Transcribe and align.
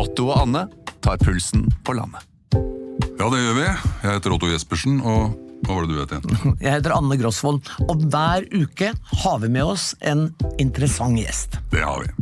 Otto 0.00 0.30
og 0.30 0.38
Anne 0.46 0.62
tar 1.04 1.18
pulsen 1.20 1.66
på 1.84 1.92
landet. 1.92 2.24
Ja, 3.20 3.26
det 3.28 3.40
gjør 3.42 3.56
vi. 3.58 3.64
Jeg 3.66 4.14
heter 4.14 4.32
Otto 4.32 4.48
Jespersen, 4.48 4.94
og 5.04 5.34
hva 5.66 5.76
var 5.76 5.84
det 5.84 5.92
du 5.92 5.98
het 6.00 6.14
igjen? 6.16 6.54
Jeg 6.64 6.72
heter 6.78 6.94
Anne 6.96 7.18
Grosvold, 7.20 7.68
og 7.84 8.04
hver 8.08 8.46
uke 8.54 8.94
har 9.24 9.42
vi 9.42 9.50
med 9.52 9.74
oss 9.74 9.90
en 10.00 10.30
interessant 10.62 11.20
gjest. 11.20 11.58
Det 11.74 11.82
har 11.84 12.00
vi. 12.06 12.14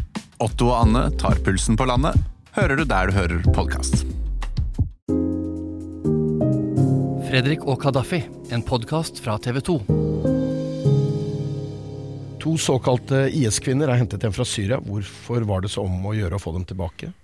Otto 0.42 0.72
og 0.72 0.80
Anne 0.80 1.04
tar 1.22 1.38
pulsen 1.46 1.78
på 1.78 1.86
landet, 1.86 2.18
hører 2.58 2.80
du 2.80 2.82
der 2.82 3.12
du 3.12 3.14
hører 3.14 3.46
podkast. 3.54 4.02
Fredrik 7.28 7.62
og 7.62 7.78
Kadafi, 7.84 8.24
en 8.50 8.66
podkast 8.66 9.22
fra 9.22 9.38
TV 9.38 9.62
2. 9.70 9.78
To 12.42 12.58
såkalte 12.58 13.28
IS-kvinner 13.38 13.92
er 13.92 14.02
hentet 14.02 14.26
hjem 14.26 14.34
fra 14.34 14.46
Syria. 14.48 14.82
Hvorfor 14.82 15.46
var 15.46 15.62
det 15.62 15.70
så 15.70 15.86
om 15.86 16.10
å 16.10 16.18
gjøre 16.18 16.38
å 16.38 16.42
få 16.42 16.56
dem 16.58 16.66
tilbake? 16.66 17.14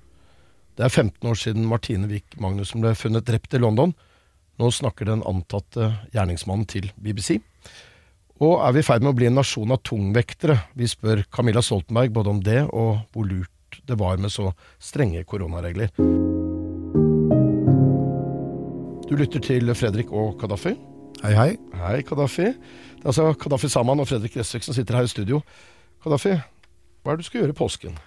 Det 0.74 0.82
er 0.82 0.90
15 0.90 1.28
år 1.30 1.38
siden 1.38 1.66
Martine 1.70 2.08
Wiik 2.10 2.34
Magnussen 2.42 2.82
ble 2.82 2.96
funnet 2.98 3.26
drept 3.28 3.54
i 3.54 3.60
London. 3.62 3.92
Nå 4.58 4.70
snakker 4.74 5.06
den 5.06 5.22
antatte 5.26 5.92
gjerningsmannen 6.14 6.66
til 6.70 6.88
BBC. 6.98 7.38
Og 8.42 8.58
er 8.58 8.74
vi 8.74 8.82
i 8.82 8.86
ferd 8.86 9.04
med 9.04 9.12
å 9.12 9.18
bli 9.18 9.28
en 9.28 9.38
nasjon 9.38 9.70
av 9.70 9.84
tungvektere? 9.86 10.56
Vi 10.74 10.88
spør 10.90 11.22
Camilla 11.30 11.62
Stoltenberg 11.62 12.10
både 12.14 12.32
om 12.32 12.40
det 12.42 12.64
og 12.66 13.04
hvor 13.14 13.28
lurt 13.28 13.78
det 13.86 13.98
var 13.98 14.18
med 14.22 14.32
så 14.34 14.48
strenge 14.82 15.22
koronaregler. 15.30 15.92
Du 19.04 19.14
lytter 19.18 19.42
til 19.46 19.70
Fredrik 19.78 20.10
og 20.10 20.34
Kadafi. 20.40 20.74
Hei, 21.22 21.34
hei. 21.38 21.50
Hei, 21.78 22.00
Kadafi. 22.06 22.50
Det 22.50 23.04
er 23.04 23.12
altså 23.12 23.30
Kadafi 23.38 23.70
Saman 23.70 24.02
og 24.02 24.10
Fredrik 24.10 24.34
Gressvik 24.34 24.66
som 24.66 24.74
sitter 24.74 24.98
her 24.98 25.06
i 25.06 25.12
studio. 25.12 25.38
Kadafi, 26.02 26.34
hva 26.34 27.14
er 27.14 27.18
det 27.18 27.22
du 27.22 27.30
skal 27.30 27.44
gjøre 27.44 27.54
i 27.54 27.58
påsken? 27.62 28.02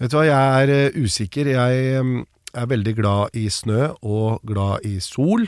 Vet 0.00 0.12
du 0.12 0.16
hva, 0.16 0.24
jeg 0.24 0.60
er 0.64 0.70
eh, 0.72 0.94
usikker. 0.96 1.50
Jeg 1.52 2.04
er 2.56 2.70
veldig 2.70 2.94
glad 2.98 3.36
i 3.36 3.46
snø 3.52 3.90
og 4.00 4.40
glad 4.48 4.86
i 4.88 4.96
sol. 5.04 5.44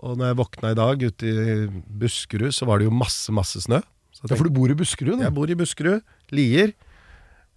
Og 0.00 0.16
når 0.16 0.30
jeg 0.30 0.38
våkna 0.38 0.70
i 0.72 0.78
dag 0.78 1.02
ute 1.02 1.32
i 1.32 1.56
Buskerud, 2.00 2.54
så 2.56 2.68
var 2.68 2.80
det 2.80 2.86
jo 2.86 2.94
masse, 2.94 3.32
masse 3.34 3.60
snø. 3.66 3.82
Så 4.14 4.22
jeg 4.24 4.32
Ja, 4.32 4.38
for 4.38 4.48
du 4.48 4.54
bor 4.54 4.70
i 4.70 4.78
Buskerud, 4.78 5.18
da. 5.18 5.26
Jeg 5.26 5.36
bor 5.36 5.50
i 5.50 5.58
Buskerud, 5.58 6.06
Lier. 6.32 6.72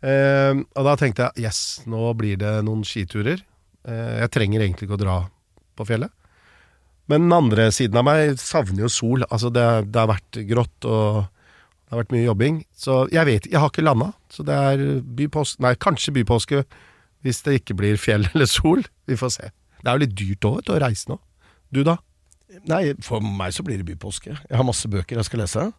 Eh, 0.03 0.53
og 0.57 0.89
da 0.89 0.97
tenkte 0.99 1.29
jeg 1.29 1.45
yes, 1.47 1.61
nå 1.87 2.09
blir 2.19 2.41
det 2.41 2.57
noen 2.65 2.83
skiturer. 2.87 3.45
Eh, 3.87 4.17
jeg 4.25 4.33
trenger 4.33 4.65
egentlig 4.65 4.89
ikke 4.89 4.97
å 4.97 5.03
dra 5.03 5.17
på 5.77 5.87
fjellet. 5.87 6.11
Men 7.11 7.27
den 7.27 7.35
andre 7.35 7.69
siden 7.75 7.99
av 7.99 8.07
meg 8.07 8.35
savner 8.41 8.85
jo 8.85 8.91
sol. 8.91 9.23
Altså 9.29 9.51
det, 9.53 9.63
det 9.93 10.01
har 10.01 10.11
vært 10.11 10.41
grått 10.49 10.89
og 10.89 11.23
det 11.93 11.99
har 11.99 12.05
vært 12.07 12.15
mye 12.15 12.25
jobbing. 12.25 12.55
Så 12.73 12.93
jeg 13.13 13.27
vet 13.29 13.45
Jeg 13.51 13.61
har 13.61 13.69
ikke 13.69 13.83
landa. 13.85 14.13
Så 14.33 14.41
det 14.47 14.55
er 14.55 14.81
bypåske 15.03 15.61
Nei, 15.61 15.75
kanskje 15.77 16.15
bypåske 16.15 16.63
hvis 17.23 17.39
det 17.45 17.53
ikke 17.61 17.75
blir 17.79 17.99
fjell 18.01 18.25
eller 18.33 18.49
sol. 18.49 18.81
Vi 19.07 19.15
får 19.15 19.29
se. 19.37 19.51
Det 19.79 19.87
er 19.87 19.95
jo 19.95 20.01
litt 20.01 20.17
dyrt 20.17 20.47
òg, 20.49 20.71
å 20.73 20.79
reise 20.81 21.11
nå. 21.11 21.19
Du 21.71 21.83
da? 21.87 21.99
Nei, 22.67 22.81
for 23.05 23.23
meg 23.23 23.53
så 23.55 23.63
blir 23.63 23.79
det 23.79 23.85
bypåske. 23.87 24.33
Jeg 24.33 24.57
har 24.57 24.65
masse 24.67 24.89
bøker 24.91 25.21
jeg 25.21 25.29
skal 25.29 25.43
lese. 25.43 25.69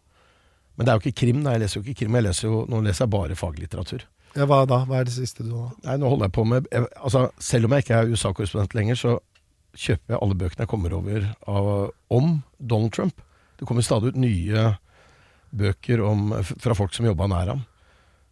Men 0.75 0.87
det 0.87 0.91
er 0.93 0.97
jo 0.97 1.03
ikke 1.03 1.19
krim. 1.21 1.43
Nei, 1.43 1.57
jeg 1.57 1.65
leser 1.65 1.79
jo 1.79 1.83
ikke 1.83 1.99
krim. 2.05 2.17
Jeg 2.17 2.25
leser 2.25 2.47
jo, 2.47 2.63
nå 2.71 2.79
leser 2.87 3.05
jeg 3.05 3.13
bare 3.13 3.37
faglitteratur. 3.37 4.07
Ja, 4.35 4.47
hva 4.49 4.63
da? 4.67 4.81
Hva 4.87 5.03
er 5.03 5.07
det 5.07 5.13
siste 5.15 5.45
du 5.45 5.53
har? 5.53 5.75
Nei, 5.85 5.99
nå 6.01 6.09
holder 6.11 6.31
jeg 6.31 6.35
på 6.39 6.47
med 6.49 6.65
jeg, 6.71 6.87
altså, 6.97 7.27
Selv 7.39 7.67
om 7.67 7.75
jeg 7.75 7.85
ikke 7.85 7.99
er 7.99 8.09
USA-korrespondent 8.11 8.75
lenger, 8.75 8.99
så 8.99 9.13
kjøper 9.75 10.15
jeg 10.15 10.21
alle 10.23 10.39
bøkene 10.39 10.65
jeg 10.65 10.71
kommer 10.71 10.95
over 10.95 11.29
av, 11.51 11.69
om 12.11 12.33
Donald 12.59 12.95
Trump. 12.95 13.21
Det 13.59 13.67
kommer 13.67 13.85
stadig 13.85 14.11
ut 14.11 14.19
nye 14.19 14.65
bøker 15.55 16.03
om, 16.05 16.29
fra 16.43 16.75
folk 16.77 16.95
som 16.95 17.07
jobba 17.07 17.29
nær 17.31 17.53
ham. 17.53 17.63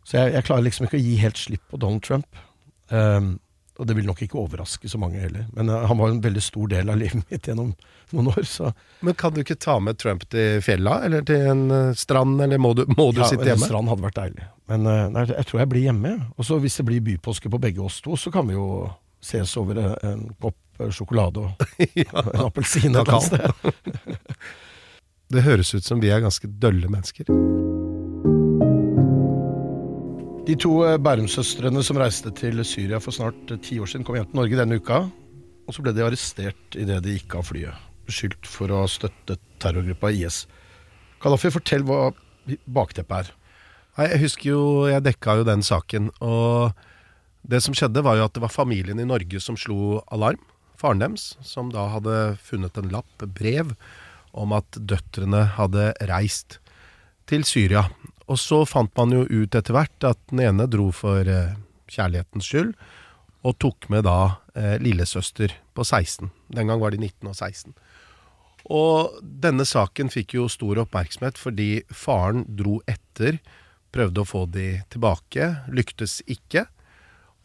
Så 0.03 0.19
jeg, 0.19 0.33
jeg 0.35 0.47
klarer 0.47 0.65
liksom 0.67 0.87
ikke 0.87 0.99
å 0.99 1.05
gi 1.05 1.15
helt 1.21 1.39
slipp 1.39 1.63
på 1.71 1.79
Donald 1.79 2.03
Trump. 2.05 2.43
Um, 2.91 3.37
og 3.81 3.87
det 3.89 3.95
vil 3.97 4.05
nok 4.05 4.19
ikke 4.21 4.37
overraske 4.37 4.89
så 4.91 4.99
mange 5.01 5.21
heller. 5.23 5.47
Men 5.55 5.71
uh, 5.71 5.85
han 5.89 5.97
var 5.97 6.11
en 6.11 6.21
veldig 6.21 6.43
stor 6.43 6.69
del 6.75 6.91
av 6.93 6.99
livet 7.01 7.23
mitt 7.31 7.47
gjennom 7.49 7.71
noen 8.13 8.29
år, 8.29 8.43
så 8.45 8.73
Men 9.01 9.17
kan 9.17 9.33
du 9.33 9.41
ikke 9.41 9.57
ta 9.57 9.79
med 9.81 9.97
Trump 10.01 10.27
til 10.29 10.59
fjella, 10.65 10.99
eller 11.07 11.25
til 11.27 11.47
en 11.53 11.63
uh, 11.71 11.93
strand, 11.97 12.41
eller 12.43 12.61
må 12.61 12.75
du, 12.77 12.85
må 12.93 13.09
du 13.15 13.23
ja, 13.23 13.29
sitte 13.31 13.47
hjemme? 13.49 13.65
strand 13.65 13.89
hadde 13.89 14.05
vært 14.05 14.19
deilig. 14.19 14.49
Men 14.71 14.89
uh, 14.89 15.05
nei, 15.15 15.25
jeg 15.31 15.49
tror 15.49 15.63
jeg 15.63 15.71
blir 15.73 15.87
hjemme. 15.87 16.17
Og 16.37 16.49
så 16.49 16.59
hvis 16.61 16.77
det 16.81 16.87
blir 16.91 17.07
bypåske 17.07 17.51
på 17.53 17.61
begge 17.63 17.81
oss 17.83 18.01
to, 18.05 18.19
så 18.19 18.33
kan 18.33 18.49
vi 18.49 18.57
jo 18.57 18.67
ses 19.23 19.55
over 19.57 19.79
en 20.03 20.27
kopp 20.43 20.59
sjokolade 20.93 21.39
og 21.39 21.63
en 22.03 22.45
appelsin 22.47 22.95
et 22.95 23.01
eller 23.01 23.13
annet 23.13 23.27
sted. 23.29 24.01
Det 25.33 25.41
høres 25.41 25.71
ut 25.73 25.85
som 25.85 26.01
vi 26.01 26.11
er 26.13 26.21
ganske 26.21 26.45
dølle 26.61 26.89
mennesker. 26.93 27.25
De 30.43 30.55
to 30.59 30.73
eh, 30.85 30.99
Bærum-søstrene 31.01 31.81
som 31.87 31.97
reiste 31.97 32.29
til 32.37 32.61
Syria 32.67 32.99
for 33.01 33.15
snart 33.15 33.49
eh, 33.49 33.61
ti 33.63 33.79
år 33.81 33.89
siden, 33.89 34.05
kom 34.05 34.19
hjem 34.19 34.27
til 34.29 34.39
Norge 34.41 34.59
denne 34.59 34.77
uka. 34.77 34.99
Og 35.65 35.73
så 35.73 35.81
ble 35.81 35.93
de 35.95 36.03
arrestert 36.05 36.77
idet 36.77 36.99
de 37.05 37.15
gikk 37.15 37.37
av 37.39 37.47
flyet. 37.47 37.89
Beskyldt 38.05 38.45
for 38.45 38.69
å 38.69 38.83
ha 38.83 38.91
støttet 38.91 39.41
terrorgruppa 39.63 40.11
IS. 40.13 40.43
Kadafi, 41.23 41.49
fortell 41.55 41.87
hva 41.87 42.11
bakteppet 42.75 43.23
er. 43.23 43.33
Nei, 43.97 44.09
jeg 44.11 44.23
husker 44.27 44.51
jo, 44.51 44.63
jeg 44.91 45.05
dekka 45.07 45.39
jo 45.39 45.47
den 45.47 45.65
saken, 45.65 46.11
og 46.25 46.73
det 47.47 47.61
som 47.63 47.73
skjedde 47.77 48.03
var 48.05 48.19
jo 48.19 48.25
at 48.27 48.35
det 48.35 48.43
var 48.43 48.53
familien 48.53 48.99
i 48.99 49.07
Norge 49.07 49.41
som 49.41 49.57
slo 49.57 50.01
alarm. 50.13 50.41
Faren 50.77 51.01
deres, 51.01 51.31
som 51.45 51.69
da 51.71 51.87
hadde 51.93 52.35
funnet 52.43 52.77
en 52.77 52.91
lapp, 52.91 53.25
brev, 53.37 53.71
om 54.33 54.55
at 54.57 54.77
døtrene 54.77 55.45
hadde 55.57 55.91
reist 56.09 56.59
til 57.29 57.45
Syria. 57.47 57.85
Og 58.27 58.39
så 58.39 58.63
fant 58.67 58.91
man 58.97 59.13
jo 59.13 59.23
ut 59.27 59.55
etter 59.55 59.75
hvert 59.75 60.07
at 60.07 60.19
den 60.31 60.43
ene 60.43 60.67
dro 60.71 60.89
for 60.95 61.27
eh, 61.27 61.55
kjærlighetens 61.91 62.49
skyld, 62.49 62.73
og 63.43 63.57
tok 63.59 63.89
med 63.91 64.05
da 64.07 64.39
eh, 64.55 64.77
lillesøster 64.81 65.53
på 65.75 65.83
16. 65.83 66.31
Den 66.55 66.71
gang 66.71 66.79
var 66.81 66.95
de 66.95 67.01
19 67.01 67.27
og 67.27 67.35
16. 67.35 67.73
Og 68.71 69.17
denne 69.21 69.65
saken 69.67 70.11
fikk 70.13 70.37
jo 70.37 70.47
stor 70.51 70.79
oppmerksomhet 70.85 71.39
fordi 71.39 71.83
faren 71.91 72.45
dro 72.47 72.79
etter, 72.87 73.41
prøvde 73.93 74.23
å 74.23 74.27
få 74.27 74.45
de 74.49 74.79
tilbake, 74.93 75.49
lyktes 75.67 76.21
ikke. 76.31 76.65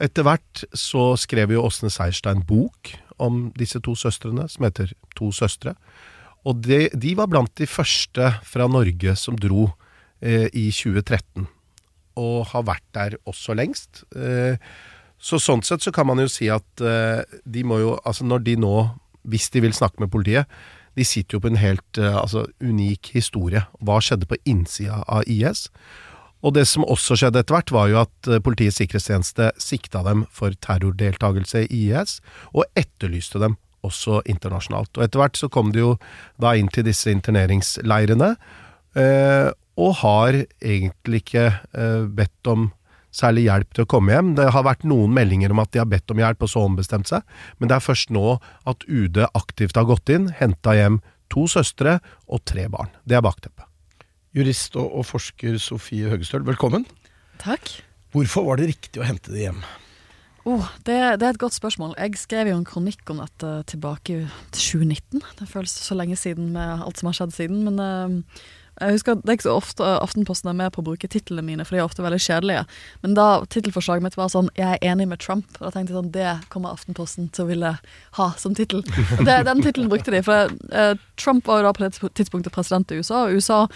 Etter 0.01 0.25
hvert 0.25 0.63
så 0.71 1.11
skrev 1.19 1.53
jo 1.53 1.65
Åsne 1.67 1.91
Seierstein 1.91 2.45
bok 2.47 2.95
om 3.19 3.49
disse 3.59 3.83
to 3.83 3.97
søstrene, 3.99 4.47
som 4.49 4.69
heter 4.69 4.95
To 5.19 5.33
søstre. 5.35 5.75
Og 6.47 6.63
de, 6.65 6.87
de 6.95 7.15
var 7.19 7.31
blant 7.31 7.53
de 7.59 7.67
første 7.69 8.31
fra 8.47 8.69
Norge 8.71 9.15
som 9.19 9.39
dro 9.39 9.71
eh, 10.21 10.47
i 10.53 10.69
2013, 10.75 11.49
og 12.19 12.39
har 12.53 12.67
vært 12.69 12.87
der 12.95 13.19
også 13.29 13.57
lengst. 13.59 14.05
Eh, 14.15 14.59
så 15.19 15.41
sånn 15.43 15.65
sett 15.67 15.83
så 15.83 15.93
kan 15.95 16.07
man 16.07 16.23
jo 16.23 16.31
si 16.31 16.47
at 16.53 16.83
eh, 16.85 17.23
de 17.45 17.65
må 17.67 17.81
jo, 17.83 17.95
altså 18.07 18.27
når 18.27 18.45
de 18.47 18.59
nå, 18.63 18.75
hvis 19.29 19.51
de 19.55 19.65
vil 19.67 19.75
snakke 19.75 20.05
med 20.05 20.13
politiet, 20.15 20.47
de 20.99 21.07
sitter 21.07 21.37
jo 21.37 21.43
på 21.43 21.51
en 21.53 21.61
helt 21.61 22.01
eh, 22.01 22.17
altså, 22.17 22.47
unik 22.63 23.13
historie. 23.15 23.65
Hva 23.83 23.99
skjedde 24.03 24.29
på 24.31 24.39
innsida 24.49 25.03
av 25.07 25.27
IS? 25.31 25.69
Og 26.47 26.55
det 26.55 26.69
som 26.71 26.87
også 26.87 27.17
skjedde 27.19 27.43
etter 27.43 27.57
hvert, 27.57 27.75
var 27.75 27.91
jo 27.91 28.01
at 28.05 28.31
eh, 28.31 28.43
Politiets 28.43 28.79
sikkerhetstjeneste 28.81 29.51
sikta 29.63 30.05
dem 30.07 30.25
for 30.35 30.55
terrordeltakelse 30.67 31.67
i 31.67 31.89
IS, 31.91 32.19
og 32.55 32.67
etterlyste 32.79 33.43
dem 33.43 33.59
også 33.89 34.23
internasjonalt. 34.29 34.93
Og 34.97 35.05
etter 35.05 35.23
hvert 35.23 35.39
så 35.41 35.51
kom 35.53 35.73
de 35.75 35.85
jo 35.85 35.93
da 36.41 36.55
inn 36.59 36.71
til 36.73 36.87
disse 36.89 37.11
interneringsleirene, 37.13 38.35
eh, 38.99 39.49
og 39.79 39.95
har 40.01 40.41
egentlig 40.59 41.23
ikke 41.23 41.47
eh, 41.49 42.05
bedt 42.11 42.51
om 42.51 42.71
særlig 43.15 43.47
hjelp 43.47 43.75
til 43.75 43.87
å 43.87 43.91
komme 43.91 44.15
hjem. 44.15 44.35
Det 44.39 44.49
har 44.55 44.67
vært 44.67 44.87
noen 44.89 45.15
meldinger 45.15 45.55
om 45.55 45.63
at 45.63 45.73
de 45.73 45.81
har 45.83 45.89
bedt 45.91 46.11
om 46.13 46.21
hjelp, 46.21 46.45
og 46.45 46.53
så 46.53 46.65
ombestemt 46.67 47.11
seg, 47.11 47.25
men 47.59 47.71
det 47.71 47.79
er 47.79 47.87
først 47.87 48.13
nå 48.15 48.39
at 48.69 48.85
UD 48.89 49.23
aktivt 49.29 49.79
har 49.79 49.89
gått 49.89 50.13
inn, 50.13 50.29
henta 50.39 50.77
hjem 50.77 51.01
to 51.33 51.47
søstre 51.51 51.99
og 52.29 52.45
tre 52.49 52.69
barn. 52.73 52.93
Det 53.09 53.19
er 53.19 53.25
bakteppet. 53.25 53.67
Jurist 54.37 54.77
og, 54.79 54.91
og 55.01 55.07
forsker 55.09 55.57
Sofie 55.63 56.11
Høgestøl, 56.13 56.45
velkommen. 56.47 56.85
Takk. 57.41 57.71
Hvorfor 58.15 58.47
var 58.47 58.61
det 58.61 58.73
riktig 58.73 59.01
å 59.01 59.07
hente 59.09 59.33
de 59.35 59.47
hjem? 59.47 59.63
Oh, 60.49 60.65
det, 60.87 60.97
det 61.21 61.27
er 61.27 61.35
et 61.35 61.41
godt 61.41 61.57
spørsmål. 61.57 61.93
Jeg 61.99 62.17
skrev 62.17 62.49
jo 62.49 62.57
en 62.57 62.65
kronikk 62.65 63.11
om 63.13 63.19
dette 63.21 63.51
tilbake 63.69 64.23
til 64.55 64.63
2019. 64.63 65.21
Det 65.41 65.49
føles 65.51 65.75
så 65.85 65.97
lenge 65.99 66.17
siden 66.17 66.55
med 66.55 66.87
alt 66.87 67.01
som 67.01 67.11
har 67.11 67.19
skjedd 67.19 67.35
siden. 67.37 67.67
Men 67.67 67.77
uh, 67.77 68.41
jeg 68.81 68.97
husker 68.97 69.13
at 69.13 69.27
det 69.27 69.35
er 69.35 69.37
ikke 69.37 69.49
så 69.49 69.59
ofte 69.59 69.91
Aftenposten 69.99 70.49
er 70.49 70.57
med 70.57 70.73
på 70.73 70.81
å 70.81 70.87
bruke 70.87 71.11
titlene 71.11 71.45
mine, 71.45 71.69
for 71.69 71.77
de 71.77 71.83
er 71.83 71.85
ofte 71.91 72.05
veldig 72.07 72.23
kjedelige. 72.25 72.65
Men 73.05 73.19
da 73.19 73.29
tittelforslaget 73.53 74.09
mitt 74.09 74.17
var 74.17 74.33
sånn 74.33 74.49
'Jeg 74.57 74.79
er 74.79 74.89
enig 74.89 75.09
med 75.13 75.21
Trump', 75.21 75.61
da 75.61 75.69
tenkte 75.69 75.93
jeg 75.93 76.01
sånn 76.01 76.13
Det 76.17 76.49
kommer 76.49 76.73
Aftenposten 76.73 77.29
til 77.29 77.45
å 77.45 77.49
ville 77.53 77.77
ha 78.17 78.33
som 78.41 78.55
tittel. 78.55 78.85
Den 79.29 79.61
tittelen 79.61 79.93
brukte 79.93 80.17
de. 80.17 80.23
For 80.25 80.49
uh, 80.73 80.95
Trump 81.21 81.45
var 81.45 81.61
jo 81.61 81.69
da 81.69 81.77
på 81.77 81.85
det 81.85 82.15
tidspunktet 82.15 82.57
president 82.57 82.89
i 82.91 83.03
USA, 83.03 83.27
og 83.27 83.37
USA 83.37 83.67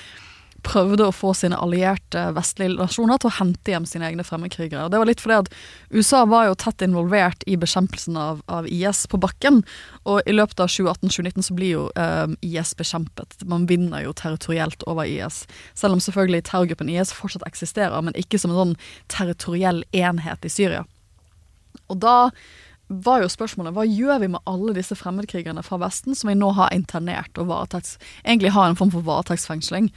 prøvde 0.67 1.07
å 1.07 1.15
få 1.15 1.33
sine 1.37 1.59
allierte 1.59 2.25
vestlige 2.37 2.77
nasjoner 2.79 3.21
til 3.21 3.31
å 3.31 3.35
hente 3.39 3.73
hjem 3.75 3.87
sine 3.89 4.07
egne 4.09 4.25
fremmedkrigere. 4.27 4.89
Det 4.93 5.01
var 5.01 5.09
litt 5.09 5.23
fordi 5.23 5.39
at 5.41 5.51
USA 5.91 6.23
var 6.31 6.49
jo 6.49 6.57
tett 6.59 6.85
involvert 6.87 7.45
i 7.51 7.59
bekjempelsen 7.61 8.19
av, 8.19 8.43
av 8.47 8.69
IS 8.71 9.05
på 9.11 9.21
bakken. 9.23 9.63
Og 10.09 10.23
i 10.27 10.35
løpet 10.37 10.63
av 10.63 10.71
2018-2019 10.73 11.49
så 11.49 11.59
blir 11.59 11.75
jo 11.75 11.85
eh, 11.99 12.27
IS 12.47 12.75
bekjempet. 12.79 13.41
Man 13.51 13.67
vinner 13.71 14.07
jo 14.07 14.15
territorielt 14.17 14.87
over 14.91 15.09
IS. 15.09 15.45
Selv 15.79 15.99
om 15.99 16.03
selvfølgelig 16.03 16.47
terrorgruppen 16.51 16.93
IS 16.93 17.15
fortsatt 17.17 17.47
eksisterer, 17.49 17.99
men 18.03 18.19
ikke 18.19 18.41
som 18.41 18.55
en 18.55 18.63
sånn 18.63 18.77
territoriell 19.13 19.85
enhet 19.93 20.47
i 20.47 20.53
Syria. 20.53 20.87
Og 21.91 21.99
da 22.03 22.33
var 22.93 23.23
jo 23.23 23.31
spørsmålet 23.31 23.75
hva 23.77 23.87
gjør 23.89 24.21
vi 24.21 24.29
med 24.35 24.45
alle 24.49 24.75
disse 24.77 24.97
fremmedkrigerne 24.99 25.63
fra 25.65 25.79
Vesten 25.81 26.17
som 26.19 26.29
vi 26.29 26.37
nå 26.37 26.51
har 26.59 26.75
internert 26.75 27.39
og 27.41 27.49
varetekts, 27.49 27.97
egentlig 28.25 28.53
har 28.53 28.69
en 28.69 28.79
form 28.79 28.93
for 28.93 29.07
varetektsfengsling. 29.07 29.89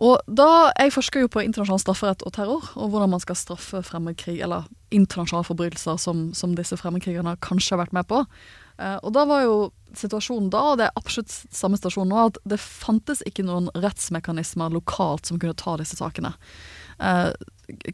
Og 0.00 0.16
da, 0.26 0.72
Jeg 0.80 0.94
forsker 0.94 1.20
jo 1.24 1.28
på 1.28 1.42
internasjonal 1.44 1.82
strafferett 1.82 2.22
og 2.24 2.32
terror, 2.32 2.70
og 2.74 2.88
hvordan 2.88 3.12
man 3.12 3.20
skal 3.20 3.36
straffe 3.36 3.82
fremmedkrig, 3.84 4.38
eller 4.40 4.64
internasjonale 4.90 5.44
forbrytelser 5.44 6.00
som, 6.00 6.30
som 6.34 6.56
disse 6.56 6.78
fremmedkrigerne 6.80 7.36
kanskje 7.44 7.76
har 7.76 7.84
vært 7.84 7.96
med 7.96 8.08
på. 8.08 8.22
Eh, 8.80 8.96
og 9.04 9.12
da 9.12 9.26
var 9.28 9.44
jo 9.44 9.56
situasjonen 9.98 10.48
da, 10.52 10.62
og 10.72 10.80
det 10.80 10.88
er 10.88 10.98
absolutt 10.98 11.32
samme 11.52 11.76
stasjon 11.76 12.08
nå, 12.08 12.26
at 12.30 12.40
det 12.48 12.60
fantes 12.62 13.20
ikke 13.28 13.44
noen 13.44 13.68
rettsmekanismer 13.76 14.72
lokalt 14.72 15.28
som 15.28 15.40
kunne 15.42 15.58
ta 15.58 15.76
disse 15.80 15.98
sakene. 16.00 16.32
Eh, 17.00 17.28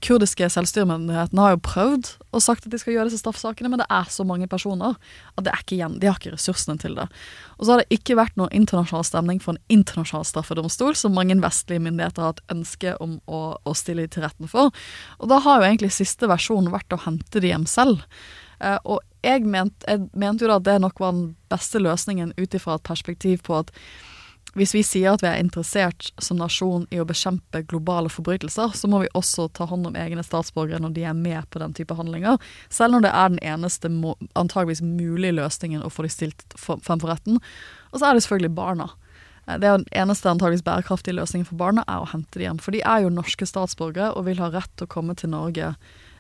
kurdiske 0.05 0.49
selvstyremyndighetene 0.52 1.43
har 1.43 1.55
jo 1.55 1.62
prøvd 1.67 2.11
og 2.31 2.43
sagt 2.44 2.67
at 2.67 2.73
de 2.73 2.81
skal 2.81 2.94
gjøre 2.94 3.08
disse 3.11 3.23
straffesakene, 3.23 3.70
men 3.73 3.82
det 3.82 3.88
er 3.93 4.08
så 4.12 4.26
mange 4.28 4.49
personer 4.50 4.96
at 5.37 5.50
ikke 5.52 5.88
de 6.00 6.08
har 6.08 6.19
ikke 6.19 6.34
ressursene 6.34 6.78
til 6.82 6.96
det. 6.99 7.06
Og 7.56 7.67
så 7.67 7.75
har 7.75 7.82
det 7.82 7.99
ikke 7.99 8.19
vært 8.19 8.37
noen 8.40 8.55
internasjonal 8.56 9.06
stemning 9.08 9.43
for 9.43 9.55
en 9.55 9.76
internasjonal 9.78 10.26
straffedomstol, 10.28 10.96
som 10.99 11.17
mange 11.17 11.38
vestlige 11.43 11.84
myndigheter 11.84 12.25
har 12.25 12.34
hatt 12.34 12.44
ønske 12.52 12.96
om 13.02 13.19
å, 13.26 13.43
å 13.61 13.76
stille 13.76 14.08
til 14.12 14.26
retten 14.26 14.50
for. 14.50 14.75
Og 15.20 15.31
da 15.32 15.40
har 15.44 15.61
jo 15.61 15.70
egentlig 15.70 15.94
siste 15.96 16.28
versjon 16.31 16.73
vært 16.75 16.96
å 16.96 17.02
hente 17.06 17.43
de 17.43 17.52
hjem 17.52 17.69
selv. 17.70 18.05
Uh, 18.62 18.78
og 18.88 19.00
jeg, 19.26 19.44
ment, 19.44 19.75
jeg 19.84 20.06
mente 20.17 20.44
jo 20.44 20.50
da 20.50 20.61
at 20.61 20.67
det 20.69 20.76
nok 20.84 21.00
var 21.02 21.17
den 21.17 21.32
beste 21.52 21.81
løsningen 21.82 22.32
ut 22.38 22.56
ifra 22.56 22.78
et 22.78 22.87
perspektiv 22.87 23.43
på 23.46 23.58
at 23.58 23.73
hvis 24.56 24.73
vi 24.73 24.82
sier 24.87 25.12
at 25.12 25.23
vi 25.25 25.29
er 25.29 25.41
interessert 25.43 26.08
som 26.23 26.38
nasjon 26.41 26.87
i 26.94 27.00
å 27.03 27.06
bekjempe 27.08 27.61
globale 27.69 28.08
forbrytelser, 28.12 28.73
så 28.73 28.88
må 28.88 29.03
vi 29.03 29.11
også 29.19 29.50
ta 29.56 29.67
hånd 29.69 29.88
om 29.91 29.99
egne 30.00 30.25
statsborgere 30.25 30.81
når 30.81 30.94
de 30.97 31.05
er 31.05 31.17
med 31.17 31.44
på 31.53 31.61
den 31.61 31.75
type 31.76 31.97
handlinger. 31.99 32.41
Selv 32.73 32.97
når 32.97 33.05
det 33.05 33.12
er 33.12 33.35
den 33.35 33.43
eneste 33.44 33.91
antageligvis 34.32 34.85
mulige 34.85 35.37
løsningen 35.37 35.85
å 35.85 35.93
få 35.93 36.06
de 36.06 36.12
stilt 36.14 36.47
frem 36.56 36.81
for 36.88 37.11
retten. 37.12 37.37
Og 37.93 38.00
så 38.00 38.08
er 38.08 38.17
det 38.17 38.25
selvfølgelig 38.25 38.55
barna. 38.56 38.88
Eh, 39.47 39.58
det 39.61 39.69
er 39.69 39.79
Den 39.79 39.88
eneste 39.93 40.32
antageligvis 40.32 40.64
bærekraftige 40.64 41.19
løsningen 41.19 41.49
for 41.49 41.61
barna 41.61 41.85
er 41.87 42.00
å 42.00 42.11
hente 42.11 42.38
dem 42.38 42.49
hjem. 42.49 42.62
For 42.62 42.73
de 42.73 42.81
er 42.81 43.05
jo 43.05 43.12
norske 43.12 43.47
statsborgere 43.47 44.14
og 44.17 44.25
vil 44.31 44.41
ha 44.41 44.50
rett 44.55 44.73
til 44.76 44.88
å 44.88 44.94
komme 44.97 45.14
til 45.14 45.35
Norge. 45.37 45.75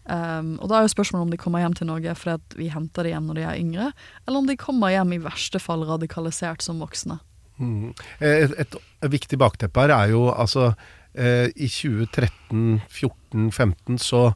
Um, 0.06 0.52
og 0.62 0.68
da 0.70 0.78
er 0.78 0.84
jo 0.86 0.92
spørsmålet 0.92 1.24
om 1.24 1.32
de 1.32 1.38
kommer 1.40 1.64
hjem 1.64 1.74
til 1.74 1.88
Norge 1.88 2.12
fordi 2.14 2.60
vi 2.60 2.68
henter 2.70 3.02
dem 3.02 3.16
hjem 3.16 3.24
når 3.26 3.38
de 3.40 3.42
er 3.42 3.56
yngre, 3.58 3.88
eller 4.22 4.38
om 4.38 4.46
de 4.46 4.54
kommer 4.60 4.92
hjem 4.94 5.16
i 5.16 5.24
verste 5.24 5.58
fall 5.58 5.82
radikalisert 5.88 6.62
som 6.62 6.78
voksne. 6.78 7.18
Mm. 7.58 7.94
Et, 8.20 8.52
et, 8.52 8.76
et, 8.76 9.10
viktig 9.10 9.38
bakteppe 9.40 9.80
her 9.80 9.94
er 9.94 10.10
jo 10.12 10.26
altså 10.28 10.74
eh, 11.16 11.48
I 11.56 11.68
2013, 11.72 12.82
14, 12.84 13.50
15 13.50 14.00
så 14.02 14.26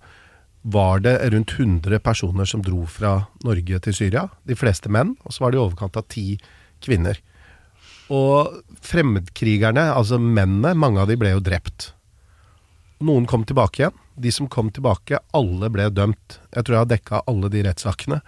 var 0.62 1.00
det 1.05 1.14
rundt 1.32 1.55
100 1.56 2.00
personer 2.05 2.49
som 2.49 2.62
dro 2.64 2.84
fra 2.88 3.14
Norge 3.44 3.81
til 3.84 3.96
Syria. 3.96 4.26
De 4.44 4.56
fleste 4.56 4.93
menn, 4.93 5.14
og 5.25 5.32
så 5.32 5.44
var 5.44 5.52
det 5.52 5.61
i 5.61 5.62
overkant 5.62 5.96
av 5.96 6.05
ti 6.12 6.34
kvinner. 6.84 7.17
Og 8.12 8.61
fremmedkrigerne, 8.84 9.87
altså 9.94 10.19
mennene, 10.20 10.75
mange 10.76 11.00
av 11.00 11.08
de 11.08 11.17
ble 11.20 11.32
jo 11.32 11.40
drept. 11.44 11.94
Noen 13.00 13.25
kom 13.31 13.46
tilbake 13.49 13.84
igjen. 13.84 13.96
De 14.20 14.32
som 14.34 14.50
kom 14.52 14.69
tilbake, 14.75 15.22
alle 15.32 15.70
ble 15.72 15.88
dømt. 15.96 16.40
Jeg 16.52 16.67
tror 16.67 16.76
jeg 16.76 16.84
har 16.84 16.93
dekka 16.93 17.22
alle 17.31 17.49
de 17.52 17.64
rettssakene. 17.64 18.20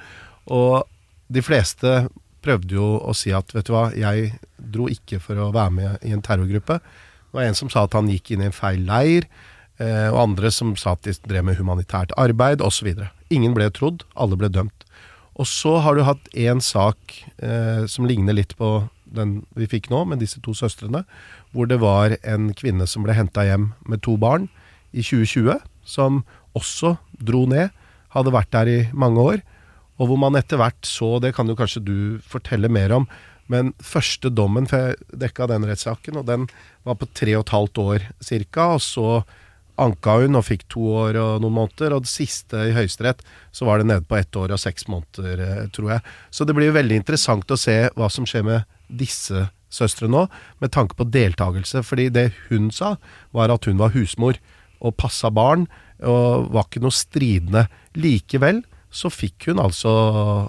Og 0.49 0.87
de 1.33 1.43
fleste 1.45 2.07
prøvde 2.43 2.77
jo 2.77 2.89
å 3.01 3.15
si 3.17 3.33
at 3.35 3.55
vet 3.55 3.69
du 3.69 3.75
hva, 3.75 3.89
jeg 3.97 4.33
dro 4.57 4.89
ikke 4.91 5.21
for 5.23 5.39
å 5.41 5.53
være 5.55 5.75
med 5.79 6.07
i 6.07 6.13
en 6.15 6.23
terrorgruppe. 6.25 6.79
Det 6.79 7.39
var 7.39 7.49
en 7.49 7.59
som 7.59 7.71
sa 7.73 7.87
at 7.87 7.97
han 7.97 8.11
gikk 8.13 8.35
inn 8.35 8.45
i 8.45 8.49
en 8.51 8.57
feil 8.57 8.85
leir, 8.89 9.27
eh, 9.81 10.09
og 10.11 10.21
andre 10.27 10.53
som 10.55 10.75
sa 10.77 10.97
at 10.97 11.07
de 11.07 11.15
drev 11.27 11.47
med 11.49 11.59
humanitært 11.61 12.15
arbeid, 12.21 12.65
osv. 12.65 12.93
Ingen 13.33 13.57
ble 13.57 13.71
trodd, 13.75 14.07
alle 14.15 14.39
ble 14.39 14.51
dømt. 14.53 14.87
Og 15.41 15.49
så 15.49 15.79
har 15.81 15.97
du 15.97 16.05
hatt 16.05 16.29
én 16.37 16.61
sak 16.61 17.23
eh, 17.41 17.85
som 17.89 18.09
ligner 18.09 18.37
litt 18.37 18.57
på 18.59 18.83
den 19.13 19.43
vi 19.57 19.69
fikk 19.69 19.91
nå, 19.93 20.05
med 20.09 20.21
disse 20.23 20.41
to 20.45 20.55
søstrene, 20.57 21.05
hvor 21.53 21.69
det 21.69 21.81
var 21.83 22.17
en 22.21 22.51
kvinne 22.57 22.87
som 22.89 23.05
ble 23.05 23.17
henta 23.17 23.45
hjem 23.47 23.73
med 23.89 24.03
to 24.05 24.17
barn 24.21 24.49
i 24.93 25.05
2020, 25.05 25.61
som 25.85 26.23
også 26.57 26.97
dro 27.21 27.45
ned, 27.49 27.73
hadde 28.13 28.33
vært 28.35 28.53
der 28.53 28.69
i 28.69 28.79
mange 28.93 29.25
år, 29.25 29.43
og 30.03 30.11
hvor 30.11 30.19
man 30.19 30.35
etter 30.39 30.59
hvert 30.59 30.89
så, 30.89 31.15
det 31.23 31.31
kan 31.37 31.47
jo 31.47 31.55
kanskje 31.59 31.85
du 31.87 31.97
fortelle 32.27 32.71
mer 32.73 32.91
om, 32.97 33.07
men 33.51 33.71
første 33.83 34.31
dommen, 34.33 34.67
for 34.71 34.91
jeg 34.91 35.21
dekka 35.23 35.47
den 35.51 35.67
rettssaken, 35.69 36.19
og 36.21 36.27
den 36.27 36.49
var 36.87 36.99
på 36.99 37.09
tre 37.15 37.37
og 37.37 37.47
et 37.47 37.55
halvt 37.55 37.81
år 37.83 38.07
ca. 38.25 38.67
Og 38.75 38.83
så 38.83 39.07
anka 39.83 40.19
hun 40.23 40.39
og 40.39 40.47
fikk 40.47 40.67
to 40.73 40.85
år 41.05 41.19
og 41.21 41.43
noen 41.43 41.57
måneder. 41.59 41.97
Og 41.97 42.07
det 42.07 42.13
siste 42.13 42.69
i 42.69 42.75
Høyesterett 42.77 43.23
så 43.55 43.69
var 43.69 43.81
det 43.81 43.89
nede 43.91 44.07
på 44.09 44.19
ett 44.19 44.37
år 44.39 44.55
og 44.55 44.63
seks 44.63 44.89
måneder, 44.91 45.43
eh, 45.43 45.67
tror 45.75 45.97
jeg. 45.97 46.07
Så 46.31 46.47
det 46.47 46.57
blir 46.57 46.71
jo 46.71 46.79
veldig 46.79 47.03
interessant 47.03 47.51
å 47.51 47.61
se 47.61 47.77
hva 47.97 48.11
som 48.13 48.29
skjer 48.29 48.47
med 48.47 48.65
disse 48.89 49.49
søstre 49.73 50.09
nå, 50.11 50.27
med 50.61 50.73
tanke 50.73 50.97
på 50.97 51.09
deltakelse. 51.09 51.85
Fordi 51.85 52.11
det 52.13 52.31
hun 52.49 52.71
sa, 52.71 52.97
var 53.33 53.53
at 53.53 53.69
hun 53.69 53.81
var 53.81 53.97
husmor 53.97 54.41
og 54.83 54.97
passa 54.97 55.31
barn, 55.31 55.69
og 56.03 56.51
var 56.51 56.67
ikke 56.67 56.83
noe 56.83 56.95
stridende. 56.95 57.69
Likevel 57.95 58.65
så 58.93 59.11
fikk 59.13 59.49
hun 59.49 59.61
altså 59.63 59.91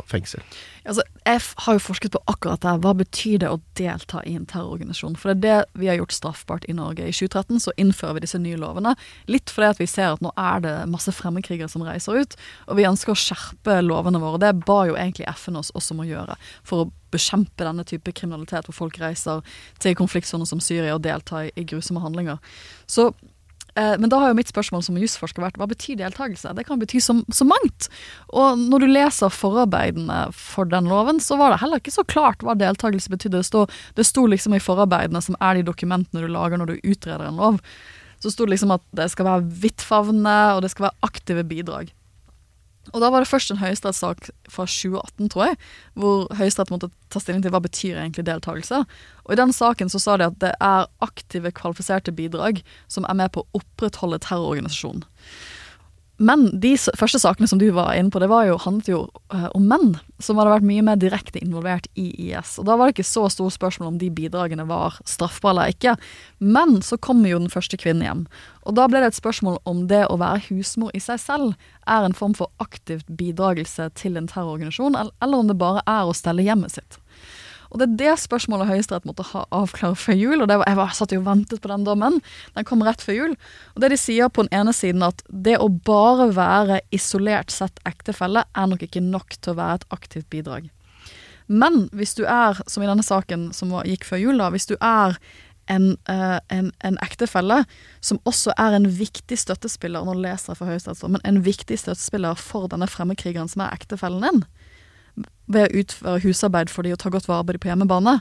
fengsel. 0.10 0.44
Altså, 0.84 1.04
jeg 1.24 1.40
har 1.64 1.76
jo 1.78 1.80
forsket 1.80 2.12
på 2.12 2.20
akkurat 2.28 2.60
det. 2.64 2.74
Hva 2.84 2.92
betyr 3.00 3.38
det 3.40 3.48
å 3.48 3.62
delta 3.80 4.20
i 4.28 4.34
en 4.36 4.48
terrororganisasjon? 4.50 5.16
For 5.20 5.32
det 5.32 5.48
er 5.48 5.62
det 5.64 5.80
vi 5.80 5.88
har 5.88 5.96
gjort 6.02 6.16
straffbart 6.16 6.66
i 6.68 6.76
Norge. 6.76 7.08
I 7.08 7.16
2013 7.16 7.62
så 7.64 7.74
innfører 7.80 8.18
vi 8.18 8.26
disse 8.26 8.42
nye 8.44 8.60
lovene. 8.60 8.92
Litt 9.32 9.54
fordi 9.54 9.70
at 9.72 9.80
vi 9.80 9.88
ser 9.88 10.12
at 10.12 10.24
nå 10.24 10.34
er 10.36 10.66
det 10.66 10.74
masse 10.92 11.14
fremmedkrigere 11.16 11.72
som 11.72 11.86
reiser 11.88 12.20
ut. 12.20 12.36
Og 12.68 12.82
vi 12.82 12.88
ønsker 12.90 13.16
å 13.16 13.20
skjerpe 13.20 13.80
lovene 13.86 14.20
våre. 14.24 14.42
Det 14.44 14.52
ba 14.68 14.82
jo 14.90 14.98
egentlig 15.00 15.30
FN 15.32 15.62
oss 15.62 15.72
også 15.72 15.96
om 15.96 16.04
å 16.04 16.10
gjøre. 16.10 16.36
For 16.68 16.84
å 16.84 16.90
bekjempe 17.16 17.64
denne 17.64 17.88
type 17.88 18.12
kriminalitet 18.18 18.68
hvor 18.68 18.82
folk 18.84 19.00
reiser 19.00 19.40
til 19.80 19.96
konfliktsoner 19.96 20.50
som 20.50 20.60
Syria 20.64 20.98
og 20.98 21.06
deltar 21.08 21.48
i, 21.48 21.68
grusomme 21.70 22.04
handlinger. 22.04 22.44
Så 22.92 23.14
men 23.76 24.12
da 24.12 24.20
har 24.22 24.32
jo 24.32 24.38
mitt 24.38 24.52
spørsmål 24.52 24.84
som 24.86 24.98
jusforsker 25.02 25.42
vært 25.42 25.58
hva 25.58 25.68
betyr 25.70 25.98
deltakelse? 25.98 26.52
Det 26.54 26.66
kan 26.68 26.82
bety 26.82 27.02
så, 27.02 27.16
så, 27.34 27.48
mangt. 27.48 27.90
Og 28.30 28.60
når 28.60 28.84
du 28.84 28.92
leser 28.92 29.34
forarbeidene 29.34 30.28
for 30.38 30.70
den 30.70 30.90
loven, 30.92 31.22
så 31.24 31.40
var 31.40 31.54
det 31.54 31.62
heller 31.64 31.82
ikke 31.82 31.96
så 31.96 32.06
klart 32.06 32.46
hva 32.46 32.58
deltakelse 32.60 33.10
betydde. 33.14 33.42
Det 33.42 33.50
sto, 33.50 33.66
det 33.98 34.06
sto 34.06 34.28
liksom 34.30 34.54
i 34.58 34.62
forarbeidene, 34.62 35.24
som 35.26 35.38
er 35.42 35.58
de 35.58 35.68
dokumentene 35.72 36.22
du 36.22 36.30
lager 36.30 36.62
når 36.62 36.74
du 36.74 36.94
utreder 36.94 37.26
en 37.28 37.42
lov, 37.42 37.60
så 38.24 38.32
sto 38.32 38.46
det 38.46 38.56
liksom 38.56 38.72
at 38.78 38.86
det 38.96 39.10
skal 39.12 39.28
være 39.28 39.50
vidtfavnende, 39.66 40.38
og 40.56 40.64
det 40.64 40.72
skal 40.72 40.88
være 40.88 41.10
aktive 41.10 41.44
bidrag. 41.48 41.92
Og 42.92 43.00
da 43.00 43.08
var 43.14 43.24
det 43.24 43.30
først 43.30 43.54
en 43.54 43.62
høyesterettssak 43.62 44.28
fra 44.52 44.66
2018, 44.68 45.30
tror 45.32 45.46
jeg, 45.48 45.60
hvor 45.96 46.26
Høyesterett 46.36 46.74
måtte 46.74 46.90
ta 47.14 47.22
stilling 47.24 47.44
til 47.46 47.54
hva 47.56 47.62
betyr 47.64 47.96
egentlig 47.96 48.26
deltakelse. 48.28 48.82
Og 49.24 49.32
i 49.32 49.40
den 49.40 49.56
saken 49.56 49.92
så 49.94 50.02
sa 50.04 50.18
de 50.20 50.28
at 50.28 50.40
det 50.44 50.52
er 50.60 50.90
aktive, 51.06 51.54
kvalifiserte 51.56 52.12
bidrag 52.16 52.60
som 52.92 53.08
er 53.08 53.16
med 53.22 53.32
på 53.32 53.46
å 53.46 53.62
opprettholde 53.62 54.20
terrororganisasjonen. 54.26 55.06
Men 56.24 56.46
de 56.62 56.72
første 56.78 57.20
sakene 57.20 57.50
som 57.50 57.60
du 57.60 57.68
var 57.76 57.94
inne 57.98 58.14
på, 58.14 58.22
det 58.22 58.30
var 58.32 58.46
jo, 58.48 58.56
handlet 58.64 58.90
jo 58.92 59.00
uh, 59.34 59.50
om 59.58 59.66
menn 59.68 59.96
som 60.24 60.40
hadde 60.40 60.54
vært 60.54 60.68
mye 60.68 60.86
mer 60.86 61.00
direkte 61.02 61.42
involvert 61.42 61.90
i 62.00 62.06
IS. 62.30 62.56
Og 62.62 62.68
Da 62.70 62.78
var 62.80 62.88
det 62.88 62.96
ikke 62.96 63.08
så 63.10 63.26
stort 63.34 63.56
spørsmål 63.58 63.92
om 63.92 64.00
de 64.00 64.12
bidragene 64.14 64.66
var 64.70 65.00
straffbare 65.10 65.54
eller 65.54 65.74
ikke. 65.74 65.96
Men 66.40 66.80
så 66.86 66.98
kom 67.02 67.26
jo 67.28 67.42
den 67.42 67.52
første 67.52 67.80
kvinnen 67.80 68.06
hjem. 68.06 68.24
Og 68.64 68.78
da 68.80 68.88
ble 68.88 69.04
det 69.04 69.12
et 69.12 69.20
spørsmål 69.20 69.60
om 69.70 69.86
det 69.92 70.06
å 70.08 70.20
være 70.22 70.46
husmor 70.48 70.94
i 70.96 71.04
seg 71.04 71.20
selv 71.20 71.70
er 71.84 72.08
en 72.08 72.16
form 72.16 72.38
for 72.38 72.54
aktivt 72.64 73.10
bidragelse 73.12 73.90
til 74.00 74.16
en 74.16 74.30
terrororganisasjon, 74.32 74.96
eller 74.96 75.38
om 75.38 75.52
det 75.52 75.60
bare 75.60 75.84
er 75.84 76.08
å 76.08 76.16
stelle 76.16 76.46
hjemmet 76.46 76.78
sitt. 76.78 77.03
Og 77.74 77.80
Det 77.82 77.88
er 77.88 77.96
det 77.98 78.14
spørsmålet 78.22 78.70
Høyesterett 78.70 79.06
måtte 79.10 79.26
ha 79.32 79.48
avklare 79.52 79.98
før 79.98 80.14
jul. 80.14 80.42
og 80.42 80.48
var, 80.48 80.64
Jeg 80.68 80.78
var, 80.78 80.94
satt 80.94 81.12
jo 81.12 81.20
og 81.24 81.26
ventet 81.26 81.62
på 81.62 81.72
den 81.72 81.84
dommen. 81.84 82.22
Den 82.54 82.66
kom 82.70 82.84
rett 82.86 83.02
før 83.02 83.14
jul. 83.14 83.36
Og 83.74 83.82
det 83.82 83.90
De 83.90 83.98
sier 83.98 84.30
på 84.30 84.46
den 84.46 84.54
ene 84.54 84.74
siden 84.74 85.02
at 85.02 85.24
det 85.28 85.58
å 85.58 85.70
bare 85.70 86.30
være 86.34 86.82
isolert 86.92 87.52
sett 87.52 87.80
ektefelle 87.86 88.46
er 88.54 88.68
nok 88.68 88.84
ikke 88.86 89.02
nok 89.02 89.42
til 89.42 89.54
å 89.54 89.58
være 89.58 89.82
et 89.82 89.88
aktivt 89.90 90.30
bidrag. 90.30 90.70
Men 91.48 91.90
hvis 91.92 92.14
du 92.14 92.24
er, 92.26 92.62
som 92.68 92.84
i 92.84 92.88
denne 92.88 93.04
saken 93.04 93.52
som 93.54 93.74
gikk 93.84 94.06
før 94.06 94.22
jul, 94.22 94.38
da, 94.38 94.50
hvis 94.54 94.70
du 94.70 94.78
er 94.80 95.18
en, 95.72 95.98
uh, 96.10 96.40
en, 96.52 96.72
en, 96.84 96.98
ektefelle 97.04 97.64
som 98.04 98.20
også 98.28 98.54
er 98.60 98.76
en 98.78 98.88
viktig 99.00 99.38
støttespiller, 99.40 100.04
nå 100.06 100.16
leser 100.20 100.54
jeg 100.54 100.60
fra 100.60 101.08
men 101.08 101.24
en 101.24 101.42
viktig 101.44 101.78
støttespiller 101.80 102.40
for 102.40 102.68
denne 102.72 102.88
fremmedkrigeren 102.88 103.50
som 103.52 103.64
er 103.64 103.76
ektefellen 103.76 104.24
din, 104.24 104.44
ved 105.52 105.68
å 105.68 105.84
utføre 105.84 106.24
husarbeid 106.24 106.72
for 106.72 106.86
de 106.86 106.94
og 106.96 107.02
ta 107.04 107.12
godt 107.14 107.28
vare 107.30 107.46
på 107.46 107.56
de 107.56 107.62
på 107.64 107.72
hjemmebane, 107.72 108.20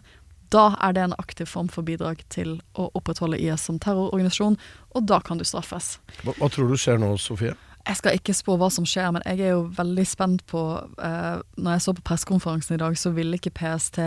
da 0.53 0.67
er 0.85 0.93
det 0.93 1.07
en 1.07 1.19
aktiv 1.19 1.49
form 1.49 1.69
for 1.73 1.87
bidrag 1.87 2.21
til 2.33 2.59
å 2.77 2.91
opprettholde 2.99 3.41
IS 3.41 3.65
som 3.69 3.79
terrororganisasjon, 3.81 4.59
og 4.93 5.07
da 5.09 5.21
kan 5.25 5.41
du 5.41 5.47
straffes. 5.49 5.97
Hva, 6.23 6.35
hva 6.37 6.51
tror 6.53 6.69
du 6.69 6.77
skjer 6.77 7.01
nå, 7.01 7.15
Sofie? 7.21 7.55
Jeg 7.83 7.99
skal 7.99 8.19
ikke 8.19 8.35
spå 8.37 8.55
hva 8.61 8.69
som 8.71 8.85
skjer, 8.87 9.09
men 9.15 9.25
jeg 9.27 9.41
er 9.43 9.57
jo 9.57 9.65
veldig 9.75 10.05
spent 10.07 10.45
på 10.47 10.61
eh, 11.03 11.41
Når 11.59 11.75
jeg 11.75 11.83
så 11.83 11.95
på 11.97 12.05
pressekonferansen 12.07 12.77
i 12.77 12.83
dag, 12.83 12.95
så 12.99 13.11
ville 13.17 13.41
ikke 13.41 13.55
PST 13.59 13.99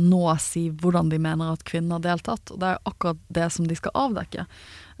nå 0.00 0.22
si 0.42 0.64
hvordan 0.80 1.12
de 1.12 1.20
mener 1.22 1.52
at 1.52 1.62
kvinnen 1.66 1.94
har 1.94 2.02
deltatt. 2.02 2.50
Og 2.50 2.58
det 2.62 2.72
er 2.72 2.82
akkurat 2.90 3.20
det 3.30 3.46
som 3.54 3.68
de 3.68 3.76
skal 3.78 3.94
avdekke. 3.94 4.46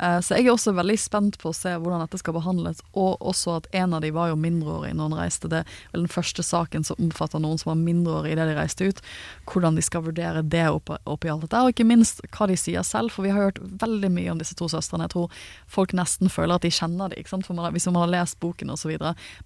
Eh, 0.00 0.20
så 0.20 0.36
jeg 0.38 0.46
er 0.46 0.54
også 0.54 0.72
veldig 0.76 0.96
spent 1.00 1.38
på 1.40 1.50
å 1.50 1.56
se 1.56 1.72
hvordan 1.76 2.00
dette 2.04 2.20
skal 2.20 2.34
behandles, 2.36 2.80
og 2.96 3.20
også 3.20 3.58
at 3.58 3.68
en 3.76 3.96
av 3.96 4.04
de 4.04 4.12
var 4.16 4.30
jo 4.30 4.38
mindreårig 4.40 4.94
når 4.96 5.10
han 5.10 5.18
reiste. 5.20 5.50
Det 5.52 5.62
er 5.62 5.74
vel 5.92 6.06
den 6.06 6.12
første 6.12 6.44
saken 6.46 6.86
som 6.88 7.00
omfatter 7.02 7.42
noen 7.42 7.60
som 7.60 7.72
var 7.72 7.80
mindreårig 7.82 8.32
idet 8.34 8.48
de 8.48 8.56
reiste 8.56 8.88
ut. 8.88 9.02
Hvordan 9.50 9.76
de 9.76 9.84
skal 9.84 10.04
vurdere 10.06 10.42
det 10.42 10.66
oppi, 10.70 10.96
alt 11.04 11.44
dette, 11.44 11.60
og 11.60 11.74
ikke 11.74 11.88
minst 11.88 12.22
hva 12.32 12.48
de 12.50 12.56
sier 12.60 12.86
selv. 12.86 13.12
For 13.12 13.26
vi 13.26 13.34
har 13.34 13.50
hørt 13.50 13.60
veldig 13.60 14.12
mye 14.14 14.32
om 14.32 14.40
disse 14.40 14.56
to 14.58 14.70
søstrene. 14.72 15.08
Jeg 15.08 15.14
tror 15.16 15.42
folk 15.70 15.94
nesten 15.96 16.32
føler 16.32 16.56
at 16.56 16.66
de 16.66 16.72
kjenner 16.74 17.12
dem, 17.12 17.26
hvis 17.74 17.88
man 17.90 18.00
har 18.00 18.14
lest 18.14 18.40
boken 18.40 18.72
osv. 18.72 18.96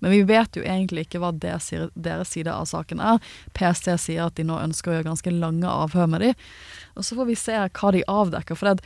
Men 0.01 0.15
vi 0.15 0.23
vet 0.29 0.59
jo 0.59 0.63
egentlig 0.63 1.09
ikke 1.09 1.23
hva 1.23 1.33
sier, 1.63 1.91
deres 1.95 2.31
side 2.35 2.53
av 2.53 2.69
saken 2.71 3.03
er. 3.03 3.19
PST 3.57 3.91
sier 4.01 4.29
at 4.29 4.39
de 4.39 4.47
nå 4.47 4.59
ønsker 4.61 4.93
å 4.93 4.99
gjøre 4.99 5.11
ganske 5.11 5.35
lange 5.35 5.71
avhør 5.71 6.11
med 6.11 6.29
dem. 6.29 6.47
Og 6.95 7.07
så 7.07 7.17
får 7.19 7.27
vi 7.27 7.39
se 7.39 7.57
hva 7.59 7.91
de 7.95 8.05
avdekker. 8.11 8.59
For 8.59 8.71
det, 8.71 8.85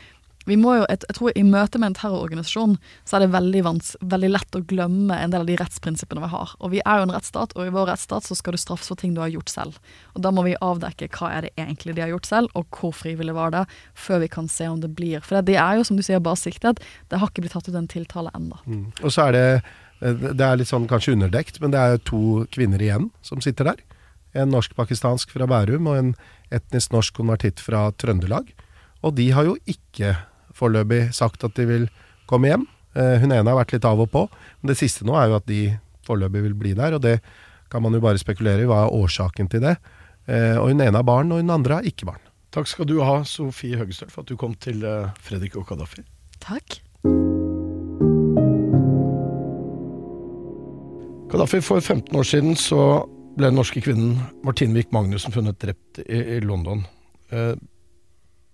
vi 0.49 0.57
må 0.61 0.75
jo, 0.79 0.85
jeg, 0.89 1.15
tror 1.17 1.35
I 1.37 1.45
møte 1.47 1.81
med 1.81 1.93
en 1.93 1.97
terrororganisasjon 1.99 2.77
så 3.07 3.17
er 3.17 3.25
det 3.25 3.31
veldig, 3.35 3.63
vans, 3.67 3.93
veldig 4.01 4.31
lett 4.33 4.59
å 4.59 4.63
glemme 4.69 5.17
en 5.17 5.35
del 5.35 5.45
av 5.45 5.49
de 5.51 5.57
rettsprinsippene 5.61 6.23
vi 6.25 6.31
har. 6.33 6.55
Og 6.59 6.73
Vi 6.73 6.83
er 6.85 7.01
jo 7.01 7.09
en 7.09 7.15
rettsstat, 7.15 7.55
og 7.57 7.67
i 7.67 7.75
vår 7.75 7.91
rettsstat 7.93 8.29
så 8.29 8.37
skal 8.39 8.57
du 8.57 8.61
straffes 8.61 8.91
for 8.91 9.01
ting 9.01 9.15
du 9.17 9.23
har 9.23 9.33
gjort 9.33 9.53
selv. 9.53 9.81
Og 10.15 10.23
Da 10.25 10.33
må 10.35 10.45
vi 10.47 10.57
avdekke 10.65 11.11
hva 11.15 11.33
er 11.37 11.47
det 11.47 11.53
egentlig 11.57 11.97
de 11.97 12.05
har 12.05 12.13
gjort 12.15 12.31
selv, 12.31 12.55
og 12.59 12.69
hvor 12.75 12.95
frivillig 12.97 13.37
var 13.37 13.53
det, 13.55 13.67
før 13.95 14.23
vi 14.25 14.31
kan 14.33 14.49
se 14.49 14.69
om 14.69 14.81
det 14.81 14.95
blir. 14.97 15.21
For 15.25 15.41
det 15.43 15.59
er 15.59 15.79
jo, 15.79 15.85
som 15.85 15.99
du 15.99 16.05
sier, 16.07 16.23
bare 16.23 16.41
siktet. 16.41 16.81
Det 17.09 17.21
har 17.21 17.31
ikke 17.31 17.45
blitt 17.45 17.57
tatt 17.57 17.69
ut 17.69 17.77
en 17.79 17.91
tiltale 17.91 18.33
ennå. 18.37 18.61
Mm. 18.67 18.89
Og 19.03 19.13
så 19.13 19.29
er 19.29 19.39
det 19.39 19.49
Det 19.99 20.45
er 20.47 20.55
litt 20.55 20.71
sånn 20.71 20.87
kanskje 20.87 21.17
underdekt, 21.17 21.57
men 21.59 21.73
det 21.75 21.79
er 21.83 21.97
to 22.07 22.47
kvinner 22.55 22.79
igjen 22.79 23.09
som 23.21 23.41
sitter 23.43 23.67
der. 23.67 23.81
En 24.31 24.53
norsk-pakistansk 24.55 25.33
fra 25.35 25.49
Bærum 25.51 25.89
og 25.91 25.97
en 25.99 26.13
etnisk 26.55 26.93
norsk 26.95 27.17
konvertitt 27.19 27.59
fra 27.59 27.91
Trøndelag. 27.99 28.53
Og 29.03 29.17
de 29.19 29.27
har 29.35 29.49
jo 29.49 29.57
ikke 29.67 30.15
foreløpig 30.59 31.09
sagt 31.17 31.45
at 31.47 31.55
de 31.59 31.67
vil 31.69 31.87
komme 32.29 32.51
hjem. 32.53 32.67
Eh, 32.99 33.19
Hun 33.23 33.33
ene 33.33 33.47
har 33.49 33.59
vært 33.61 33.77
litt 33.77 33.87
av 33.89 34.01
og 34.05 34.11
på, 34.13 34.27
men 34.61 34.73
det 34.73 34.79
siste 34.81 35.07
nå 35.09 35.15
er 35.19 35.31
jo 35.31 35.39
at 35.39 35.47
de 35.49 35.63
foreløpig 36.09 36.43
vil 36.49 36.55
bli 36.59 36.75
der. 36.79 36.97
Og 36.99 37.03
det 37.05 37.19
kan 37.71 37.83
man 37.85 37.93
jo 37.97 38.01
bare 38.05 38.19
spekulere 38.21 38.65
i, 38.65 38.69
hva 38.69 38.85
er 38.87 38.95
årsaken 38.97 39.49
til 39.53 39.61
det. 39.67 39.77
Eh, 40.29 40.57
Og 40.59 40.71
hun 40.73 40.81
ene 40.85 40.97
har 40.99 41.07
barn, 41.07 41.31
og 41.33 41.41
hun 41.43 41.51
andre 41.55 41.81
har 41.81 41.89
ikke 41.89 42.07
barn. 42.09 42.21
Takk 42.51 42.67
skal 42.71 42.87
du 42.89 42.99
ha, 43.05 43.19
Sofie 43.29 43.77
Høgestøl, 43.77 44.09
for 44.11 44.25
at 44.25 44.29
du 44.33 44.37
kom 44.41 44.55
til 44.57 44.83
eh, 44.85 45.11
Fredrik 45.21 45.57
og 45.61 45.67
Kadafi. 45.69 46.03
Takk. 46.41 46.81
Kadafi, 51.31 51.61
for 51.61 51.81
15 51.85 52.17
år 52.17 52.25
siden 52.25 52.55
så 52.57 52.81
ble 53.37 53.51
den 53.51 53.59
norske 53.61 53.83
kvinnen 53.85 54.17
Martine 54.47 54.73
Wiik 54.75 54.91
Magnussen 54.97 55.35
funnet 55.35 55.59
drept 55.61 56.01
i, 56.07 56.21
i 56.37 56.41
London. 56.41 56.81
Eh, 57.31 57.53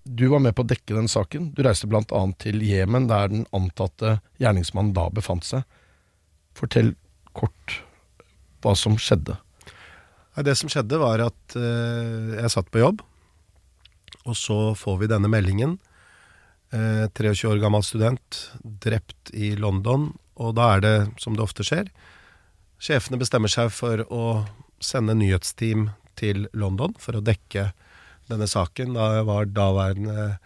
du 0.04 0.26
var 0.28 0.42
med 0.44 0.54
på 0.56 0.64
å 0.64 0.68
dekke 0.68 0.96
den 0.96 1.08
saken. 1.08 1.50
Du 1.56 1.62
reiste 1.64 1.88
annet 1.88 2.38
til 2.42 2.61
Jemen, 2.62 3.08
der 3.08 3.30
den 3.32 3.46
antatte 3.56 4.18
gjerningsmannen 4.42 4.92
da 4.96 5.08
befant 5.08 5.46
seg. 5.49 5.64
Fortell 6.54 6.92
kort 7.32 7.80
hva 8.62 8.75
som 8.76 8.99
skjedde. 9.00 9.38
Det 10.44 10.54
som 10.58 10.68
skjedde 10.68 10.99
var 11.00 11.23
at 11.25 11.56
eh, 11.56 12.37
jeg 12.40 12.52
satt 12.52 12.70
på 12.75 12.82
jobb, 12.82 13.02
og 14.25 14.37
så 14.37 14.75
får 14.76 14.99
vi 15.00 15.11
denne 15.11 15.30
meldingen. 15.30 15.78
Eh, 16.75 17.06
23 17.14 17.52
år 17.52 17.62
gammel 17.62 17.84
student, 17.87 18.40
drept 18.62 19.32
i 19.32 19.54
London. 19.56 20.11
Og 20.34 20.56
da 20.58 20.75
er 20.75 20.84
det, 20.84 20.96
som 21.23 21.37
det 21.37 21.44
ofte 21.44 21.64
skjer, 21.64 21.88
sjefene 22.82 23.20
bestemmer 23.20 23.52
seg 23.52 23.70
for 23.73 24.02
å 24.11 24.25
sende 24.82 25.14
nyhetsteam 25.16 25.92
til 26.18 26.49
London 26.52 26.92
for 27.00 27.16
å 27.16 27.25
dekke 27.25 27.70
denne 28.30 28.48
saken. 28.50 28.94
Da 28.96 29.24
var 29.26 29.50
daværende 29.50 30.36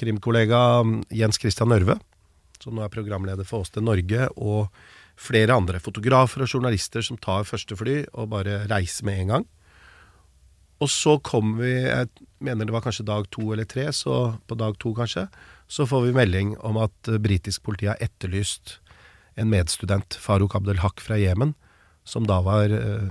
krimkollega 0.00 0.82
Jens 1.14 1.40
Christian 1.40 1.74
Ørve, 1.74 1.98
som 2.62 2.76
nå 2.76 2.84
er 2.84 2.92
programleder 2.92 3.46
for 3.46 3.64
Åsted 3.64 3.84
Norge, 3.84 4.28
og 4.36 4.70
flere 5.14 5.54
andre 5.54 5.78
fotografer 5.82 6.42
og 6.42 6.50
journalister 6.50 7.04
som 7.04 7.18
tar 7.22 7.46
første 7.46 7.76
fly 7.78 8.00
og 8.12 8.32
bare 8.32 8.64
reiser 8.70 9.06
med 9.06 9.20
en 9.22 9.34
gang. 9.34 9.44
Og 10.82 10.90
så 10.90 11.16
kom 11.24 11.54
vi, 11.60 11.72
jeg 11.86 12.08
mener 12.44 12.66
det 12.66 12.74
var 12.74 12.82
kanskje 12.84 13.06
dag 13.06 13.28
to 13.32 13.52
eller 13.54 13.68
tre, 13.68 13.86
så 13.94 14.36
på 14.48 14.56
dag 14.58 14.76
to 14.82 14.92
kanskje, 14.96 15.28
så 15.70 15.86
får 15.88 16.08
vi 16.08 16.16
melding 16.16 16.56
om 16.66 16.80
at 16.82 17.10
eh, 17.10 17.20
britisk 17.22 17.62
politi 17.64 17.88
har 17.88 18.00
etterlyst 18.04 18.78
en 19.40 19.50
medstudent, 19.50 20.18
Farouk 20.20 20.54
Abdelhak 20.58 21.00
fra 21.02 21.18
Jemen, 21.18 21.54
som 22.06 22.26
da 22.28 22.40
var 22.44 22.74
eh, 22.74 23.08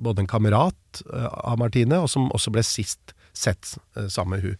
både 0.00 0.24
en 0.24 0.30
kamerat 0.30 1.02
eh, 1.04 1.28
av 1.28 1.60
Martine, 1.60 2.00
og 2.00 2.10
som 2.12 2.32
også 2.34 2.52
ble 2.54 2.64
sist 2.66 3.15
sett 3.38 3.76
eh, 3.96 4.08
sammen 4.12 4.36
med 4.36 4.44
hun. 4.44 4.58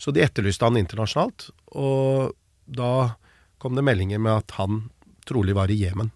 Så 0.00 0.14
de 0.14 0.24
etterlyste 0.24 0.66
han 0.66 0.78
internasjonalt, 0.80 1.50
og 1.78 2.34
da 2.66 3.14
kom 3.62 3.76
det 3.78 3.84
meldinger 3.86 4.18
med 4.22 4.42
at 4.42 4.56
han 4.58 4.86
trolig 5.28 5.54
var 5.54 5.70
i 5.70 5.78
Jemen. 5.78 6.10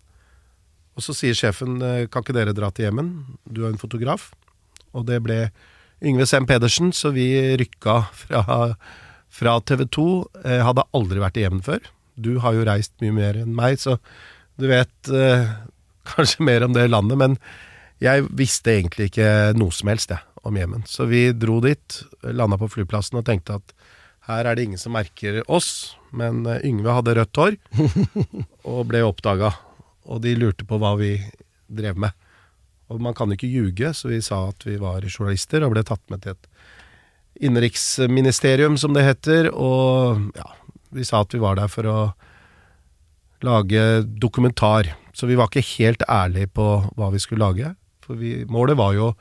Og 0.96 1.04
så 1.04 1.14
sier 1.14 1.36
sjefen 1.36 1.78
eh, 1.84 2.06
kan 2.10 2.24
ikke 2.24 2.36
dere 2.36 2.56
dra 2.56 2.72
til 2.74 2.88
Jemen, 2.88 3.12
du 3.44 3.64
er 3.64 3.72
en 3.72 3.80
fotograf. 3.80 4.30
Og 4.96 5.06
det 5.08 5.20
ble 5.24 5.50
Yngve 6.04 6.26
Sem 6.28 6.46
Pedersen, 6.48 6.92
så 6.92 7.12
vi 7.14 7.28
rykka 7.60 8.00
fra, 8.16 8.42
fra 9.32 9.58
TV 9.68 9.86
2. 9.92 10.08
Jeg 10.44 10.66
hadde 10.66 10.88
aldri 10.96 11.22
vært 11.22 11.38
i 11.40 11.46
Jemen 11.46 11.64
før. 11.64 11.84
Du 12.16 12.36
har 12.40 12.56
jo 12.56 12.64
reist 12.66 12.96
mye 13.04 13.14
mer 13.14 13.38
enn 13.42 13.54
meg, 13.56 13.78
så 13.80 13.98
du 14.56 14.68
vet 14.70 15.12
eh, 15.12 15.48
kanskje 16.14 16.44
mer 16.48 16.64
om 16.64 16.76
det 16.76 16.88
landet. 16.88 17.20
Men 17.20 17.38
jeg 18.02 18.26
visste 18.36 18.74
egentlig 18.74 19.10
ikke 19.10 19.28
noe 19.56 19.72
som 19.72 19.88
helst 19.88 20.12
jeg, 20.12 20.20
om 20.46 20.56
Jemen. 20.58 20.84
Så 20.88 21.08
vi 21.08 21.30
dro 21.32 21.60
dit, 21.64 22.00
landa 22.22 22.58
på 22.60 22.68
flyplassen 22.70 23.18
og 23.20 23.26
tenkte 23.28 23.56
at 23.60 23.76
her 24.26 24.44
er 24.44 24.58
det 24.58 24.66
ingen 24.66 24.80
som 24.80 24.94
merker 24.96 25.40
oss. 25.46 25.96
Men 26.16 26.44
eh, 26.50 26.64
Yngve 26.66 26.94
hadde 26.96 27.16
rødt 27.18 27.40
hår 27.40 27.56
og 28.72 28.86
ble 28.90 29.04
oppdaga. 29.06 29.52
Og 30.06 30.22
de 30.24 30.34
lurte 30.38 30.66
på 30.66 30.78
hva 30.82 30.96
vi 31.00 31.16
drev 31.66 31.98
med. 31.98 32.14
Og 32.90 33.00
man 33.02 33.16
kan 33.18 33.32
ikke 33.34 33.50
ljuge, 33.50 33.90
så 33.98 34.10
vi 34.10 34.20
sa 34.22 34.46
at 34.50 34.66
vi 34.66 34.76
var 34.78 35.06
journalister 35.08 35.64
og 35.66 35.72
ble 35.74 35.82
tatt 35.86 36.02
med 36.12 36.22
til 36.22 36.36
et 36.36 36.50
innenriksministerium, 37.46 38.76
som 38.78 38.94
det 38.94 39.06
heter. 39.06 39.50
Og 39.50 40.28
ja, 40.36 40.46
vi 40.94 41.06
sa 41.06 41.24
at 41.24 41.34
vi 41.34 41.42
var 41.42 41.58
der 41.58 41.70
for 41.72 41.90
å 41.90 41.98
lage 43.46 44.04
dokumentar. 44.06 44.92
Så 45.16 45.26
vi 45.30 45.38
var 45.38 45.50
ikke 45.50 45.66
helt 45.76 46.06
ærlige 46.10 46.52
på 46.54 46.68
hva 46.94 47.10
vi 47.14 47.22
skulle 47.22 47.46
lage. 47.46 47.74
For 48.06 48.18
vi, 48.20 48.38
målet 48.50 48.78
var 48.78 48.94
jo 48.96 49.10
å 49.10 49.16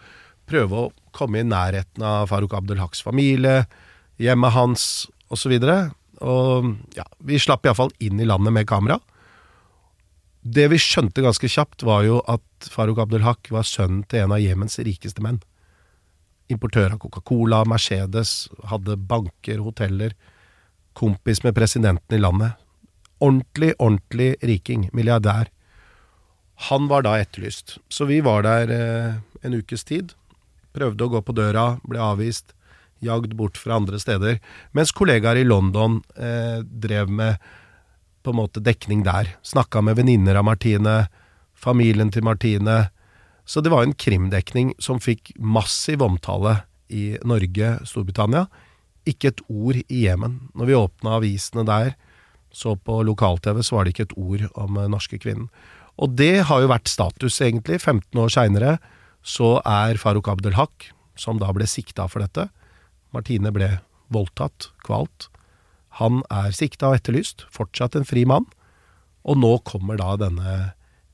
prøve 0.46 0.78
å 0.78 0.92
komme 1.16 1.42
i 1.42 1.48
nærheten 1.48 2.04
av 2.06 2.30
Farouk 2.30 2.54
Abdelhaks 2.58 3.02
familie, 3.06 3.66
hjemmet 4.22 4.54
hans 4.56 4.86
osv. 5.34 5.58
Og, 5.58 5.96
og 6.22 6.72
ja, 6.98 7.06
vi 7.26 7.42
slapp 7.42 7.66
iallfall 7.66 7.94
inn 8.04 8.22
i 8.22 8.30
landet 8.30 8.54
med 8.56 8.70
kamera. 8.70 9.00
Det 10.46 10.68
vi 10.70 10.78
skjønte 10.78 11.24
ganske 11.26 11.50
kjapt, 11.50 11.82
var 11.88 12.04
jo 12.06 12.20
at 12.30 12.70
Farouk 12.70 13.02
Abdelhak 13.02 13.50
var 13.54 13.66
sønnen 13.66 14.04
til 14.06 14.26
en 14.26 14.36
av 14.36 14.44
Jemens 14.44 14.78
rikeste 14.78 15.24
menn. 15.26 15.40
Importør 16.54 16.94
av 16.94 17.00
Coca-Cola, 17.02 17.64
Mercedes, 17.66 18.46
hadde 18.70 19.00
banker, 19.10 19.64
hoteller. 19.66 20.14
Kompis 20.94 21.42
med 21.42 21.56
presidenten 21.58 22.14
i 22.14 22.22
landet. 22.22 22.62
Ordentlig, 23.18 23.74
ordentlig 23.80 24.36
riking. 24.46 24.86
Milliardær. 24.94 25.50
Han 26.70 26.88
var 26.88 27.04
da 27.04 27.18
etterlyst. 27.20 27.78
Så 27.90 28.08
vi 28.10 28.22
var 28.24 28.46
der 28.46 28.72
eh, 28.72 29.18
en 29.44 29.58
ukes 29.58 29.84
tid. 29.84 30.14
Prøvde 30.76 31.06
å 31.06 31.12
gå 31.12 31.22
på 31.24 31.36
døra, 31.36 31.76
ble 31.88 32.02
avvist. 32.02 32.54
Jagd 33.04 33.36
bort 33.36 33.60
fra 33.60 33.78
andre 33.80 34.00
steder. 34.00 34.40
Mens 34.76 34.94
kollegaer 34.96 35.40
i 35.42 35.48
London 35.48 36.02
eh, 36.16 36.64
drev 36.64 37.12
med 37.12 37.44
på 38.26 38.34
en 38.34 38.40
måte 38.40 38.64
dekning 38.64 39.04
der. 39.06 39.36
Snakka 39.46 39.84
med 39.86 40.00
venninner 40.00 40.40
av 40.40 40.48
Martine, 40.48 41.06
familien 41.54 42.10
til 42.12 42.26
Martine. 42.26 42.88
Så 43.46 43.62
det 43.62 43.70
var 43.70 43.86
en 43.86 43.94
krimdekning 43.94 44.74
som 44.82 45.02
fikk 45.04 45.36
massiv 45.38 46.02
omtale 46.02 46.64
i 46.90 47.20
Norge, 47.28 47.76
Storbritannia. 47.86 48.48
Ikke 49.06 49.30
et 49.30 49.44
ord 49.46 49.78
i 49.86 50.06
Jemen. 50.08 50.40
Når 50.58 50.72
vi 50.72 50.80
åpna 50.80 51.20
avisene 51.20 51.68
der, 51.68 51.94
så 52.56 52.74
på 52.80 53.02
lokal-TV, 53.06 53.62
så 53.62 53.78
var 53.78 53.86
det 53.86 53.94
ikke 53.94 54.08
et 54.08 54.18
ord 54.18 54.46
om 54.56 54.80
eh, 54.80 54.90
norske 54.90 55.20
kvinnen. 55.22 55.52
Og 56.02 56.16
det 56.20 56.46
har 56.50 56.62
jo 56.62 56.72
vært 56.72 56.92
status, 56.92 57.40
egentlig. 57.42 57.80
15 57.80 58.20
år 58.20 58.34
seinere 58.34 58.78
så 59.26 59.58
er 59.66 59.98
Farouk 59.98 60.28
Abdelhak, 60.30 60.92
som 61.18 61.40
da 61.42 61.50
ble 61.56 61.68
sikta 61.70 62.10
for 62.12 62.22
dette 62.22 62.50
Martine 63.16 63.52
ble 63.56 63.70
voldtatt, 64.14 64.70
kvalt. 64.86 65.30
Han 66.02 66.24
er 66.34 66.52
sikta 66.56 66.92
og 66.92 67.00
etterlyst, 67.00 67.46
fortsatt 67.54 67.96
en 67.96 68.08
fri 68.08 68.26
mann. 68.28 68.48
Og 69.26 69.40
nå 69.40 69.56
kommer 69.66 69.98
da 69.98 70.14
denne 70.20 70.56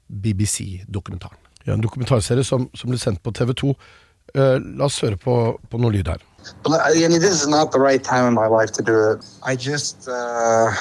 BBC-dokumentaren. 0.10 1.38
Ja, 1.68 1.76
en 1.76 1.84
dokumentarserie 1.86 2.44
som, 2.44 2.68
som 2.74 2.90
ble 2.90 2.98
sendt 3.00 3.22
på 3.24 3.34
TV 3.38 3.54
2. 3.62 3.76
Uh, 4.32 4.58
la 4.80 4.88
oss 4.88 5.00
høre 5.04 5.20
på, 5.20 5.36
på 5.70 5.80
noe 5.82 5.94
lyd 5.94 6.10
her. 6.10 6.24
But, 6.66 6.82
I 6.90 7.08
mean, 7.08 7.22
this 7.22 7.38
is 7.38 7.48
not 7.48 7.72
the 7.72 7.80
right 7.80 8.04
time 8.04 8.28
in 8.28 8.34
my 8.34 8.48
life 8.48 8.74
to 8.74 8.84
do 8.84 8.98
it. 9.12 9.26
I 9.44 9.56
just, 9.56 10.10
uh, 10.10 10.74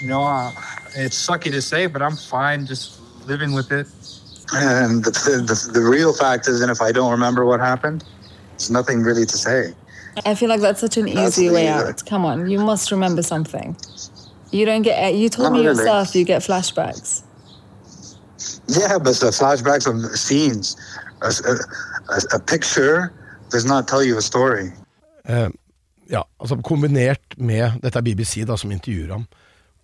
you 0.00 0.08
know, 0.08 0.22
uh, 0.24 0.50
it's 0.94 1.16
sucky 1.28 1.50
to 1.50 1.60
say, 1.62 1.86
but 1.86 2.02
I'm 2.02 2.16
fine 2.16 2.66
just 2.66 3.00
living 3.26 3.52
with 3.54 3.70
it. 3.72 3.86
And 4.52 5.04
the, 5.04 5.10
the, 5.10 5.70
the 5.72 5.80
real 5.80 6.12
fact 6.12 6.46
is, 6.48 6.60
and 6.60 6.70
if 6.70 6.80
I 6.80 6.92
don't 6.92 7.10
remember 7.10 7.44
what 7.44 7.60
happened, 7.60 8.04
there's 8.50 8.70
nothing 8.70 9.02
really 9.02 9.26
to 9.26 9.36
say. 9.36 9.74
I 10.24 10.34
feel 10.34 10.48
like 10.48 10.60
that's 10.60 10.80
such 10.80 10.96
an 10.96 11.06
That's 11.06 11.38
easy 11.38 11.50
way 11.50 11.66
the- 11.66 11.72
out. 11.72 12.02
Come 12.06 12.24
on, 12.24 12.48
you 12.48 12.58
must 12.60 12.90
remember 12.90 13.22
something. 13.22 13.76
You 14.52 14.64
don't 14.64 14.82
get. 14.82 15.14
You 15.14 15.28
told 15.28 15.52
Not 15.52 15.58
me 15.58 15.66
really. 15.66 15.78
yourself 15.78 16.14
you 16.14 16.24
get 16.24 16.42
flashbacks. 16.42 17.22
Yeah, 18.68 18.98
but 18.98 19.14
the 19.20 19.30
flashbacks 19.30 19.86
of 19.86 20.18
scenes, 20.18 20.76
a, 21.22 21.32
a, 22.08 22.36
a 22.36 22.38
picture 22.40 23.12
does 23.50 23.64
not 23.64 23.88
tell 23.88 24.02
you 24.02 24.16
a 24.18 24.22
story. 24.22 24.72
Eh, 25.28 25.48
ja, 26.10 26.22
altså 26.40 26.56
kombinert 26.62 27.20
med 27.36 27.72
Dette 27.82 27.98
er 27.98 28.02
BBC 28.02 28.44
da, 28.46 28.56
som 28.56 28.70
intervjuer 28.70 29.12
ham. 29.12 29.26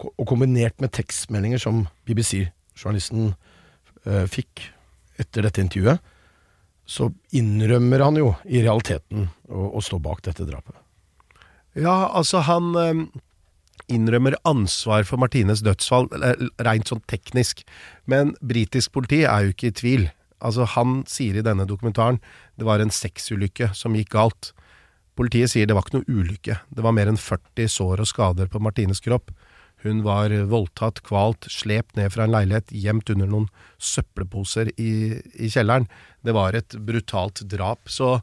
Og 0.03 0.27
kombinert 0.29 0.79
med 0.83 0.93
tekstmeldinger 0.97 1.61
som 1.63 1.85
BBC-journalisten 2.09 3.33
eh, 4.07 4.25
fikk 4.31 4.69
etter 5.21 5.47
dette 5.47 5.63
intervjuet, 5.63 6.01
så 6.89 7.09
innrømmer 7.37 8.03
han 8.03 8.19
jo 8.19 8.33
i 8.45 8.63
realiteten 8.65 9.29
å, 9.49 9.69
å 9.79 9.83
stå 9.85 10.01
bak 10.03 10.25
dette 10.27 10.47
drapet. 10.49 10.75
Ja, 11.79 12.11
altså 12.11 12.43
han 12.45 12.73
eh, 12.77 13.05
innrømmer 13.93 14.37
ansvar 14.49 15.07
for 15.09 15.21
Martines 15.23 15.63
dødsfall, 15.65 16.11
rent 16.63 16.91
sånn 16.91 17.05
teknisk. 17.11 17.63
Men 18.11 18.35
britisk 18.43 18.93
politi 18.97 19.23
er 19.25 19.47
jo 19.47 19.55
ikke 19.55 19.71
i 19.71 19.79
tvil. 19.83 20.09
Altså 20.43 20.67
Han 20.75 21.05
sier 21.07 21.39
i 21.39 21.45
denne 21.47 21.69
dokumentaren 21.71 22.19
det 22.59 22.67
var 22.67 22.83
en 22.83 22.91
sexulykke 22.91 23.71
som 23.79 23.95
gikk 23.95 24.11
galt. 24.17 24.51
Politiet 25.19 25.53
sier 25.53 25.69
det 25.69 25.77
var 25.77 25.87
ikke 25.87 26.01
noe 26.01 26.11
ulykke. 26.21 26.59
Det 26.73 26.85
var 26.85 26.95
mer 26.97 27.11
enn 27.11 27.21
40 27.21 27.71
sår 27.71 28.03
og 28.03 28.09
skader 28.11 28.51
på 28.51 28.61
Martines 28.63 29.01
kropp. 29.05 29.31
Hun 29.83 30.05
var 30.07 30.33
voldtatt, 30.51 31.03
kvalt, 31.07 31.49
slept 31.51 31.97
ned 31.99 32.13
fra 32.15 32.27
en 32.27 32.35
leilighet, 32.35 32.71
gjemt 32.71 33.11
under 33.15 33.31
noen 33.31 33.49
søppelposer 33.83 34.71
i, 34.79 35.19
i 35.35 35.51
kjelleren. 35.51 35.89
Det 36.23 36.35
var 36.37 36.55
et 36.55 36.77
brutalt 36.87 37.43
drap. 37.51 37.91
Så 37.91 38.19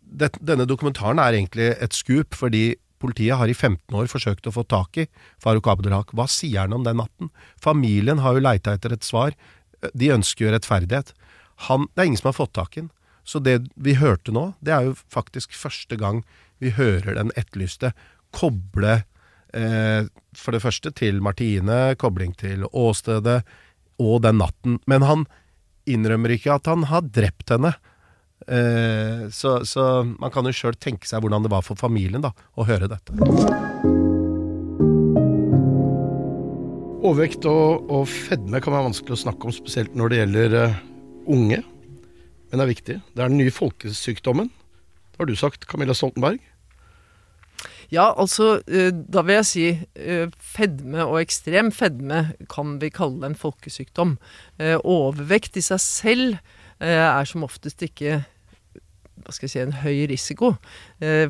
det, 0.00 0.32
denne 0.40 0.66
dokumentaren 0.68 1.20
er 1.20 1.36
egentlig 1.36 1.72
et 1.76 1.96
skup, 1.96 2.36
fordi 2.38 2.78
politiet 3.00 3.38
har 3.40 3.48
i 3.48 3.56
15 3.56 3.96
år 3.96 4.08
forsøkt 4.12 4.48
å 4.48 4.54
få 4.54 4.64
tak 4.68 5.00
i 5.00 5.06
Farouk 5.40 5.68
Abdelhak. 5.72 6.14
Hva 6.16 6.28
sier 6.30 6.64
han 6.64 6.76
om 6.76 6.84
den 6.84 7.00
natten? 7.00 7.32
Familien 7.60 8.20
har 8.24 8.36
jo 8.36 8.44
leita 8.44 8.76
etter 8.76 8.96
et 8.96 9.06
svar. 9.06 9.36
De 9.96 10.12
ønsker 10.12 10.46
jo 10.46 10.54
rettferdighet. 10.54 11.14
Han, 11.68 11.88
det 11.92 12.02
er 12.02 12.10
ingen 12.10 12.20
som 12.20 12.32
har 12.32 12.40
fått 12.40 12.56
tak 12.56 12.76
i 12.76 12.84
den. 12.84 12.90
Så 13.24 13.40
det 13.44 13.58
vi 13.76 13.96
hørte 14.00 14.32
nå, 14.32 14.52
det 14.64 14.74
er 14.74 14.88
jo 14.88 14.96
faktisk 15.12 15.52
første 15.56 15.96
gang 16.00 16.24
vi 16.60 16.72
hører 16.76 17.16
den 17.16 17.32
etterlyste 17.40 17.92
koble 18.36 19.02
for 19.50 20.54
det 20.54 20.60
første 20.62 20.92
til 20.94 21.18
Martine, 21.24 21.96
kobling 21.98 22.36
til 22.38 22.62
åstedet 22.70 23.40
og 24.00 24.22
den 24.24 24.38
natten. 24.40 24.78
Men 24.90 25.04
han 25.06 25.24
innrømmer 25.90 26.34
ikke 26.36 26.54
at 26.56 26.68
han 26.70 26.86
har 26.90 27.06
drept 27.08 27.52
henne. 27.54 27.72
Eh, 28.46 29.28
så, 29.34 29.60
så 29.68 30.02
man 30.04 30.32
kan 30.32 30.46
jo 30.48 30.54
sjøl 30.56 30.78
tenke 30.80 31.08
seg 31.08 31.22
hvordan 31.22 31.44
det 31.44 31.52
var 31.52 31.64
for 31.66 31.78
familien 31.78 32.24
da, 32.24 32.32
å 32.56 32.66
høre 32.68 32.88
dette. 32.90 33.14
Overvekt 37.00 37.46
og, 37.48 37.90
og 37.90 38.06
fedme 38.08 38.60
kan 38.60 38.74
være 38.76 38.88
vanskelig 38.90 39.16
å 39.16 39.22
snakke 39.24 39.48
om, 39.48 39.54
spesielt 39.56 39.96
når 39.96 40.12
det 40.12 40.22
gjelder 40.22 40.56
eh, 40.62 40.80
unge. 41.32 41.60
Men 42.50 42.58
det 42.58 42.64
er 42.64 42.72
viktig. 42.72 42.96
Det 43.14 43.22
er 43.22 43.30
den 43.30 43.40
nye 43.40 43.54
folkesykdommen. 43.54 44.50
Det 44.50 45.22
har 45.22 45.28
du 45.28 45.36
sagt, 45.38 45.68
Camilla 45.70 45.94
Stoltenberg. 45.96 46.40
Ja, 47.90 48.12
altså, 48.14 48.60
eh, 48.70 48.92
da 48.94 49.24
vil 49.26 49.40
jeg 49.40 49.48
si 49.48 49.64
eh, 49.98 50.30
fedme 50.38 51.02
og 51.08 51.18
ekstrem 51.24 51.72
fedme 51.74 52.36
kan 52.50 52.76
vi 52.82 52.92
kalle 52.94 53.26
en 53.26 53.38
folkesykdom. 53.38 54.14
Eh, 54.62 54.76
Overvekt 54.78 55.58
i 55.58 55.64
seg 55.64 55.82
selv 55.82 56.40
er 56.80 57.26
som 57.28 57.42
oftest 57.44 57.82
ikke 57.84 58.22
hva 59.20 59.34
skal 59.36 59.44
jeg 59.44 59.52
si, 59.52 59.60
en 59.60 59.74
høy 59.82 60.06
risiko 60.08 60.54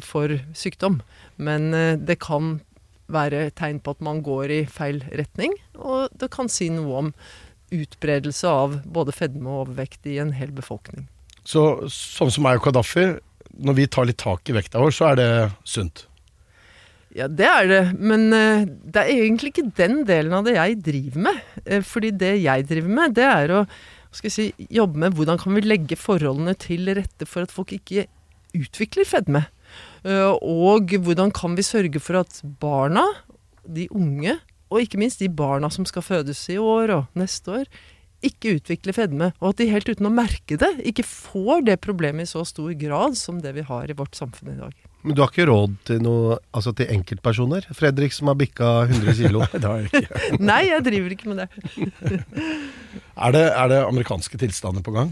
for 0.07 0.37
sykdom. 0.55 1.01
Men 1.43 1.73
det 2.07 2.21
kan 2.23 2.61
være 3.11 3.49
tegn 3.59 3.81
på 3.83 3.97
at 3.97 4.05
man 4.07 4.21
går 4.23 4.55
i 4.55 4.61
feil 4.71 5.01
retning, 5.11 5.57
og 5.75 6.15
det 6.15 6.31
kan 6.31 6.47
si 6.47 6.69
noe 6.71 7.01
om 7.01 7.11
utbredelse 7.75 8.47
av 8.47 8.77
både 8.87 9.17
fedme 9.17 9.51
og 9.51 9.65
overvekt 9.65 10.07
i 10.07 10.21
en 10.23 10.31
hel 10.39 10.55
befolkning. 10.55 11.09
Så 11.43 11.89
sånn 11.91 12.31
som 12.31 12.47
meg 12.47 12.63
og 12.63 12.69
Kadafi, 12.69 13.09
når 13.59 13.81
vi 13.81 13.91
tar 13.91 14.07
litt 14.07 14.23
tak 14.23 14.47
i 14.47 14.55
vekta 14.55 14.79
vår, 14.79 14.95
så 14.95 15.11
er 15.11 15.19
det 15.19 15.31
sunt. 15.67 16.07
Ja, 17.17 17.27
det 17.27 17.47
er 17.47 17.67
det, 17.67 17.81
men 17.99 18.29
uh, 18.31 18.63
det 18.67 19.03
er 19.03 19.09
egentlig 19.11 19.51
ikke 19.51 19.71
den 19.75 20.05
delen 20.07 20.35
av 20.37 20.45
det 20.47 20.55
jeg 20.55 20.77
driver 20.87 21.25
med. 21.27 21.41
Uh, 21.67 21.81
fordi 21.83 22.13
det 22.15 22.37
jeg 22.39 22.67
driver 22.71 22.93
med, 23.01 23.17
det 23.19 23.27
er 23.27 23.55
å 23.59 23.63
si, 24.15 24.51
jobbe 24.71 25.03
med 25.05 25.17
hvordan 25.19 25.41
kan 25.43 25.57
vi 25.57 25.65
legge 25.67 25.99
forholdene 25.99 26.55
til 26.61 26.93
rette 26.95 27.27
for 27.27 27.47
at 27.47 27.55
folk 27.55 27.75
ikke 27.75 28.07
utvikler 28.55 29.09
fedme. 29.09 29.43
Uh, 30.07 30.39
og 30.39 30.95
hvordan 31.03 31.35
kan 31.35 31.59
vi 31.59 31.67
sørge 31.67 32.03
for 32.03 32.23
at 32.23 32.39
barna, 32.63 33.03
de 33.67 33.89
unge, 33.91 34.39
og 34.71 34.85
ikke 34.85 35.01
minst 35.03 35.19
de 35.23 35.29
barna 35.29 35.69
som 35.71 35.87
skal 35.89 36.07
fødes 36.07 36.45
i 36.55 36.61
år 36.63 36.95
og 36.95 37.19
neste 37.19 37.59
år, 37.59 37.67
ikke 38.23 38.55
utvikler 38.59 38.95
fedme, 38.95 39.33
og 39.41 39.51
at 39.51 39.61
de 39.63 39.71
helt 39.73 39.89
uten 39.89 40.07
å 40.07 40.15
merke 40.15 40.59
det, 40.61 40.71
ikke 40.87 41.07
får 41.09 41.67
det 41.67 41.81
problemet 41.83 42.29
i 42.29 42.31
så 42.31 42.45
stor 42.47 42.71
grad 42.79 43.19
som 43.19 43.41
det 43.43 43.57
vi 43.57 43.67
har 43.67 43.91
i 43.91 43.97
vårt 43.97 44.19
samfunn 44.19 44.55
i 44.55 44.61
dag. 44.61 44.90
Men 45.01 45.17
du 45.17 45.23
har 45.23 45.31
ikke 45.33 45.49
råd 45.49 45.77
til 45.89 46.01
noe, 46.05 46.37
altså 46.53 46.75
til 46.77 46.91
enkeltpersoner? 46.93 47.69
Fredrik 47.77 48.13
som 48.13 48.29
har 48.29 48.37
bikka 48.41 48.71
100 48.91 49.17
kilo. 49.17 49.45
Nei, 49.47 49.61
det 49.61 49.71
har 49.71 49.79
jeg 49.81 49.89
ikke. 49.89 50.19
Nei, 50.51 50.63
jeg 50.69 50.87
driver 50.89 51.15
ikke 51.17 51.31
med 51.33 51.45
det. 51.45 51.49
Er 53.21 53.35
det, 53.35 53.43
er 53.53 53.67
det 53.69 53.79
amerikanske 53.85 54.39
tilstander 54.41 54.81
på 54.81 54.95
gang? 54.95 55.11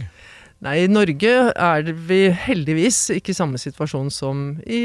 Nei, 0.64 0.74
i 0.82 0.90
Norge 0.90 1.32
er 1.52 1.90
vi 2.08 2.18
heldigvis 2.34 3.12
ikke 3.14 3.30
i 3.30 3.36
samme 3.36 3.60
situasjon 3.60 4.08
som 4.10 4.40
i 4.64 4.80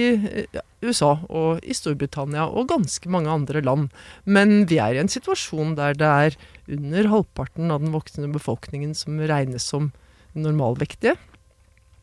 USA 0.83 1.15
og 1.31 1.63
i 1.63 1.73
Storbritannia 1.77 2.45
og 2.45 2.67
ganske 2.69 3.09
mange 3.09 3.31
andre 3.31 3.63
land. 3.63 3.87
Men 4.27 4.67
vi 4.69 4.81
er 4.83 4.97
i 4.97 5.01
en 5.01 5.09
situasjon 5.09 5.73
der 5.79 5.95
det 5.97 6.09
er 6.27 6.37
under 6.75 7.09
halvparten 7.15 7.73
av 7.73 7.81
den 7.81 7.95
voksne 7.95 8.29
befolkningen 8.35 8.93
som 8.97 9.17
regnes 9.23 9.65
som 9.71 9.89
normalvektige. 10.35 11.15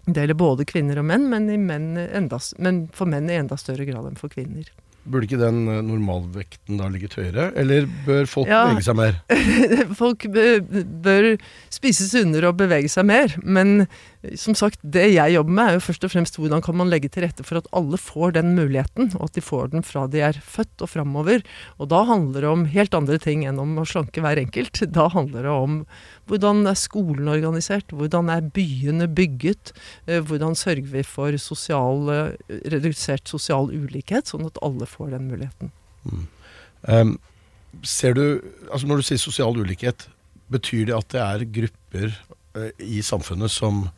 Det 0.07 0.17
gjelder 0.23 0.39
både 0.41 0.65
kvinner 0.69 0.99
og 1.03 1.05
menn, 1.11 1.27
men, 1.31 1.49
i 1.53 1.59
menn 1.61 1.91
enda, 2.01 2.39
men 2.59 2.87
for 2.97 3.07
menn 3.11 3.29
i 3.31 3.37
enda 3.39 3.59
større 3.61 3.85
grad 3.89 4.09
enn 4.09 4.17
for 4.19 4.33
kvinner. 4.33 4.69
Burde 5.11 5.25
ikke 5.25 5.39
den 5.41 5.63
eh, 5.69 5.79
normalvekten 5.85 6.77
da 6.81 6.89
ligget 6.93 7.15
høyere, 7.17 7.51
eller 7.57 7.87
bør 8.07 8.27
folk 8.29 8.51
Ja. 8.51 8.67
bevege 8.69 8.85
seg 8.85 8.99
mer? 8.99 9.15
Folk 10.01 10.27
bør 10.33 11.31
spise 11.73 12.09
sunnere 12.11 12.51
og 12.53 12.59
bevege 12.61 12.91
seg 12.93 13.07
mer. 13.09 13.33
Men 13.43 13.87
som 14.37 14.53
sagt, 14.59 14.83
det 14.85 15.07
jeg 15.15 15.33
jobber 15.33 15.55
med, 15.57 15.69
er 15.71 15.77
jo 15.79 15.83
først 15.87 16.03
og 16.05 16.11
fremst 16.13 16.37
hvordan 16.37 16.61
kan 16.65 16.77
man 16.77 16.91
legge 16.93 17.09
til 17.09 17.25
rette 17.25 17.45
for 17.47 17.57
at 17.57 17.69
alle 17.77 17.97
får 17.97 18.35
den 18.37 18.53
muligheten, 18.53 19.09
og 19.17 19.31
at 19.31 19.37
de 19.39 19.43
får 19.45 19.71
den 19.73 19.85
fra 19.87 20.03
de 20.13 20.21
er 20.27 20.37
født 20.45 20.85
og 20.85 20.91
framover. 20.93 21.41
Og 21.81 21.89
da 21.89 22.03
handler 22.05 22.45
det 22.45 22.51
om 22.51 22.67
helt 22.69 22.97
andre 22.97 23.17
ting 23.23 23.47
enn 23.49 23.61
om 23.63 23.79
å 23.81 23.87
slanke 23.89 24.21
hver 24.21 24.41
enkelt. 24.43 24.83
Da 24.93 25.07
handler 25.15 25.49
det 25.49 25.55
om 25.55 25.79
hvordan 26.29 26.69
er 26.69 26.77
skolen 26.77 27.31
organisert, 27.33 27.95
hvordan 27.97 28.29
er 28.33 28.45
byene 28.45 29.09
bygget, 29.09 29.73
eh, 30.07 30.21
hvordan 30.21 30.53
sørger 30.59 30.91
vi 30.93 31.05
for 31.07 31.37
sosial, 31.41 32.11
eh, 32.13 32.61
redusert 32.77 33.25
sosial 33.31 33.73
ulikhet, 33.73 34.29
sånn 34.29 34.45
at 34.47 34.61
alle 34.61 34.85
får 34.85 35.15
den 35.17 35.31
muligheten. 35.33 35.73
Em, 36.89 37.17
ser 37.83 38.15
du, 38.15 38.41
altså 38.73 38.87
Når 38.87 38.97
du 38.97 39.03
sier 39.03 39.19
sosial 39.19 39.57
ulikhet, 39.57 40.09
betyr 40.51 40.87
det 40.87 40.97
at 40.97 41.09
det 41.09 41.21
er 41.25 41.49
grupper 41.57 42.13
eh, 42.59 42.71
i 42.79 43.01
samfunnet 43.01 43.51
som 43.51 43.89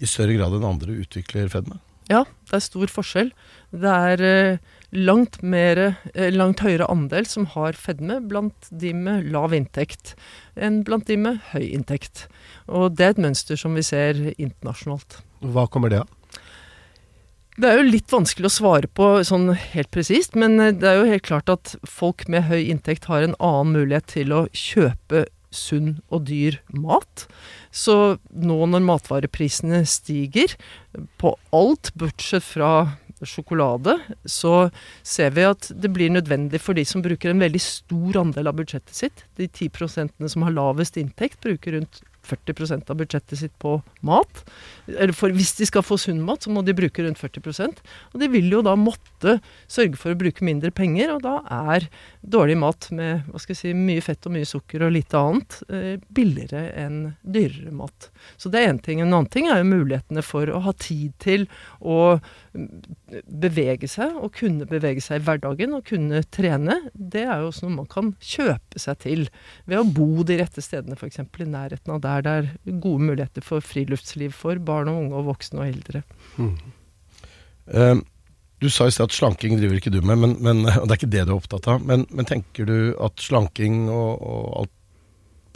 i 0.00 0.08
større 0.08 0.36
grad 0.38 0.56
enn 0.56 0.66
andre 0.66 0.96
utvikler 1.04 1.50
fedme? 1.52 1.78
Ja, 2.10 2.24
det 2.50 2.56
er 2.58 2.64
stor 2.64 2.90
forskjell. 2.90 3.30
Det 3.70 3.90
er 3.90 4.22
eh, 4.26 4.78
langt, 4.90 5.38
mer, 5.46 5.80
eh, 6.10 6.30
langt 6.34 6.62
høyere 6.64 6.88
andel 6.90 7.28
som 7.30 7.46
har 7.52 7.78
fedme 7.78 8.18
blant 8.26 8.70
de 8.82 8.90
med 8.96 9.28
lav 9.30 9.54
inntekt 9.54 10.16
enn 10.58 10.82
blant 10.86 11.06
de 11.06 11.20
med 11.20 11.38
høy 11.52 11.68
inntekt. 11.68 12.26
Og 12.66 12.96
det 12.98 13.06
er 13.06 13.14
et 13.14 13.22
mønster 13.28 13.60
som 13.60 13.78
vi 13.78 13.86
ser 13.86 14.18
internasjonalt. 14.32 15.20
Hva 15.54 15.68
kommer 15.70 15.92
det 15.92 16.02
av? 16.02 16.16
Det 17.60 17.68
er 17.68 17.80
jo 17.80 17.90
litt 17.92 18.12
vanskelig 18.12 18.48
å 18.48 18.54
svare 18.54 18.88
på 18.88 19.06
sånn 19.26 19.50
helt 19.52 19.90
presist, 19.94 20.34
men 20.38 20.58
eh, 20.58 20.74
det 20.74 20.90
er 20.90 20.98
jo 20.98 21.10
helt 21.12 21.28
klart 21.28 21.52
at 21.52 21.76
folk 21.86 22.26
med 22.32 22.48
høy 22.50 22.64
inntekt 22.64 23.06
har 23.10 23.22
en 23.22 23.38
annen 23.38 23.76
mulighet 23.76 24.10
til 24.16 24.34
å 24.34 24.46
kjøpe 24.50 25.28
sunn 25.54 25.98
og 26.10 26.26
dyr 26.30 26.58
mat. 26.74 27.26
Så 27.74 28.16
nå 28.30 28.58
når 28.70 28.86
matvareprisene 28.86 29.82
stiger 29.88 30.56
på 31.20 31.34
alt 31.54 31.92
bortsett 31.98 32.46
fra 32.46 32.72
sjokolade, 33.26 33.98
så 34.24 34.70
ser 35.04 35.34
vi 35.36 35.44
at 35.44 35.68
det 35.76 35.90
blir 35.92 36.12
nødvendig 36.12 36.60
for 36.62 36.76
de 36.76 36.86
som 36.88 37.02
bruker 37.04 37.32
en 37.32 37.42
veldig 37.42 37.60
stor 37.62 38.20
andel 38.22 38.48
av 38.50 38.56
budsjettet 38.60 38.96
sitt. 38.96 39.24
De 39.36 39.48
10% 39.48 40.30
som 40.32 40.46
har 40.46 40.56
lavest 40.56 40.96
inntekt, 41.00 41.40
bruker 41.44 41.76
rundt 41.76 42.00
40% 42.30 42.90
av 42.92 42.98
budsjettet 43.00 43.40
sitt 43.42 43.54
på 43.62 43.76
mat. 44.06 44.42
For, 45.16 45.34
hvis 45.34 45.54
de 45.58 45.68
skal 45.68 45.84
få 45.86 45.98
sunn 46.00 46.22
mat, 46.26 46.44
så 46.44 46.52
må 46.54 46.64
de 46.66 46.74
bruke 46.76 47.04
rundt 47.04 47.20
40% 47.20 47.82
Og 48.12 48.16
de 48.22 48.28
vil 48.32 48.48
jo 48.50 48.62
da 48.66 48.74
måtte 48.78 49.36
sørge 49.70 49.98
for 50.00 50.14
å 50.14 50.18
bruke 50.18 50.46
mindre 50.46 50.72
penger, 50.74 51.14
og 51.14 51.24
da 51.26 51.36
er 51.70 51.86
dårlig 52.20 52.56
mat 52.60 52.88
med 52.94 53.28
hva 53.30 53.40
skal 53.42 53.54
jeg 53.54 53.60
si, 53.60 53.74
mye 53.76 54.04
fett 54.04 54.26
og 54.26 54.34
mye 54.34 54.48
sukker 54.48 54.84
og 54.86 54.94
lite 54.94 55.20
annet 55.20 55.60
eh, 55.70 55.94
billigere 56.12 56.66
enn 56.80 56.98
dyrere 57.22 57.74
mat. 57.74 58.10
Så 58.40 58.52
det 58.52 58.62
er 58.62 58.72
én 58.72 58.82
ting. 58.82 59.02
En 59.02 59.12
annen 59.12 59.30
ting 59.30 59.50
er 59.50 59.62
jo 59.62 59.70
mulighetene 59.70 60.24
for 60.26 60.50
å 60.50 60.62
ha 60.64 60.74
tid 60.80 61.14
til 61.22 61.46
å 61.80 62.18
bevege 63.30 63.88
seg, 63.90 64.16
og 64.18 64.34
kunne 64.36 64.66
bevege 64.68 65.02
seg 65.04 65.20
i 65.20 65.24
hverdagen, 65.26 65.74
og 65.76 65.86
kunne 65.88 66.22
trene, 66.34 66.80
det 66.94 67.24
er 67.26 67.42
jo 67.42 67.50
også 67.50 67.66
noe 67.66 67.80
man 67.80 67.90
kan 67.90 68.12
kjøpe 68.18 68.80
seg 68.80 69.00
til 69.04 69.26
ved 69.70 69.80
å 69.80 69.86
bo 69.86 70.24
de 70.26 70.40
rette 70.40 70.64
stedene, 70.64 70.98
f.eks. 70.98 71.22
i 71.22 71.48
nærheten 71.48 71.94
av 71.94 72.02
der 72.04 72.19
er 72.28 72.50
gode 72.82 73.06
muligheter 73.08 73.44
for 73.44 73.64
friluftsliv 73.64 74.34
for 74.36 74.60
barn 74.64 74.90
og 74.92 75.04
unge 75.04 75.20
og 75.20 75.28
voksne 75.30 75.62
og 75.62 75.68
eldre. 75.68 76.02
Eh, 77.70 77.94
du 78.60 78.68
sa 78.68 78.86
i 78.86 78.92
sted 78.92 79.08
at 79.08 79.16
slanking 79.16 79.56
driver 79.56 79.78
ikke 79.80 79.92
du 79.94 80.02
med, 80.02 80.20
men, 80.20 80.36
men, 80.44 80.64
og 80.80 80.84
det 80.84 80.96
er 80.96 81.00
ikke 81.00 81.14
det 81.14 81.24
du 81.26 81.32
er 81.32 81.38
opptatt 81.38 81.70
av. 81.72 81.84
Men, 81.86 82.04
men 82.10 82.28
tenker 82.28 82.68
du 82.68 82.78
at 83.00 83.22
slanking 83.22 83.86
og, 83.88 84.20
og 84.20 84.44
alt 84.62 84.76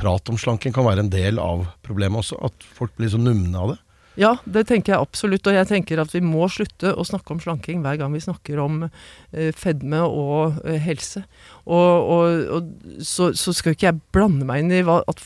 prat 0.01 0.29
om 0.33 0.39
slanking 0.41 0.75
kan 0.75 0.87
være 0.89 1.05
en 1.05 1.13
del 1.13 1.39
av 1.39 1.69
problemet 1.87 2.25
også? 2.25 2.41
At 2.45 2.65
folk 2.77 2.97
blir 2.99 3.13
så 3.13 3.21
numne 3.21 3.55
av 3.61 3.75
det? 3.75 3.81
Ja, 4.19 4.37
det 4.47 4.67
tenker 4.69 4.95
jeg 4.95 5.03
absolutt. 5.03 5.47
Og 5.51 5.57
jeg 5.57 5.69
tenker 5.71 6.01
at 6.03 6.13
vi 6.15 6.23
må 6.23 6.47
slutte 6.53 6.93
å 6.95 7.07
snakke 7.07 7.35
om 7.35 7.41
slanking 7.43 7.83
hver 7.83 7.99
gang 7.99 8.15
vi 8.15 8.23
snakker 8.23 8.61
om 8.63 8.85
eh, 8.87 9.51
fedme 9.57 10.05
og 10.07 10.61
eh, 10.63 10.79
helse. 10.83 11.25
Og, 11.65 12.11
og, 12.15 12.45
og 12.59 13.01
så, 13.03 13.33
så, 13.39 13.55
skal 13.57 13.75
ikke 13.75 13.91
jeg 13.91 14.03
blande 14.15 14.47
meg 14.47 14.63
inn 14.63 14.75
i 14.75 14.85
hva, 14.87 15.01
at 15.11 15.23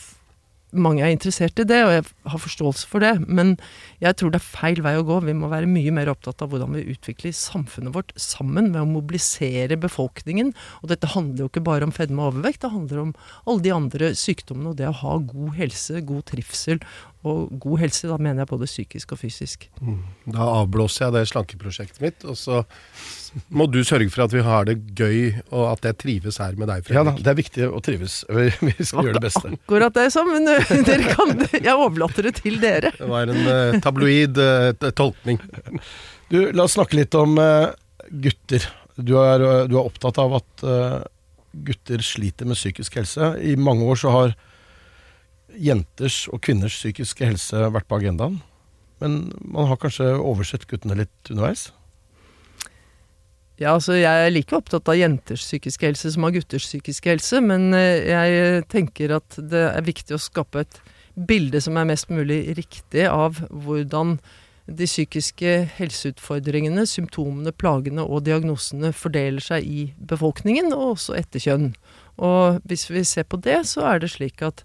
mange 0.76 1.04
er 1.04 1.12
interessert 1.14 1.58
i 1.62 1.66
det, 1.68 1.78
og 1.84 1.92
jeg 1.94 2.04
har 2.32 2.42
forståelse 2.42 2.88
for 2.90 3.04
det. 3.04 3.14
Men 3.24 3.54
jeg 4.02 4.18
tror 4.18 4.32
det 4.32 4.40
er 4.40 4.46
feil 4.46 4.82
vei 4.84 4.94
å 4.98 5.04
gå. 5.06 5.20
Vi 5.24 5.34
må 5.36 5.50
være 5.50 5.70
mye 5.70 5.92
mer 5.94 6.10
opptatt 6.12 6.44
av 6.44 6.52
hvordan 6.52 6.76
vi 6.76 6.84
utvikler 6.92 7.34
samfunnet 7.36 7.94
vårt 7.94 8.12
sammen 8.20 8.72
ved 8.74 8.82
å 8.82 8.88
mobilisere 8.88 9.78
befolkningen. 9.80 10.52
Og 10.82 10.92
dette 10.92 11.12
handler 11.14 11.46
jo 11.46 11.52
ikke 11.52 11.64
bare 11.68 11.88
om 11.88 11.94
fedme 11.94 12.22
og 12.22 12.34
overvekt, 12.34 12.62
det 12.64 12.74
handler 12.74 13.04
om 13.06 13.14
alle 13.46 13.64
de 13.64 13.74
andre 13.74 14.12
sykdommene 14.18 14.74
og 14.74 14.80
det 14.80 14.90
å 14.90 14.98
ha 15.00 15.16
god 15.30 15.54
helse, 15.58 16.02
god 16.08 16.26
trivsel. 16.32 16.82
Og 17.26 17.48
god 17.58 17.80
helse, 17.82 18.06
da 18.06 18.18
mener 18.20 18.44
jeg 18.44 18.52
både 18.52 18.68
psykisk 18.70 19.16
og 19.16 19.22
fysisk. 19.24 19.66
Mm. 19.82 20.02
Da 20.36 20.52
avblåser 20.60 21.08
jeg 21.08 21.16
det 21.16 21.24
slankeprosjektet 21.32 22.04
mitt, 22.04 22.28
og 22.28 22.38
så 22.38 22.62
må 23.48 23.66
du 23.70 23.78
sørge 23.86 24.08
for 24.12 24.24
at 24.24 24.34
vi 24.34 24.42
har 24.44 24.66
det 24.68 24.76
gøy, 24.96 25.40
og 25.50 25.64
at 25.72 25.88
jeg 25.88 25.98
trives 26.02 26.38
her 26.42 26.56
med 26.58 26.70
deg, 26.70 26.84
Fredrik. 26.86 26.98
Ja 26.98 27.04
da, 27.08 27.14
det 27.16 27.32
er 27.32 27.38
viktig 27.38 27.68
å 27.68 27.80
trives. 27.84 28.20
Vi 28.28 28.72
skal 28.78 29.08
gjøre 29.08 29.18
det 29.18 29.24
beste. 29.26 29.52
Akkurat 29.58 29.96
det 29.96 30.06
som, 30.14 30.30
men 30.32 30.48
eh, 30.52 30.72
dere 30.88 31.14
kan, 31.16 31.34
jeg 31.52 31.74
overlater 31.74 32.28
det 32.28 32.34
til 32.40 32.58
dere. 32.62 32.92
Det 32.96 33.10
var 33.10 33.32
en 33.32 33.44
uh, 33.44 33.78
tabloid 33.84 34.40
uh, 34.40 34.90
tolkning. 34.96 35.40
Du, 36.32 36.40
la 36.52 36.66
oss 36.66 36.76
snakke 36.78 36.98
litt 36.98 37.16
om 37.18 37.38
uh, 37.40 37.70
gutter. 38.08 38.66
Du 38.98 39.14
er, 39.20 39.44
du 39.70 39.76
er, 39.76 39.84
opptatt 39.84 40.18
av 40.18 40.32
at 40.40 40.62
gutter 41.68 42.02
sliter 42.02 42.48
med 42.50 42.58
psykisk 42.58 42.96
helse. 42.98 43.30
I 43.38 43.54
mange 43.54 43.86
år 43.86 44.00
så 44.00 44.10
har 44.10 44.34
jenters 45.54 46.24
og 46.32 46.42
kvinners 46.42 46.74
psykiske 46.80 47.28
helse 47.30 47.68
vært 47.74 47.86
på 47.88 48.00
agendaen. 48.00 48.40
Men 48.98 49.28
man 49.38 49.68
har 49.70 49.78
kanskje 49.78 50.10
oversett 50.18 50.66
guttene 50.70 50.98
litt 50.98 51.30
underveis? 51.30 51.68
Ja, 53.58 53.72
altså 53.74 53.96
jeg 53.98 54.06
er 54.06 54.30
like 54.30 54.54
opptatt 54.54 54.86
av 54.86 54.94
jenters 54.94 55.42
psykiske 55.42 55.88
helse 55.88 56.12
som 56.14 56.26
av 56.28 56.36
gutters 56.36 56.66
psykiske 56.68 57.10
helse, 57.10 57.40
men 57.42 57.72
eh, 57.74 58.06
jeg 58.06 58.66
tenker 58.70 59.16
at 59.16 59.38
det 59.50 59.64
er 59.72 59.86
viktig 59.86 60.14
å 60.14 60.22
skape 60.22 60.62
et 60.62 60.78
bilde 61.18 61.58
som 61.64 61.74
er 61.80 61.88
mest 61.88 62.06
mulig 62.12 62.44
riktig 62.54 63.08
av 63.10 63.40
hvordan 63.50 64.18
de 64.68 64.86
psykiske 64.86 65.54
helseutfordringene, 65.78 66.84
symptomene, 66.86 67.50
plagene 67.56 68.04
og 68.04 68.26
diagnosene 68.28 68.92
fordeler 68.94 69.42
seg 69.42 69.66
i 69.66 69.88
befolkningen, 69.96 70.70
og 70.76 70.92
også 70.92 71.16
etter 71.18 71.42
kjønn. 71.42 71.72
Og 72.20 72.60
hvis 72.68 72.86
vi 72.92 73.02
ser 73.08 73.26
på 73.26 73.40
det, 73.42 73.62
så 73.70 73.86
er 73.94 74.04
det 74.04 74.12
slik 74.12 74.44
at 74.44 74.62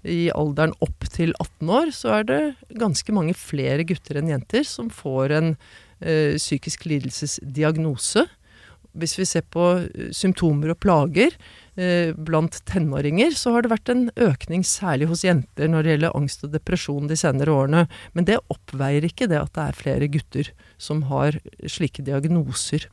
i 0.00 0.30
alderen 0.32 0.72
opp 0.80 1.04
til 1.12 1.34
18 1.36 1.74
år, 1.76 1.92
så 1.92 2.14
er 2.20 2.28
det 2.30 2.40
ganske 2.80 3.12
mange 3.12 3.36
flere 3.36 3.84
gutter 3.84 4.16
enn 4.16 4.30
jenter 4.32 4.64
som 4.64 4.88
får 4.88 5.36
en 5.36 5.52
eh, 5.52 5.89
psykisk 6.00 6.86
lidelsesdiagnose. 6.88 8.26
Hvis 8.98 9.14
vi 9.20 9.26
ser 9.28 9.44
på 9.54 9.64
eh, 9.84 10.10
symptomer 10.14 10.72
og 10.72 10.80
plager 10.82 11.34
eh, 11.78 12.10
blant 12.16 12.56
tenåringer, 12.66 13.36
så 13.38 13.54
har 13.54 13.62
det 13.62 13.70
vært 13.70 13.92
en 13.92 14.08
økning 14.18 14.64
særlig 14.66 15.06
hos 15.10 15.22
jenter 15.26 15.70
når 15.70 15.86
det 15.86 15.92
gjelder 15.94 16.16
angst 16.18 16.42
og 16.46 16.54
depresjon 16.56 17.10
de 17.10 17.18
senere 17.18 17.54
årene. 17.54 17.84
Men 18.18 18.26
det 18.26 18.40
oppveier 18.50 19.06
ikke 19.06 19.30
det 19.30 19.38
at 19.38 19.52
det 19.54 19.66
er 19.68 19.78
flere 19.78 20.10
gutter 20.10 20.50
som 20.80 21.04
har 21.10 21.38
slike 21.62 22.02
diagnoser. 22.06 22.88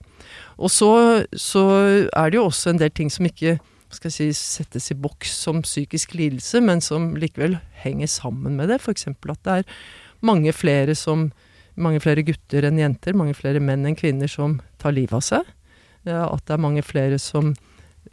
Og 0.61 0.69
så, 0.73 0.91
så 1.33 1.65
er 2.11 2.29
det 2.29 2.39
jo 2.39 2.45
også 2.51 2.73
en 2.75 2.83
del 2.83 2.93
ting 2.93 3.09
som 3.13 3.25
ikke 3.29 3.57
skal 3.93 4.13
si, 4.13 4.29
settes 4.35 4.91
i 4.91 4.99
boks 4.99 5.31
som 5.33 5.63
psykisk 5.65 6.13
lidelse, 6.19 6.61
men 6.61 6.83
som 6.83 7.13
likevel 7.17 7.57
henger 7.81 8.11
sammen 8.11 8.59
med 8.59 8.69
det. 8.69 8.81
F.eks. 8.83 9.07
at 9.07 9.43
det 9.47 9.59
er 9.61 9.77
mange 10.21 10.53
flere, 10.53 10.93
som, 10.97 11.31
mange 11.77 12.01
flere 12.03 12.25
gutter 12.25 12.65
enn 12.67 12.81
jenter, 12.81 13.15
mange 13.17 13.35
flere 13.37 13.61
menn 13.63 13.85
enn 13.87 13.97
kvinner 13.97 14.31
som 14.31 14.59
tar 14.81 14.95
livet 14.97 15.17
av 15.19 15.25
seg. 15.25 15.53
At 16.07 16.45
det 16.47 16.55
er 16.55 16.63
mange 16.63 16.83
flere 16.85 17.19
som 17.19 17.53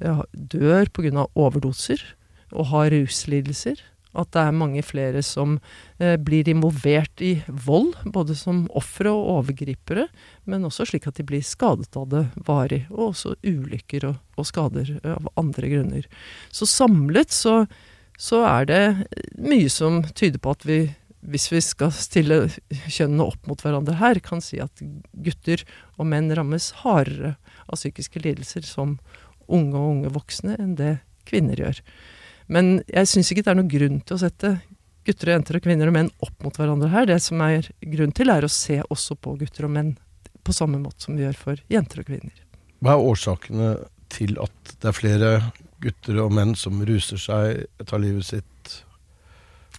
ja, 0.02 0.20
dør 0.32 0.90
pga. 0.92 1.26
overdoser 1.34 2.02
og 2.52 2.70
har 2.72 2.90
ruslidelser. 2.94 3.80
At 4.14 4.30
det 4.30 4.42
er 4.46 4.54
mange 4.54 4.82
flere 4.86 5.24
som 5.26 5.56
eh, 5.98 6.14
blir 6.22 6.46
involvert 6.50 7.22
i 7.24 7.32
vold, 7.48 7.96
både 8.14 8.36
som 8.38 8.64
ofre 8.70 9.10
og 9.10 9.30
overgripere, 9.40 10.06
men 10.46 10.66
også 10.68 10.86
slik 10.86 11.08
at 11.10 11.18
de 11.18 11.26
blir 11.26 11.42
skadet 11.42 11.90
av 11.98 12.06
det 12.12 12.22
varig. 12.46 12.84
Og 12.92 13.10
også 13.10 13.34
ulykker 13.42 14.06
og, 14.12 14.20
og 14.38 14.46
skader 14.46 14.94
av 15.16 15.26
andre 15.40 15.72
grunner. 15.72 16.06
Så 16.54 16.68
samlet 16.70 17.34
så, 17.34 17.64
så 18.14 18.44
er 18.46 18.70
det 18.70 18.84
mye 19.34 19.72
som 19.72 20.04
tyder 20.14 20.38
på 20.38 20.54
at 20.54 20.68
vi 20.68 20.78
hvis 21.24 21.48
vi 21.52 21.60
skal 21.64 21.92
stille 21.96 22.42
kjønnene 22.70 23.24
opp 23.24 23.48
mot 23.48 23.60
hverandre 23.64 23.96
her, 24.00 24.20
kan 24.24 24.42
si 24.44 24.60
at 24.62 24.82
gutter 25.24 25.64
og 25.96 26.08
menn 26.10 26.28
rammes 26.36 26.70
hardere 26.82 27.34
av 27.64 27.78
psykiske 27.78 28.20
lidelser 28.24 28.66
som 28.68 28.98
unge 29.48 29.78
og 29.78 29.90
unge 29.94 30.12
voksne 30.14 30.58
enn 30.60 30.76
det 30.78 30.98
kvinner 31.28 31.60
gjør. 31.60 31.80
Men 32.52 32.78
jeg 32.90 33.08
syns 33.08 33.32
ikke 33.32 33.44
det 33.44 33.54
er 33.54 33.60
noen 33.60 33.72
grunn 33.72 34.00
til 34.04 34.16
å 34.16 34.20
sette 34.20 34.54
gutter 35.04 35.30
og 35.30 35.36
jenter 35.38 35.58
og 35.58 35.64
kvinner 35.64 35.90
og 35.90 35.96
menn 35.96 36.12
opp 36.24 36.44
mot 36.44 36.56
hverandre 36.60 36.90
her. 36.92 37.08
Det 37.08 37.20
som 37.24 37.40
er 37.44 37.68
grunn 37.92 38.12
til, 38.16 38.32
er 38.32 38.44
å 38.44 38.52
se 38.52 38.80
også 38.84 39.16
på 39.20 39.36
gutter 39.40 39.68
og 39.68 39.74
menn 39.76 39.94
på 40.44 40.52
samme 40.52 40.80
måte 40.80 41.06
som 41.06 41.16
vi 41.16 41.24
gjør 41.24 41.38
for 41.40 41.60
jenter 41.72 42.02
og 42.02 42.08
kvinner. 42.08 42.40
Hva 42.84 42.96
er 42.96 43.10
årsakene 43.10 43.74
til 44.12 44.36
at 44.42 44.74
det 44.80 44.90
er 44.90 44.96
flere 44.96 45.30
gutter 45.84 46.20
og 46.24 46.34
menn 46.36 46.52
som 46.56 46.80
ruser 46.84 47.20
seg, 47.20 47.64
tar 47.88 48.02
livet 48.02 48.28
sitt 48.28 48.74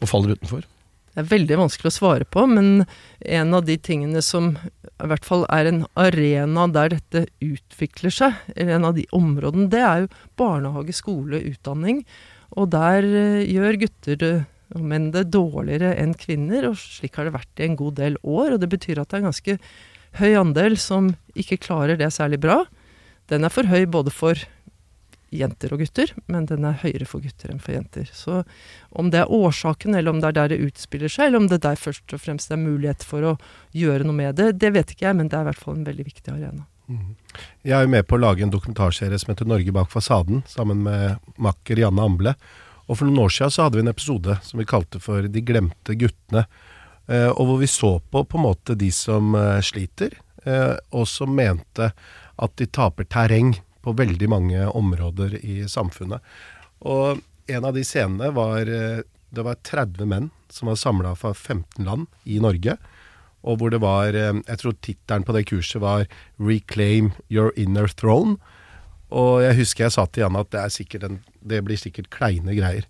og 0.02 0.10
faller 0.10 0.34
utenfor? 0.34 0.66
Det 1.16 1.24
er 1.24 1.32
veldig 1.32 1.58
vanskelig 1.62 1.94
å 1.94 1.96
svare 1.96 2.26
på, 2.28 2.44
men 2.52 2.84
en 3.24 3.56
av 3.56 3.64
de 3.64 3.78
tingene 3.80 4.20
som 4.26 4.58
i 4.60 5.08
hvert 5.08 5.24
fall 5.28 5.46
er 5.54 5.70
en 5.70 5.86
arena 5.96 6.66
der 6.68 6.92
dette 6.92 7.22
utvikler 7.44 8.12
seg, 8.12 8.36
eller 8.56 8.76
en 8.76 8.88
av 8.90 8.98
de 8.98 9.06
områdene, 9.16 9.70
det 9.72 9.80
er 9.80 10.04
jo 10.04 10.10
barnehage, 10.40 10.96
skole, 10.98 11.40
utdanning. 11.54 12.04
Og 12.60 12.68
der 12.76 13.08
eh, 13.08 13.48
gjør 13.48 13.80
gutter 13.86 14.28
og 14.76 14.84
menn 14.84 15.08
det 15.16 15.30
dårligere 15.32 15.94
enn 16.02 16.16
kvinner, 16.20 16.68
og 16.68 16.80
slik 16.82 17.16
har 17.16 17.30
det 17.30 17.36
vært 17.38 17.64
i 17.64 17.70
en 17.70 17.80
god 17.80 17.96
del 18.02 18.20
år. 18.20 18.56
Og 18.56 18.60
det 18.60 18.72
betyr 18.76 19.00
at 19.00 19.08
det 19.08 19.18
er 19.18 19.24
en 19.24 19.30
ganske 19.32 19.58
høy 20.20 20.32
andel 20.40 20.76
som 20.80 21.14
ikke 21.36 21.62
klarer 21.64 22.00
det 22.00 22.12
særlig 22.16 22.42
bra. 22.44 22.64
Den 23.32 23.48
er 23.48 23.54
for 23.54 23.72
høy 23.72 23.86
både 23.88 24.12
for 24.14 24.44
jenter 25.34 25.74
og 25.74 25.82
gutter, 25.82 26.12
men 26.32 26.46
den 26.50 26.66
er 26.68 26.78
høyere 26.84 27.08
for 27.10 27.24
gutter 27.24 27.52
enn 27.52 27.62
for 27.64 27.76
jenter. 27.76 28.10
Så 28.14 28.44
om 28.92 29.10
det 29.14 29.24
er 29.24 29.32
årsaken, 29.32 29.96
eller 29.96 30.14
om 30.14 30.22
det 30.22 30.30
er 30.30 30.38
der 30.38 30.54
det 30.54 30.62
utspiller 30.68 31.12
seg, 31.12 31.30
eller 31.30 31.44
om 31.44 31.50
det 31.52 31.64
der 31.66 31.80
først 31.80 32.14
og 32.14 32.22
fremst 32.22 32.52
er 32.52 32.62
mulighet 32.62 33.04
for 33.04 33.34
å 33.34 33.34
gjøre 33.76 34.08
noe 34.08 34.16
med 34.16 34.38
det, 34.40 34.54
det 34.62 34.72
vet 34.76 34.94
ikke 34.94 35.10
jeg, 35.10 35.18
men 35.18 35.32
det 35.32 35.40
er 35.40 35.48
i 35.48 35.50
hvert 35.52 35.64
fall 35.64 35.80
en 35.80 35.88
veldig 35.88 36.08
viktig 36.08 36.34
arena. 36.34 36.68
Mm. 36.86 37.16
Jeg 37.66 37.74
er 37.74 37.88
jo 37.88 37.94
med 37.96 38.06
på 38.06 38.18
å 38.18 38.22
lage 38.22 38.46
en 38.46 38.54
dokumentarserie 38.54 39.18
som 39.20 39.34
heter 39.34 39.50
'Norge 39.50 39.74
bak 39.74 39.90
fasaden', 39.90 40.46
sammen 40.48 40.84
med 40.86 41.18
makker 41.38 41.82
Janne 41.82 42.02
Amble. 42.02 42.36
Og 42.86 42.98
For 42.98 43.06
noen 43.06 43.26
år 43.26 43.34
siden 43.34 43.52
så 43.52 43.66
hadde 43.66 43.80
vi 43.80 43.86
en 43.86 43.94
episode 43.94 44.38
som 44.44 44.60
vi 44.60 44.66
kalte 44.66 45.02
for 45.02 45.22
'De 45.22 45.42
glemte 45.42 45.98
guttene'. 45.98 46.46
Eh, 47.08 47.30
og 47.30 47.46
hvor 47.46 47.58
vi 47.62 47.68
så 47.68 48.00
på 48.00 48.24
på 48.26 48.38
en 48.38 48.46
måte 48.46 48.76
de 48.76 48.92
som 48.92 49.36
eh, 49.36 49.62
sliter, 49.62 50.10
eh, 50.46 50.76
og 50.92 51.08
som 51.08 51.36
mente 51.36 51.92
at 52.36 52.56
de 52.58 52.66
taper 52.66 53.06
terreng 53.06 53.54
på 53.86 53.94
veldig 53.98 54.30
mange 54.32 54.66
områder 54.68 55.38
i 55.46 55.62
samfunnet. 55.70 56.24
Og 56.86 57.22
en 57.48 57.68
av 57.70 57.78
de 57.78 57.86
scenene 57.86 58.32
var 58.34 58.66
Det 59.36 59.44
var 59.44 59.58
30 59.68 60.08
menn 60.08 60.30
som 60.50 60.70
var 60.70 60.78
samla 60.80 61.12
fra 61.16 61.34
15 61.34 61.86
land 61.86 62.08
i 62.26 62.40
Norge 62.40 62.78
og 63.46 63.62
hvor 63.62 63.72
det 63.74 63.82
var 63.84 64.18
eh, 64.18 64.42
Jeg 64.48 64.62
tror 64.62 64.78
tittelen 64.82 65.26
på 65.26 65.36
det 65.36 65.46
kurset 65.50 65.82
var 65.82 66.08
'Reclaim 66.40 67.14
your 67.30 67.54
inner 67.56 67.88
throne'. 67.88 68.38
Og 69.12 69.44
jeg 69.44 69.56
husker 69.56 69.86
jeg 69.86 69.92
sa 69.92 70.06
til 70.06 70.26
Janne 70.26 70.42
at 70.42 70.52
det, 70.52 71.04
en, 71.04 71.22
det, 71.46 71.64
blir 71.64 71.78
sikkert 71.78 72.10
kleine 72.10 72.56
greier. 72.58 72.86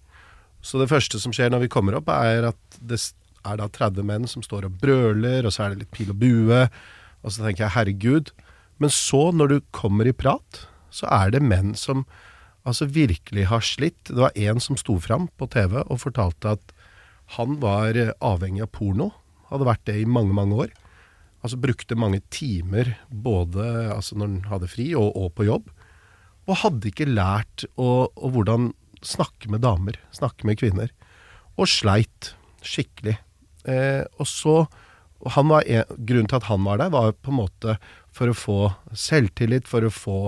Så 0.61 0.79
det 0.79 0.89
første 0.89 1.19
som 1.19 1.33
skjer 1.35 1.51
når 1.51 1.67
vi 1.67 1.73
kommer 1.75 1.93
opp, 1.99 2.07
er 2.09 2.47
at 2.49 2.79
det 2.79 2.97
er 3.45 3.57
da 3.59 3.67
30 3.67 4.01
menn 4.01 4.25
som 4.25 4.41
står 4.41 4.65
og 4.65 4.79
brøler, 4.79 5.45
og 5.45 5.53
så 5.53 5.65
er 5.65 5.75
det 5.75 5.83
litt 5.83 5.91
pil 5.91 6.09
og 6.09 6.17
bue. 6.17 6.61
Og 7.21 7.31
så 7.31 7.43
tenker 7.43 7.65
jeg 7.67 7.75
herregud. 7.75 8.31
Men 8.79 8.89
så, 8.89 9.29
når 9.35 9.47
du 9.47 9.59
kommer 9.71 10.07
i 10.07 10.15
prat, 10.15 10.65
så 10.95 11.09
er 11.11 11.35
det 11.35 11.43
menn 11.43 11.73
som 11.77 12.05
altså 12.65 12.87
virkelig 12.89 13.49
har 13.51 13.65
slitt. 13.65 13.99
Det 14.07 14.17
var 14.17 14.35
en 14.35 14.61
som 14.63 14.79
sto 14.79 14.97
fram 15.01 15.27
på 15.37 15.49
TV 15.53 15.81
og 15.83 16.01
fortalte 16.01 16.55
at 16.55 16.73
han 17.35 17.59
var 17.61 17.97
avhengig 18.23 18.63
av 18.65 18.71
porno 18.73 19.11
hadde 19.49 19.67
vært 19.67 19.85
det 19.89 19.99
i 20.01 20.09
mange, 20.09 20.33
mange 20.35 20.57
år. 20.65 20.73
altså 21.45 21.57
brukte 21.61 21.95
mange 21.95 22.21
timer 22.33 22.95
både 23.09 23.65
altså 23.93 24.17
når 24.17 24.27
han 24.27 24.47
hadde 24.49 24.71
fri 24.71 24.87
og, 24.97 25.11
og 25.13 25.33
på 25.37 25.45
jobb. 25.45 25.69
Og 26.45 26.61
hadde 26.61 26.89
ikke 26.89 27.09
lært 27.09 27.65
å, 27.77 28.07
å 28.09 28.31
hvordan 28.33 28.71
snakke 29.05 29.51
med 29.53 29.61
damer, 29.61 29.99
snakke 30.13 30.47
med 30.47 30.57
kvinner. 30.61 30.89
Og 31.57 31.69
sleit 31.69 32.33
skikkelig. 32.65 33.19
Eh, 33.69 34.01
og 34.17 34.29
så 34.29 34.57
en, 35.25 35.53
Grunnen 36.05 36.27
til 36.29 36.37
at 36.37 36.49
han 36.49 36.65
var 36.65 36.81
der, 36.81 36.91
var 36.93 37.13
på 37.13 37.31
en 37.33 37.39
måte 37.39 37.77
for 38.13 38.29
å 38.29 38.37
få 38.37 38.59
selvtillit, 38.93 39.69
for 39.69 39.85
å 39.85 39.93
få 39.93 40.19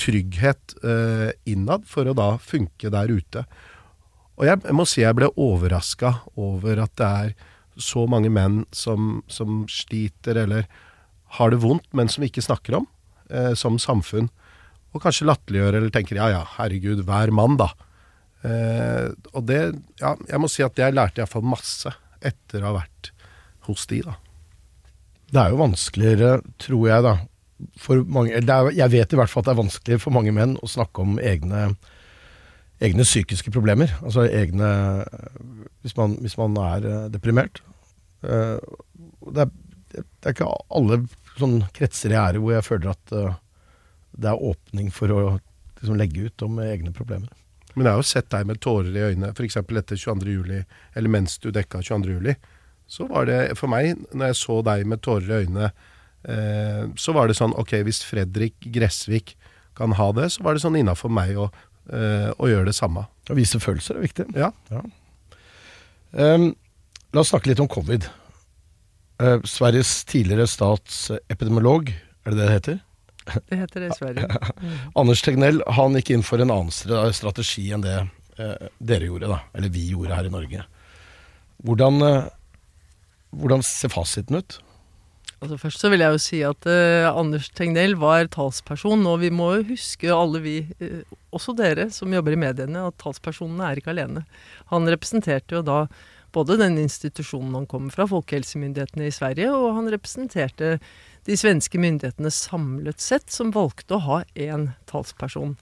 trygghet 0.00 0.76
eh, 0.84 1.30
innad, 1.48 1.86
for 1.88 2.08
å 2.08 2.16
da 2.16 2.34
funke 2.42 2.90
der 2.92 3.12
ute. 3.12 3.44
Og 4.38 4.46
jeg, 4.48 4.62
jeg 4.64 4.76
må 4.76 4.86
si 4.88 5.02
jeg 5.02 5.16
ble 5.18 5.30
overraska 5.40 6.14
over 6.40 6.80
at 6.82 6.94
det 7.00 7.08
er 7.08 7.34
så 7.80 8.04
mange 8.10 8.30
menn 8.32 8.62
som, 8.74 9.22
som, 9.32 9.62
sliter 9.70 10.42
eller 10.44 10.66
har 11.38 11.52
det 11.52 11.62
vondt, 11.62 11.88
men 11.96 12.10
som 12.12 12.24
vi 12.24 12.28
ikke 12.32 12.44
snakker 12.44 12.80
om 12.80 12.88
eh, 13.30 13.52
som 13.58 13.78
samfunn. 13.80 14.28
Og 14.92 15.00
kanskje 15.04 15.28
latterliggjør 15.28 15.78
eller 15.78 15.92
tenker 15.94 16.20
ja 16.20 16.28
ja, 16.34 16.42
herregud, 16.58 17.04
hver 17.08 17.32
mann, 17.32 17.56
da. 17.60 17.70
Eh, 18.42 19.08
og 19.32 19.46
det 19.48 19.62
Ja, 20.02 20.16
jeg 20.28 20.42
må 20.42 20.50
si 20.50 20.64
at 20.66 20.78
jeg 20.78 20.96
lærte 20.96 21.22
iallfall 21.22 21.46
masse 21.46 21.92
etter 22.22 22.62
å 22.62 22.72
ha 22.72 22.80
vært 22.82 23.12
hos 23.68 23.86
de, 23.90 24.02
da. 24.04 24.16
Det 25.32 25.40
er 25.40 25.52
jo 25.54 25.62
vanskeligere, 25.62 26.32
tror 26.60 26.88
jeg, 26.90 27.04
da. 27.06 27.14
For 27.80 28.04
mange, 28.08 28.34
er, 28.38 28.70
jeg 28.76 28.92
vet 28.92 29.12
i 29.12 29.18
hvert 29.18 29.30
fall 29.30 29.44
at 29.44 29.50
det 29.50 29.54
er 29.54 29.62
vanskelig 29.62 29.98
for 30.02 30.14
mange 30.14 30.34
menn 30.34 30.56
å 30.62 30.70
snakke 30.70 31.04
om 31.04 31.18
egne, 31.22 31.72
egne 32.82 33.06
psykiske 33.06 33.52
problemer. 33.54 33.92
Altså 34.02 34.26
egne 34.28 34.70
Hvis 35.82 35.96
man, 35.98 36.16
hvis 36.22 36.38
man 36.38 36.56
er 36.62 36.86
eh, 36.86 37.10
deprimert. 37.10 37.62
Eh, 38.22 38.58
det 39.34 39.46
er, 39.46 39.52
det 39.92 40.28
er 40.28 40.34
ikke 40.34 40.50
alle 40.70 41.02
sånn 41.38 41.62
kretser 41.74 42.14
jeg 42.14 42.22
er 42.22 42.38
i 42.38 42.42
hvor 42.42 42.54
jeg 42.54 42.66
føler 42.66 42.92
at 42.92 43.14
eh, 43.16 43.38
det 44.22 44.30
er 44.30 44.44
åpning 44.50 44.90
for 44.94 45.10
å 45.10 45.20
liksom, 45.34 45.96
legge 45.98 46.28
ut 46.28 46.46
om 46.46 46.60
egne 46.62 46.92
problemer. 46.94 47.30
Men 47.74 47.86
jeg 47.86 47.94
har 47.94 48.02
jo 48.02 48.08
sett 48.10 48.30
deg 48.34 48.48
med 48.48 48.60
tårer 48.60 48.92
i 48.92 49.06
øynene, 49.10 49.32
f.eks. 49.32 49.56
etter 49.56 49.96
22. 49.96 50.34
juli, 50.34 50.58
eller 50.94 51.12
mens 51.12 51.38
du 51.40 51.48
dekka 51.50 51.80
22. 51.80 52.18
juli 52.18 52.36
så 52.92 53.06
var 53.08 53.24
det 53.28 53.40
for 53.56 53.72
meg, 53.72 53.96
når 54.12 54.32
jeg 54.32 54.38
så 54.42 54.58
deg 54.66 54.84
med 54.88 55.00
tårer 55.04 55.30
i 55.30 55.38
øynene, 55.44 55.70
eh, 56.28 56.84
så 56.96 57.14
var 57.16 57.28
det 57.28 57.38
sånn 57.38 57.54
Ok, 57.58 57.74
hvis 57.86 58.02
Fredrik 58.06 58.54
Gressvik 58.74 59.36
kan 59.78 59.94
ha 59.96 60.08
det, 60.16 60.28
så 60.34 60.44
var 60.44 60.54
det 60.54 60.64
sånn 60.64 60.76
innafor 60.80 61.12
meg 61.12 61.38
å, 61.40 61.48
eh, 61.88 62.28
å, 62.36 62.48
gjøre 62.50 62.68
det 62.68 62.76
samme. 62.76 63.06
Å 63.30 63.36
vise 63.38 63.60
følelser 63.62 63.98
er 63.98 64.06
viktig. 64.06 64.26
Ja. 64.36 64.50
ja. 64.72 64.82
Um, 66.12 66.50
la 67.16 67.22
oss 67.22 67.32
snakke 67.32 67.48
litt 67.48 67.62
om 67.62 67.70
covid. 67.72 68.08
Uh, 69.22 69.38
Sveriges 69.48 70.02
tidligere 70.08 70.48
statsepidemiolog, 70.50 71.88
er 71.88 72.34
det 72.34 72.38
det 72.38 72.44
det 72.48 72.56
heter? 72.58 72.82
Det 73.48 73.56
heter 73.56 73.84
det 73.84 73.92
i 73.92 73.96
Sverige. 73.96 74.26
Mm. 74.58 74.78
Anders 74.98 75.20
Tegnell 75.22 75.60
han 75.78 75.94
gikk 75.94 76.10
inn 76.10 76.24
for 76.26 76.42
en 76.42 76.50
annen 76.50 77.12
strategi 77.14 77.68
enn 77.70 77.84
det 77.84 77.94
eh, 78.02 78.64
dere 78.82 79.06
gjorde, 79.06 79.28
da. 79.30 79.36
Eller 79.54 79.70
vi 79.70 79.84
gjorde 79.92 80.16
her 80.18 80.26
i 80.26 80.32
Norge. 80.32 80.64
Hvordan 81.62 82.02
eh, 82.02 82.24
hvordan 83.32 83.64
ser 83.64 83.92
fasiten 83.92 84.38
ut? 84.42 84.58
Altså 85.42 85.58
Først 85.58 85.82
så 85.82 85.90
vil 85.90 86.04
jeg 86.04 86.14
jo 86.14 86.22
si 86.22 86.40
at 86.46 86.66
uh, 86.70 87.10
Anders 87.18 87.48
Tegnell 87.50 87.96
var 87.98 88.28
talsperson, 88.30 89.02
og 89.10 89.18
vi 89.24 89.32
må 89.34 89.48
jo 89.56 89.68
huske 89.72 90.12
alle 90.14 90.38
vi, 90.44 90.56
uh, 90.78 91.02
også 91.34 91.54
dere 91.58 91.88
som 91.90 92.14
jobber 92.14 92.36
i 92.36 92.38
mediene, 92.38 92.84
at 92.86 92.98
talspersonene 93.02 93.66
er 93.66 93.80
ikke 93.80 93.90
alene. 93.90 94.22
Han 94.70 94.86
representerte 94.86 95.58
jo 95.58 95.64
da 95.66 95.80
både 96.32 96.60
den 96.60 96.78
institusjonen 96.80 97.56
han 97.58 97.66
kom 97.68 97.90
fra, 97.92 98.06
folkehelsemyndighetene 98.08 99.08
i 99.10 99.14
Sverige, 99.14 99.50
og 99.50 99.74
han 99.80 99.90
representerte 99.92 100.76
de 101.26 101.38
svenske 101.38 101.78
myndighetene 101.78 102.30
samlet 102.34 103.02
sett, 103.02 103.26
som 103.34 103.52
valgte 103.54 103.98
å 103.98 104.04
ha 104.06 104.20
én 104.38 104.70
talsperson. 104.90 105.56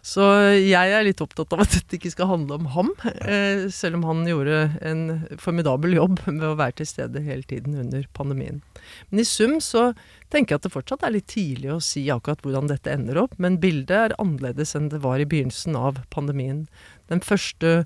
Så 0.00 0.24
jeg 0.56 0.92
er 0.94 1.04
litt 1.04 1.20
opptatt 1.20 1.52
av 1.52 1.64
at 1.64 1.74
dette 1.74 1.98
ikke 1.98 2.12
skal 2.14 2.30
handle 2.30 2.56
om 2.56 2.68
ham, 2.72 2.92
eh, 3.20 3.66
selv 3.72 3.98
om 3.98 4.06
han 4.08 4.22
gjorde 4.28 4.60
en 4.80 5.02
formidabel 5.40 5.96
jobb 5.98 6.22
med 6.26 6.46
å 6.48 6.56
være 6.56 6.80
til 6.80 6.88
stede 6.88 7.24
hele 7.24 7.44
tiden 7.44 7.76
under 7.82 8.06
pandemien. 8.16 8.62
Men 9.10 9.20
i 9.20 9.28
sum 9.28 9.58
så 9.60 9.90
tenker 10.32 10.54
jeg 10.54 10.62
at 10.62 10.68
det 10.68 10.74
fortsatt 10.76 11.04
er 11.04 11.16
litt 11.18 11.28
tidlig 11.28 11.74
å 11.74 11.82
si 11.84 12.06
akkurat 12.12 12.40
hvordan 12.44 12.70
dette 12.70 12.92
ender 12.92 13.20
opp, 13.20 13.36
men 13.38 13.60
bildet 13.60 13.96
er 13.96 14.16
annerledes 14.22 14.72
enn 14.78 14.88
det 14.92 15.02
var 15.04 15.20
i 15.20 15.28
begynnelsen 15.28 15.76
av 15.76 16.00
pandemien. 16.14 16.64
Den 17.12 17.20
første 17.20 17.84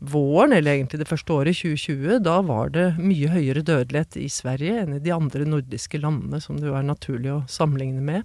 våren, 0.00 0.54
eller 0.56 0.78
egentlig 0.78 1.02
det 1.02 1.10
første 1.10 1.34
året, 1.36 1.60
2020, 1.60 2.22
da 2.24 2.40
var 2.46 2.72
det 2.72 2.86
mye 2.96 3.28
høyere 3.34 3.60
dødelighet 3.60 4.16
i 4.16 4.30
Sverige 4.32 4.80
enn 4.80 4.96
i 4.96 5.04
de 5.04 5.12
andre 5.12 5.44
nordiske 5.44 6.00
landene, 6.00 6.40
som 6.40 6.56
det 6.56 6.70
jo 6.70 6.76
er 6.78 6.88
naturlig 6.88 7.34
å 7.34 7.42
sammenligne 7.52 8.00
med. 8.00 8.24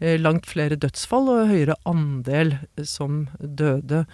Eh, 0.00 0.18
langt 0.20 0.48
flere 0.50 0.78
dødsfall 0.80 1.30
og 1.30 1.50
høyere 1.52 1.78
andel 1.86 2.56
som 2.88 3.26
døde. 3.38 4.04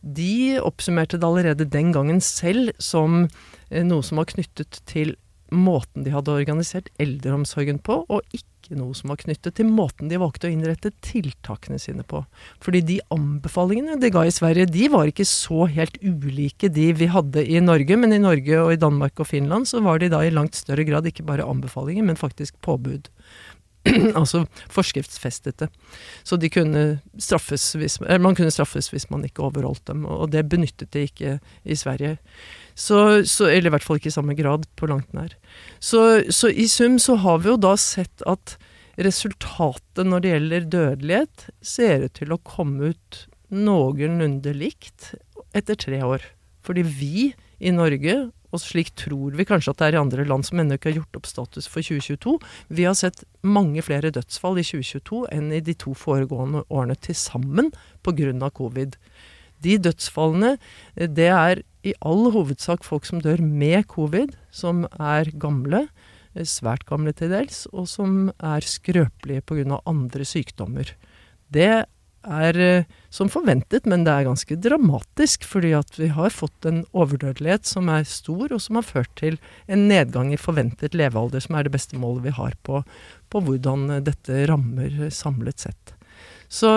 De 0.00 0.58
oppsummerte 0.64 1.20
det 1.20 1.28
allerede 1.28 1.68
den 1.70 1.92
gangen 1.94 2.22
selv 2.24 2.72
som 2.82 3.26
eh, 3.70 3.84
noe 3.86 4.02
som 4.06 4.22
var 4.22 4.30
knyttet 4.32 4.80
til 4.90 5.16
måten 5.50 6.04
de 6.06 6.12
hadde 6.14 6.32
organisert 6.32 6.88
eldreomsorgen 7.02 7.80
på, 7.82 8.04
og 8.06 8.22
ikke 8.36 8.76
noe 8.78 8.94
som 8.94 9.10
var 9.10 9.18
knyttet 9.18 9.56
til 9.58 9.66
måten 9.66 10.10
de 10.10 10.18
valgte 10.20 10.46
å 10.46 10.52
innrette 10.52 10.92
tiltakene 11.02 11.78
sine 11.82 12.04
på. 12.06 12.22
Fordi 12.62 12.82
de 12.86 13.00
anbefalingene 13.10 13.98
de 14.00 14.12
ga 14.14 14.22
i 14.26 14.34
Sverige, 14.34 14.68
de 14.70 14.86
var 14.92 15.10
ikke 15.10 15.26
så 15.26 15.66
helt 15.70 15.98
ulike 16.02 16.70
de 16.70 16.86
vi 16.94 17.10
hadde 17.10 17.42
i 17.42 17.58
Norge. 17.64 17.98
Men 17.98 18.14
i 18.14 18.22
Norge 18.22 18.62
og 18.62 18.74
i 18.74 18.80
Danmark 18.80 19.22
og 19.22 19.30
Finland 19.32 19.66
så 19.70 19.82
var 19.82 19.98
de 19.98 20.10
da 20.12 20.22
i 20.22 20.34
langt 20.34 20.58
større 20.58 20.86
grad 20.86 21.08
ikke 21.10 21.26
bare 21.26 21.48
anbefalinger, 21.50 22.06
men 22.06 22.20
faktisk 22.20 22.60
påbud. 22.62 23.10
altså 24.18 24.44
forskriftsfestet 24.72 25.62
det. 25.62 25.68
Så 26.26 26.36
de 26.40 26.50
kunne 26.52 26.84
straffes 27.20 27.70
hvis, 27.78 27.98
man 28.00 28.36
kunne 28.36 28.52
straffes 28.52 28.90
hvis 28.92 29.08
man 29.12 29.24
ikke 29.26 29.44
overholdt 29.46 29.86
dem, 29.88 30.04
og 30.04 30.32
det 30.34 30.48
benyttet 30.52 30.92
de 30.92 31.06
ikke 31.08 31.38
i 31.64 31.76
Sverige. 31.78 32.18
Så, 32.74 33.24
så, 33.28 33.48
eller 33.48 33.70
i 33.70 33.74
hvert 33.74 33.86
fall 33.86 34.00
ikke 34.00 34.12
i 34.12 34.16
samme 34.16 34.36
grad, 34.38 34.66
på 34.76 34.88
langt 34.90 35.12
nær. 35.16 35.32
Så, 35.80 36.24
så, 36.32 36.52
i 36.52 36.68
sum 36.70 36.98
så 37.02 37.18
har 37.24 37.40
vi 37.42 37.52
jo 37.52 37.60
da 37.60 37.74
sett 37.80 38.24
at 38.28 38.56
resultatet 39.00 40.06
når 40.06 40.22
det 40.22 40.34
gjelder 40.34 40.70
dødelighet, 40.74 41.46
ser 41.64 42.06
ut 42.06 42.16
til 42.20 42.34
å 42.34 42.42
komme 42.44 42.92
ut 42.92 43.24
noenlunde 43.50 44.52
likt 44.54 45.14
etter 45.56 45.78
tre 45.78 46.02
år. 46.04 46.24
Fordi 46.66 46.84
vi 46.84 47.30
i 47.60 47.72
Norge 47.74 48.30
og 48.50 48.62
slik 48.62 48.92
tror 48.98 49.36
vi 49.38 49.46
kanskje 49.48 49.72
at 49.72 49.80
det 49.80 49.88
er 49.88 49.98
i 49.98 50.02
andre 50.02 50.26
land 50.28 50.46
som 50.46 50.60
ennå 50.60 50.78
ikke 50.78 50.90
har 50.90 51.00
gjort 51.00 51.20
opp 51.20 51.28
status 51.30 51.68
for 51.70 51.86
2022. 51.86 52.36
Vi 52.68 52.86
har 52.88 52.96
sett 52.98 53.24
mange 53.46 53.82
flere 53.86 54.12
dødsfall 54.14 54.60
i 54.60 54.66
2022 54.66 55.24
enn 55.36 55.50
i 55.54 55.62
de 55.64 55.74
to 55.78 55.94
foregående 55.96 56.64
årene 56.68 56.96
til 56.98 57.18
sammen 57.18 57.70
pga. 58.02 58.50
covid. 58.50 58.96
De 59.60 59.76
dødsfallene, 59.78 60.56
det 60.96 61.28
er 61.28 61.62
i 61.84 61.94
all 62.00 62.30
hovedsak 62.32 62.84
folk 62.84 63.06
som 63.08 63.20
dør 63.20 63.40
med 63.40 63.86
covid, 63.88 64.34
som 64.50 64.86
er 64.98 65.30
gamle, 65.40 65.86
svært 66.34 66.86
gamle 66.88 67.12
til 67.16 67.32
dels, 67.32 67.66
og 67.72 67.88
som 67.88 68.30
er 68.38 68.64
skrøpelige 68.64 69.42
pga. 69.42 69.80
andre 69.84 70.24
sykdommer. 70.24 70.94
Det 71.52 71.86
er 72.26 72.58
eh, 72.60 72.88
som 73.10 73.30
forventet, 73.32 73.86
men 73.88 74.04
det 74.06 74.12
er 74.14 74.28
ganske 74.28 74.58
dramatisk. 74.60 75.46
Fordi 75.48 75.72
at 75.78 75.98
vi 75.98 76.10
har 76.14 76.34
fått 76.34 76.68
en 76.68 76.82
overdødelighet 76.92 77.68
som 77.68 77.88
er 77.92 78.08
stor, 78.08 78.50
og 78.50 78.60
som 78.62 78.80
har 78.80 78.88
ført 78.88 79.12
til 79.20 79.38
en 79.70 79.86
nedgang 79.90 80.34
i 80.34 80.40
forventet 80.40 80.96
levealder, 80.98 81.42
som 81.44 81.56
er 81.56 81.66
det 81.66 81.74
beste 81.76 81.98
målet 82.00 82.28
vi 82.28 82.36
har 82.36 82.58
på, 82.66 82.82
på 83.30 83.44
hvordan 83.46 84.02
dette 84.06 84.44
rammer 84.50 85.08
samlet 85.14 85.66
sett. 85.68 85.96
Så 86.50 86.68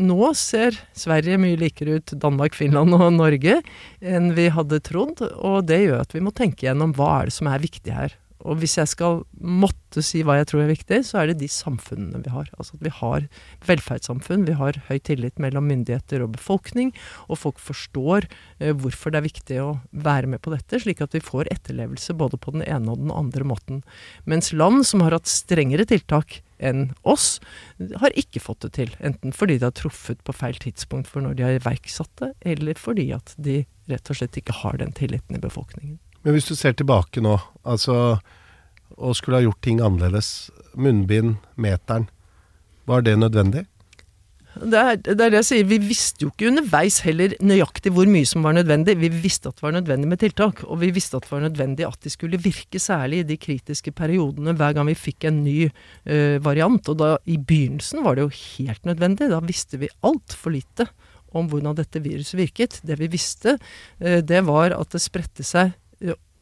nå 0.00 0.30
ser 0.40 0.78
Sverige 0.96 1.36
mye 1.40 1.58
likere 1.60 1.98
ut, 2.00 2.14
Danmark, 2.16 2.56
Finland 2.56 2.96
og 2.96 3.10
Norge, 3.12 3.58
enn 4.00 4.30
vi 4.38 4.48
hadde 4.54 4.80
trodd. 4.86 5.20
Og 5.36 5.66
det 5.68 5.82
gjør 5.84 6.00
at 6.06 6.16
vi 6.16 6.24
må 6.24 6.32
tenke 6.32 6.64
gjennom 6.64 6.94
hva 6.96 7.18
er 7.18 7.28
det 7.28 7.36
som 7.36 7.50
er 7.52 7.60
viktig 7.60 7.92
her. 7.92 8.16
Og 8.48 8.62
hvis 8.62 8.78
jeg 8.78 8.88
skal 8.90 9.22
måtte 9.36 10.02
si 10.04 10.22
hva 10.24 10.38
jeg 10.38 10.48
tror 10.50 10.64
er 10.64 10.72
viktig, 10.72 11.02
så 11.06 11.20
er 11.20 11.30
det 11.30 11.38
de 11.42 11.50
samfunnene 11.52 12.22
vi 12.24 12.32
har. 12.32 12.48
Altså 12.56 12.78
at 12.78 12.84
vi 12.86 12.92
har 12.94 13.26
velferdssamfunn, 13.68 14.46
vi 14.48 14.56
har 14.56 14.80
høy 14.88 14.96
tillit 15.04 15.38
mellom 15.42 15.68
myndigheter 15.68 16.24
og 16.24 16.32
befolkning, 16.38 16.94
og 17.28 17.40
folk 17.42 17.60
forstår 17.62 18.28
eh, 18.58 18.72
hvorfor 18.72 19.12
det 19.12 19.20
er 19.20 19.28
viktig 19.28 19.60
å 19.62 19.70
være 19.92 20.32
med 20.32 20.42
på 20.44 20.54
dette, 20.54 20.80
slik 20.80 21.02
at 21.04 21.16
vi 21.16 21.24
får 21.24 21.52
etterlevelse 21.52 22.16
både 22.18 22.40
på 22.40 22.56
den 22.56 22.64
ene 22.66 22.94
og 22.94 23.04
den 23.04 23.14
andre 23.14 23.46
måten. 23.48 23.82
Mens 24.28 24.52
land 24.56 24.86
som 24.88 25.04
har 25.04 25.16
hatt 25.16 25.28
strengere 25.30 25.88
tiltak 25.88 26.40
enn 26.58 26.88
oss, 27.06 27.38
har 28.00 28.14
ikke 28.18 28.42
fått 28.42 28.64
det 28.66 28.72
til. 28.80 28.96
Enten 29.04 29.34
fordi 29.36 29.60
de 29.60 29.68
har 29.68 29.76
truffet 29.78 30.24
på 30.26 30.34
feil 30.34 30.58
tidspunkt 30.58 31.10
for 31.10 31.22
når 31.22 31.38
de 31.38 31.46
har 31.46 31.60
iverksatt 31.60 32.10
det, 32.22 32.32
eller 32.54 32.78
fordi 32.80 33.10
at 33.14 33.34
de 33.38 33.62
rett 33.88 34.10
og 34.10 34.18
slett 34.18 34.40
ikke 34.40 34.56
har 34.64 34.80
den 34.82 34.92
tilliten 34.96 35.38
i 35.38 35.42
befolkningen. 35.42 35.98
Men 36.26 36.34
hvis 36.34 36.48
du 36.50 36.56
ser 36.58 36.74
tilbake 36.76 37.22
nå, 37.24 37.36
altså 37.62 38.18
og 38.98 39.16
skulle 39.16 39.40
ha 39.40 39.46
gjort 39.46 39.62
ting 39.64 39.82
annerledes, 39.84 40.50
munnbind, 40.78 41.38
meteren, 41.56 42.08
var 42.88 43.04
det 43.06 43.18
nødvendig? 43.18 43.66
Det 44.58 44.78
er, 44.78 44.96
det 44.98 45.12
er 45.22 45.30
det 45.30 45.38
jeg 45.38 45.46
sier. 45.46 45.66
Vi 45.70 45.76
visste 45.82 46.24
jo 46.24 46.30
ikke 46.32 46.48
underveis 46.48 46.98
heller 47.04 47.34
nøyaktig 47.44 47.92
hvor 47.94 48.08
mye 48.10 48.26
som 48.26 48.42
var 48.46 48.56
nødvendig. 48.56 48.96
Vi 48.98 49.10
visste 49.12 49.50
at 49.50 49.58
det 49.58 49.64
var 49.64 49.74
nødvendig 49.76 50.08
med 50.10 50.20
tiltak, 50.22 50.64
og 50.66 50.80
vi 50.80 50.90
visste 50.94 51.18
at 51.18 51.26
det 51.26 51.34
var 51.34 51.44
nødvendig 51.44 51.86
at 51.86 52.00
de 52.02 52.10
skulle 52.10 52.40
virke, 52.42 52.80
særlig 52.82 53.22
i 53.22 53.28
de 53.28 53.38
kritiske 53.38 53.92
periodene 53.94 54.56
hver 54.58 54.74
gang 54.74 54.88
vi 54.90 54.96
fikk 54.98 55.28
en 55.28 55.42
ny 55.44 55.68
uh, 55.68 56.38
variant. 56.42 56.90
Og 56.90 56.98
da 56.98 57.12
i 57.28 57.38
begynnelsen 57.38 58.02
var 58.06 58.18
det 58.18 58.26
jo 58.26 58.34
helt 58.34 58.88
nødvendig. 58.88 59.30
Da 59.30 59.42
visste 59.44 59.78
vi 59.78 59.92
altfor 60.06 60.56
lite 60.56 60.88
om 61.36 61.46
hvordan 61.50 61.76
dette 61.78 62.02
viruset 62.02 62.40
virket. 62.40 62.80
Det 62.82 62.98
vi 62.98 63.10
visste, 63.12 63.58
uh, 64.02 64.18
det 64.24 64.42
var 64.48 64.74
at 64.74 64.96
det 64.96 65.04
spredte 65.04 65.46
seg 65.46 65.76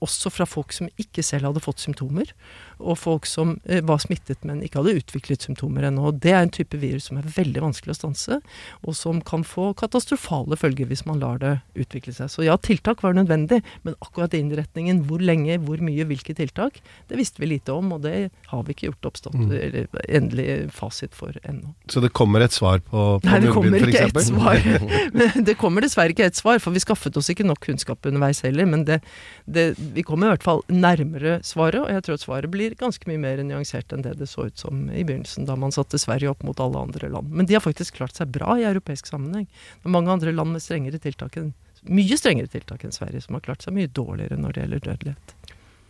også 0.04 0.30
fra 0.32 0.46
folk 0.48 0.74
som 0.76 0.88
ikke 1.00 1.24
selv 1.24 1.48
hadde 1.48 1.62
fått 1.64 1.82
symptomer, 1.82 2.32
og 2.76 2.98
folk 3.00 3.26
som 3.28 3.54
eh, 3.64 3.80
var 3.87 4.00
smittet, 4.02 4.42
men 4.44 4.61
ikke 4.64 4.82
hadde 4.82 4.98
utviklet 5.00 5.46
symptomer 5.46 5.87
ennå. 5.88 6.11
Det 6.12 6.35
er 6.35 6.42
en 6.44 6.52
type 6.52 6.76
virus 6.80 7.09
som 7.09 7.20
er 7.20 7.28
veldig 7.37 7.62
vanskelig 7.64 7.94
å 7.94 7.98
stanse, 7.98 8.38
og 8.82 8.96
som 8.98 9.22
kan 9.24 9.46
få 9.46 9.70
katastrofale 9.78 10.59
følger 10.61 10.90
hvis 10.90 11.06
man 11.09 11.22
lar 11.22 11.40
det 11.40 11.54
utvikle 11.78 12.12
seg. 12.16 12.30
Så 12.32 12.44
ja, 12.44 12.59
tiltak 12.61 13.00
var 13.04 13.16
nødvendig, 13.16 13.62
men 13.87 13.96
akkurat 14.04 14.37
innretningen, 14.37 15.04
hvor 15.09 15.24
lenge, 15.24 15.56
hvor 15.64 15.80
mye, 15.85 16.04
hvilke 16.09 16.37
tiltak, 16.37 16.82
det 17.09 17.20
visste 17.20 17.40
vi 17.42 17.50
lite 17.54 17.72
om, 17.72 17.94
og 17.96 18.04
det 18.04 18.28
har 18.50 18.66
vi 18.66 18.76
ikke 18.76 18.90
gjort 18.90 19.11
oppstått, 19.12 19.38
mm. 19.40 19.56
eller 19.56 20.04
endelig 20.20 20.48
fasit 20.76 21.16
for 21.16 21.37
ennå. 21.48 21.72
Så 21.92 22.04
det 22.04 22.12
kommer 22.16 22.44
et 22.44 22.56
svar 22.56 22.85
på, 22.85 23.06
på 23.22 23.30
Nei, 23.30 23.40
det 23.46 23.56
kommer 23.56 23.88
ikke 23.88 24.04
et 24.11 24.22
svar. 24.28 24.61
det 25.48 25.56
kommer 25.61 25.85
dessverre 25.87 26.12
ikke 26.12 26.28
et 26.28 26.37
svar, 26.37 26.61
for 26.61 26.76
vi 26.76 26.85
skaffet 26.85 27.16
oss 27.16 27.32
ikke 27.32 27.46
nok 27.46 27.64
kunnskap 27.64 28.04
underveis 28.04 28.44
heller, 28.44 28.68
men 28.68 28.85
det, 28.88 29.00
det 29.48 29.70
vi 29.94 30.03
kommer 30.07 30.29
i 30.29 30.35
hvert 30.35 30.46
fall 30.46 30.62
nærmere 30.72 31.38
svaret, 31.46 31.79
og 31.83 31.90
jeg 31.92 32.05
tror 32.07 32.18
at 32.18 32.25
svaret 32.25 32.53
blir 32.53 32.77
ganske 32.79 33.09
mye 33.09 33.20
mer 33.22 33.42
nyansert 33.44 33.92
enn 33.94 34.05
det 34.05 34.16
det 34.20 34.29
så 34.31 34.49
ut 34.49 34.59
som 34.59 34.87
i 34.90 35.05
begynnelsen, 35.07 35.46
da 35.49 35.57
man 35.59 35.75
satte 35.75 36.01
Sverige 36.01 36.33
opp 36.33 36.42
mot 36.46 36.61
alle 36.62 36.83
andre 36.88 37.11
land. 37.12 37.31
Men 37.31 37.49
de 37.49 37.57
har 37.57 37.64
faktisk 37.64 37.99
klart 38.01 38.18
seg 38.18 38.33
bra 38.35 38.59
i 38.59 38.66
europeisk 38.68 39.11
sammenheng. 39.11 39.46
Det 39.46 39.90
er 39.90 39.96
mange 39.96 40.12
andre 40.12 40.35
land 40.35 40.55
med 40.57 40.64
strengere 40.64 41.01
tiltak 41.03 41.38
enn, 41.40 41.53
mye 41.87 42.18
strengere 42.18 42.51
tiltak 42.51 42.85
enn 42.85 42.94
Sverige 42.94 43.22
som 43.22 43.38
har 43.38 43.44
klart 43.46 43.62
seg 43.62 43.77
mye 43.77 43.90
dårligere 43.92 44.38
når 44.40 44.57
det 44.57 44.64
gjelder 44.64 44.87
dødelighet. 44.88 45.37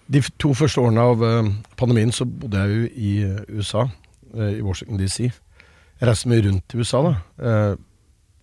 De 0.06 0.22
to 0.38 0.52
første 0.54 0.82
årene 0.82 1.02
av 1.02 1.22
eh, 1.26 1.50
pandemien 1.78 2.12
så 2.14 2.28
bodde 2.28 2.62
jeg 2.62 2.76
jo 2.76 2.86
i 2.94 3.12
eh, 3.26 3.58
USA, 3.58 3.88
eh, 4.36 4.58
i 4.60 4.62
Washington 4.62 5.00
DC. 5.00 5.18
Jeg 5.26 6.08
reiste 6.10 6.30
mye 6.30 6.44
rundt 6.46 6.74
i 6.74 6.78
USA, 6.78 7.00
da. 7.06 7.14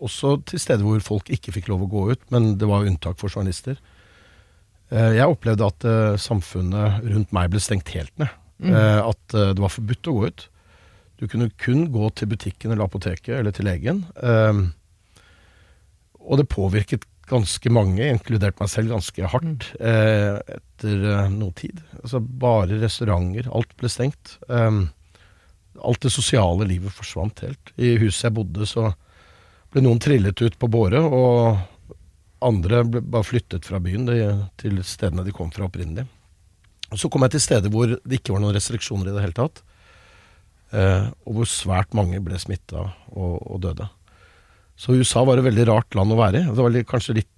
Også 0.04 0.36
til 0.50 0.60
steder 0.60 0.84
hvor 0.84 1.00
folk 1.06 1.30
ikke 1.32 1.54
fikk 1.56 1.70
lov 1.70 1.86
å 1.86 1.92
gå 1.92 2.08
ut, 2.12 2.24
men 2.34 2.56
det 2.60 2.68
var 2.68 2.84
unntak 2.84 3.20
for 3.22 3.32
journalister. 3.32 3.78
Eh, 4.94 5.14
jeg 5.18 5.30
opplevde 5.30 5.68
at 5.68 5.86
uh, 5.88 6.16
samfunnet 6.22 7.06
rundt 7.08 7.34
meg 7.34 7.52
ble 7.54 7.62
stengt 7.64 7.94
helt 7.96 8.14
ned. 8.22 8.30
Mm. 8.64 8.74
Uh, 8.76 9.00
at 9.10 9.38
det 9.58 9.64
var 9.64 9.74
forbudt 9.74 10.10
å 10.10 10.16
gå 10.18 10.30
ut. 10.30 10.46
Du 11.20 11.26
kunne 11.32 11.50
kun 11.62 11.88
gå 11.94 12.10
til 12.18 12.30
butikken 12.30 12.74
eller 12.74 12.86
apoteket 12.86 13.38
eller 13.38 13.54
til 13.56 13.68
legen. 13.70 14.04
og 16.20 16.40
det 16.40 16.50
påvirket 16.52 17.06
ganske 17.30 17.70
mange, 17.72 18.04
inkludert 18.04 18.60
meg 18.60 18.68
selv, 18.68 18.92
ganske 18.92 19.30
hardt 19.32 19.70
mm. 19.80 20.58
etter 20.58 21.06
noe 21.32 21.54
tid. 21.56 21.80
Altså 22.02 22.20
Bare 22.20 22.82
restauranter, 22.82 23.48
alt 23.56 23.72
ble 23.80 23.92
stengt. 23.94 24.36
alt 24.50 26.02
det 26.04 26.12
sosiale 26.12 26.68
livet 26.68 26.92
forsvant 26.92 27.46
helt. 27.46 27.72
I 27.78 27.96
huset 28.02 28.28
jeg 28.28 28.36
bodde, 28.42 28.68
så 28.68 28.92
ble 29.72 29.86
noen 29.86 30.02
trillet 30.04 30.44
ut 30.44 30.60
på 30.60 30.72
båre, 30.74 31.00
og 31.00 31.62
andre 32.46 32.84
ble 32.88 33.02
bare 33.02 33.28
flyttet 33.28 33.68
fra 33.68 33.80
byen 33.84 34.08
de, 34.10 34.20
til 34.62 34.82
stedene 34.88 35.26
de 35.26 35.34
kom 35.36 35.52
fra 35.54 35.68
opprinnelig. 35.68 36.06
Så 36.94 37.10
kom 37.10 37.26
jeg 37.26 37.36
til 37.36 37.46
steder 37.48 37.74
hvor 37.74 37.96
det 37.96 38.20
ikke 38.20 38.36
var 38.36 38.44
noen 38.44 38.56
restriksjoner 38.56 39.10
i 39.10 39.16
det 39.16 39.24
hele 39.24 39.38
tatt. 39.38 39.64
Eh, 40.74 41.08
og 41.28 41.40
hvor 41.40 41.50
svært 41.50 41.94
mange 41.98 42.22
ble 42.24 42.38
smitta 42.42 42.88
og, 43.14 43.36
og, 43.42 43.58
døde. 43.64 43.88
Så 44.80 44.96
USA 44.98 45.22
var 45.26 45.38
et 45.38 45.46
veldig 45.46 45.68
rart 45.70 45.98
land 45.98 46.14
å 46.14 46.20
være 46.20 46.42
i. 46.42 46.48
Det 46.50 46.66
var 46.66 46.78
kanskje 46.90 47.20
litt 47.20 47.32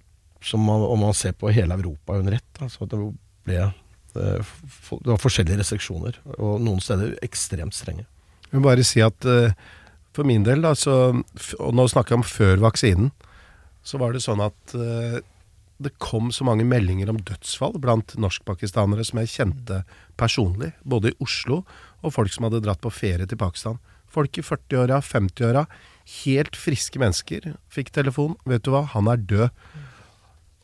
som 0.44 0.62
man, 0.64 0.84
om 0.84 1.02
man 1.04 1.16
ser 1.16 1.34
på 1.36 1.52
hele 1.52 1.76
Europa 1.76 2.16
under 2.16 2.36
ett. 2.38 2.62
Altså 2.62 2.88
det, 2.88 3.00
eh, 3.56 3.72
det 4.16 5.10
var 5.10 5.20
forskjellige 5.20 5.60
restriksjoner, 5.60 6.20
og 6.36 6.60
noen 6.64 6.80
steder 6.84 7.16
ekstremt 7.26 7.76
strenge. 7.76 8.06
Jeg 8.46 8.58
vil 8.58 8.64
bare 8.64 8.84
si 8.86 9.02
at 9.02 9.26
uh, 9.26 9.50
for 10.16 10.24
min 10.28 10.44
del, 10.46 10.62
da, 10.64 10.72
så, 10.78 11.10
og 11.58 11.72
nå 11.76 11.86
snakker 11.90 12.14
jeg 12.14 12.20
om 12.22 12.28
før 12.28 12.62
vaksinen, 12.62 13.10
så 13.86 14.00
var 14.02 14.14
det 14.14 14.24
sånn 14.24 14.42
at 14.42 14.74
uh, 14.74 15.18
det 15.78 15.92
kom 16.02 16.30
så 16.32 16.46
mange 16.48 16.64
meldinger 16.66 17.10
om 17.12 17.20
dødsfall 17.20 17.76
blant 17.82 18.16
norskpakistanere 18.20 19.04
som 19.04 19.20
jeg 19.20 19.32
kjente 19.34 19.82
personlig, 20.18 20.72
både 20.82 21.12
i 21.12 21.18
Oslo 21.22 21.62
og 22.02 22.14
folk 22.16 22.32
som 22.32 22.48
hadde 22.48 22.62
dratt 22.64 22.82
på 22.84 22.92
ferie 22.92 23.28
til 23.28 23.40
Pakistan. 23.40 23.78
Folk 24.10 24.38
i 24.40 24.44
40-åra, 24.44 25.02
50-åra, 25.04 25.66
helt 26.22 26.56
friske 26.56 27.00
mennesker, 27.02 27.52
fikk 27.72 27.92
telefon. 27.92 28.36
'Vet 28.46 28.64
du 28.64 28.72
hva, 28.72 28.86
han 28.94 29.10
er 29.12 29.20
død'. 29.20 29.52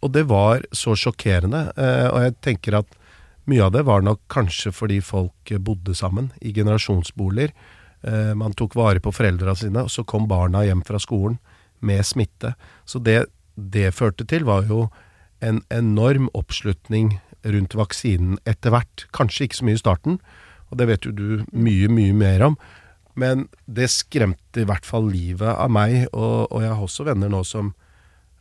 Og 0.02 0.10
det 0.10 0.24
var 0.30 0.64
så 0.74 0.96
sjokkerende. 0.98 1.68
Uh, 1.76 2.08
og 2.10 2.18
jeg 2.24 2.38
tenker 2.42 2.80
at 2.80 2.98
mye 3.50 3.62
av 3.66 3.72
det 3.74 3.84
var 3.86 4.02
nok 4.02 4.22
kanskje 4.30 4.72
fordi 4.74 5.00
folk 5.02 5.52
bodde 5.60 5.94
sammen 5.98 6.30
i 6.40 6.54
generasjonsboliger. 6.54 7.52
Uh, 8.02 8.32
man 8.38 8.54
tok 8.56 8.74
vare 8.78 9.02
på 9.02 9.12
foreldra 9.14 9.54
sine, 9.58 9.84
og 9.84 9.92
så 9.92 10.06
kom 10.08 10.26
barna 10.30 10.64
hjem 10.66 10.82
fra 10.86 10.98
skolen 11.02 11.38
med 11.82 12.06
smitte. 12.06 12.54
Så 12.92 13.00
det 13.00 13.22
det 13.56 13.92
førte 13.94 14.24
til, 14.28 14.46
var 14.48 14.64
jo 14.68 14.86
en 15.44 15.60
enorm 15.72 16.28
oppslutning 16.36 17.18
rundt 17.44 17.74
vaksinen 17.76 18.38
etter 18.48 18.72
hvert. 18.72 19.06
Kanskje 19.14 19.48
ikke 19.48 19.58
så 19.58 19.66
mye 19.68 19.78
i 19.78 19.82
starten, 19.82 20.18
og 20.70 20.78
det 20.80 20.88
vet 20.88 21.06
jo 21.06 21.12
du 21.12 21.26
mye, 21.52 21.90
mye 21.92 22.14
mer 22.16 22.46
om. 22.46 22.56
Men 23.18 23.46
det 23.66 23.90
skremte 23.92 24.62
i 24.62 24.68
hvert 24.68 24.86
fall 24.88 25.10
livet 25.12 25.50
av 25.52 25.72
meg, 25.72 26.06
og, 26.12 26.48
og 26.48 26.64
jeg 26.64 26.72
har 26.72 26.84
også 26.86 27.08
venner 27.10 27.32
nå 27.32 27.42
som 27.44 27.74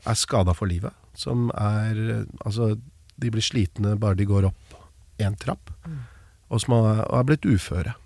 er 0.07 0.17
skada 0.17 0.55
for 0.55 0.71
livet. 0.71 0.95
Som 1.17 1.49
er 1.59 1.97
Altså, 2.45 2.77
de 3.19 3.31
blir 3.33 3.43
slitne 3.43 3.97
bare 3.99 4.17
de 4.17 4.25
går 4.25 4.47
opp 4.47 4.77
én 5.21 5.35
trapp, 5.37 5.73
mm. 5.85 5.97
og 6.49 6.61
som 6.63 6.77
har, 6.77 7.03
og 7.09 7.17
er 7.19 7.27
blitt 7.27 7.45
uføre. 7.45 7.97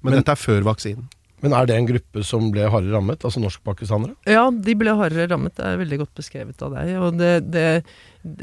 Men, 0.00 0.14
Men 0.14 0.22
dette 0.22 0.34
er 0.34 0.40
før 0.40 0.64
vaksinen. 0.66 1.10
Men 1.42 1.56
er 1.58 1.66
det 1.66 1.74
en 1.74 1.88
gruppe 1.88 2.22
som 2.22 2.44
ble 2.54 2.68
hardere 2.70 2.94
rammet, 2.94 3.24
altså 3.26 3.40
norskpakistanere? 3.42 4.14
Ja, 4.30 4.44
de 4.54 4.74
ble 4.78 4.92
hardere 4.94 5.26
rammet. 5.32 5.56
Det 5.56 5.64
er 5.66 5.80
veldig 5.80 5.98
godt 6.04 6.20
beskrevet 6.20 6.62
av 6.62 6.76
deg. 6.76 6.92
Og 7.02 7.16
det, 7.18 7.30
det, 7.50 7.64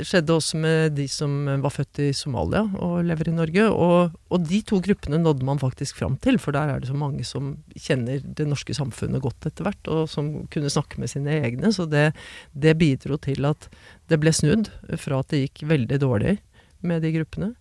skjedde 0.04 0.36
også 0.36 0.60
med 0.60 0.98
de 0.98 1.06
som 1.08 1.38
var 1.64 1.72
født 1.72 2.02
i 2.04 2.10
Somalia 2.18 2.66
og 2.76 2.98
lever 3.08 3.32
i 3.32 3.36
Norge. 3.38 3.70
Og, 3.72 4.18
og, 4.28 4.44
de 4.50 4.60
to 4.68 4.82
gruppene 4.84 5.22
nådde 5.22 5.48
man 5.48 5.64
faktisk 5.64 6.02
fram 6.02 6.20
til, 6.20 6.42
for 6.44 6.56
der 6.56 6.74
er 6.74 6.84
det 6.84 6.92
så 6.92 6.98
mange 7.00 7.24
som 7.28 7.54
kjenner 7.78 8.20
det 8.20 8.50
norske 8.52 8.76
samfunnet 8.76 9.24
godt 9.24 9.48
etter 9.48 9.70
hvert, 9.70 9.92
og 9.96 10.04
som 10.12 10.34
kunne 10.52 10.74
snakke 10.74 11.00
med 11.00 11.14
sine 11.14 11.40
egne. 11.40 11.72
Så 11.72 11.88
det, 11.88 12.10
det 12.52 12.76
bidro 12.84 13.16
til 13.24 13.48
at 13.48 13.72
det 14.12 14.20
ble 14.20 14.36
snudd 14.36 14.74
fra 15.00 15.24
at 15.24 15.32
det 15.32 15.46
gikk 15.46 15.70
veldig 15.72 16.04
dårlig 16.04 16.36
med 16.84 17.08
de 17.08 17.16
gruppene. 17.16 17.54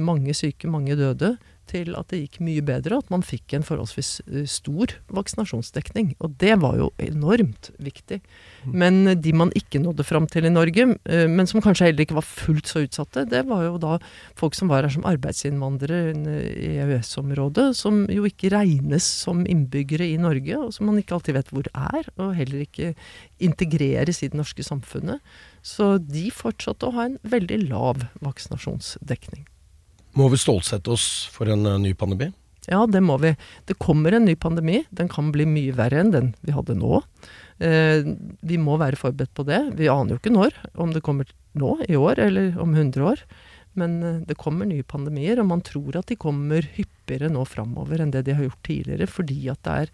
Mange 0.00 0.32
syke, 0.36 0.70
mange 0.72 0.96
døde 0.96 1.34
til 1.70 1.94
at 1.98 2.10
det 2.12 2.22
gikk 2.24 2.40
mye 2.44 2.62
bedre, 2.66 2.96
og 2.96 3.06
at 3.06 3.12
man 3.14 3.24
fikk 3.26 3.54
en 3.56 3.66
forholdsvis 3.66 4.10
eh, 4.26 4.46
stor 4.50 4.94
vaksinasjonsdekning. 5.14 6.12
Og 6.20 6.34
det 6.42 6.56
var 6.62 6.78
jo 6.80 6.90
enormt 7.02 7.70
viktig. 7.82 8.20
Mm. 8.64 8.74
Men 8.82 9.12
de 9.22 9.34
man 9.36 9.52
ikke 9.56 9.82
nådde 9.82 10.06
fram 10.06 10.26
til 10.30 10.48
i 10.48 10.52
Norge, 10.52 10.88
eh, 11.04 11.26
men 11.30 11.48
som 11.50 11.62
kanskje 11.64 11.90
heller 11.90 12.06
ikke 12.06 12.18
var 12.18 12.26
fullt 12.26 12.70
så 12.70 12.84
utsatte, 12.84 13.26
det 13.30 13.44
var 13.48 13.64
jo 13.66 13.78
da 13.82 13.98
folk 14.38 14.58
som 14.58 14.70
var 14.72 14.84
her 14.86 14.94
som 14.94 15.06
arbeidsinnvandrere 15.08 16.14
i 16.50 16.72
EØS-området, 16.84 17.70
som 17.78 18.02
jo 18.10 18.26
ikke 18.28 18.52
regnes 18.54 19.06
som 19.24 19.44
innbyggere 19.46 20.10
i 20.10 20.18
Norge, 20.20 20.58
og 20.58 20.74
som 20.76 20.90
man 20.90 21.00
ikke 21.00 21.16
alltid 21.18 21.38
vet 21.38 21.54
hvor 21.54 21.70
er, 21.70 22.10
og 22.18 22.34
heller 22.38 22.66
ikke 22.66 22.94
integreres 23.40 24.22
i 24.24 24.30
det 24.30 24.38
norske 24.38 24.64
samfunnet. 24.66 25.22
Så 25.62 25.96
de 26.00 26.28
fortsatte 26.32 26.88
å 26.88 26.94
ha 26.96 27.08
en 27.08 27.18
veldig 27.22 27.62
lav 27.68 28.06
vaksinasjonsdekning. 28.24 29.46
Må 30.18 30.28
vi 30.32 30.40
stålsette 30.40 30.90
oss 30.92 31.06
for 31.32 31.50
en 31.52 31.66
uh, 31.68 31.78
ny 31.80 31.94
pandemi? 31.98 32.30
Ja, 32.68 32.84
det 32.86 33.00
må 33.02 33.16
vi. 33.22 33.32
Det 33.66 33.78
kommer 33.80 34.14
en 34.14 34.26
ny 34.28 34.34
pandemi. 34.38 34.82
Den 34.90 35.08
kan 35.10 35.30
bli 35.34 35.46
mye 35.48 35.74
verre 35.76 36.02
enn 36.02 36.12
den 36.14 36.32
vi 36.44 36.54
hadde 36.54 36.76
nå. 36.78 37.00
Eh, 37.60 38.04
vi 38.46 38.58
må 38.60 38.76
være 38.80 39.00
forberedt 39.00 39.32
på 39.36 39.46
det. 39.48 39.60
Vi 39.78 39.88
aner 39.90 40.14
jo 40.14 40.20
ikke 40.20 40.34
når. 40.34 40.58
Om 40.76 40.92
det 40.94 41.02
kommer 41.06 41.30
nå, 41.58 41.78
i 41.88 41.96
år, 41.98 42.20
eller 42.28 42.60
om 42.60 42.76
100 42.76 43.06
år. 43.06 43.24
Men 43.80 43.96
eh, 44.04 44.20
det 44.28 44.38
kommer 44.40 44.68
nye 44.68 44.86
pandemier, 44.86 45.40
og 45.40 45.48
man 45.50 45.64
tror 45.66 45.98
at 46.00 46.12
de 46.12 46.18
kommer 46.20 46.68
hyppigere 47.10 47.30
nå 47.32 47.44
framover 47.44 48.00
enn 48.00 48.12
det 48.12 48.24
de 48.26 48.34
har 48.34 48.46
gjort 48.46 48.62
tidligere, 48.66 49.06
fordi 49.10 49.48
at 49.50 49.60
det 49.64 49.74
er 49.82 49.90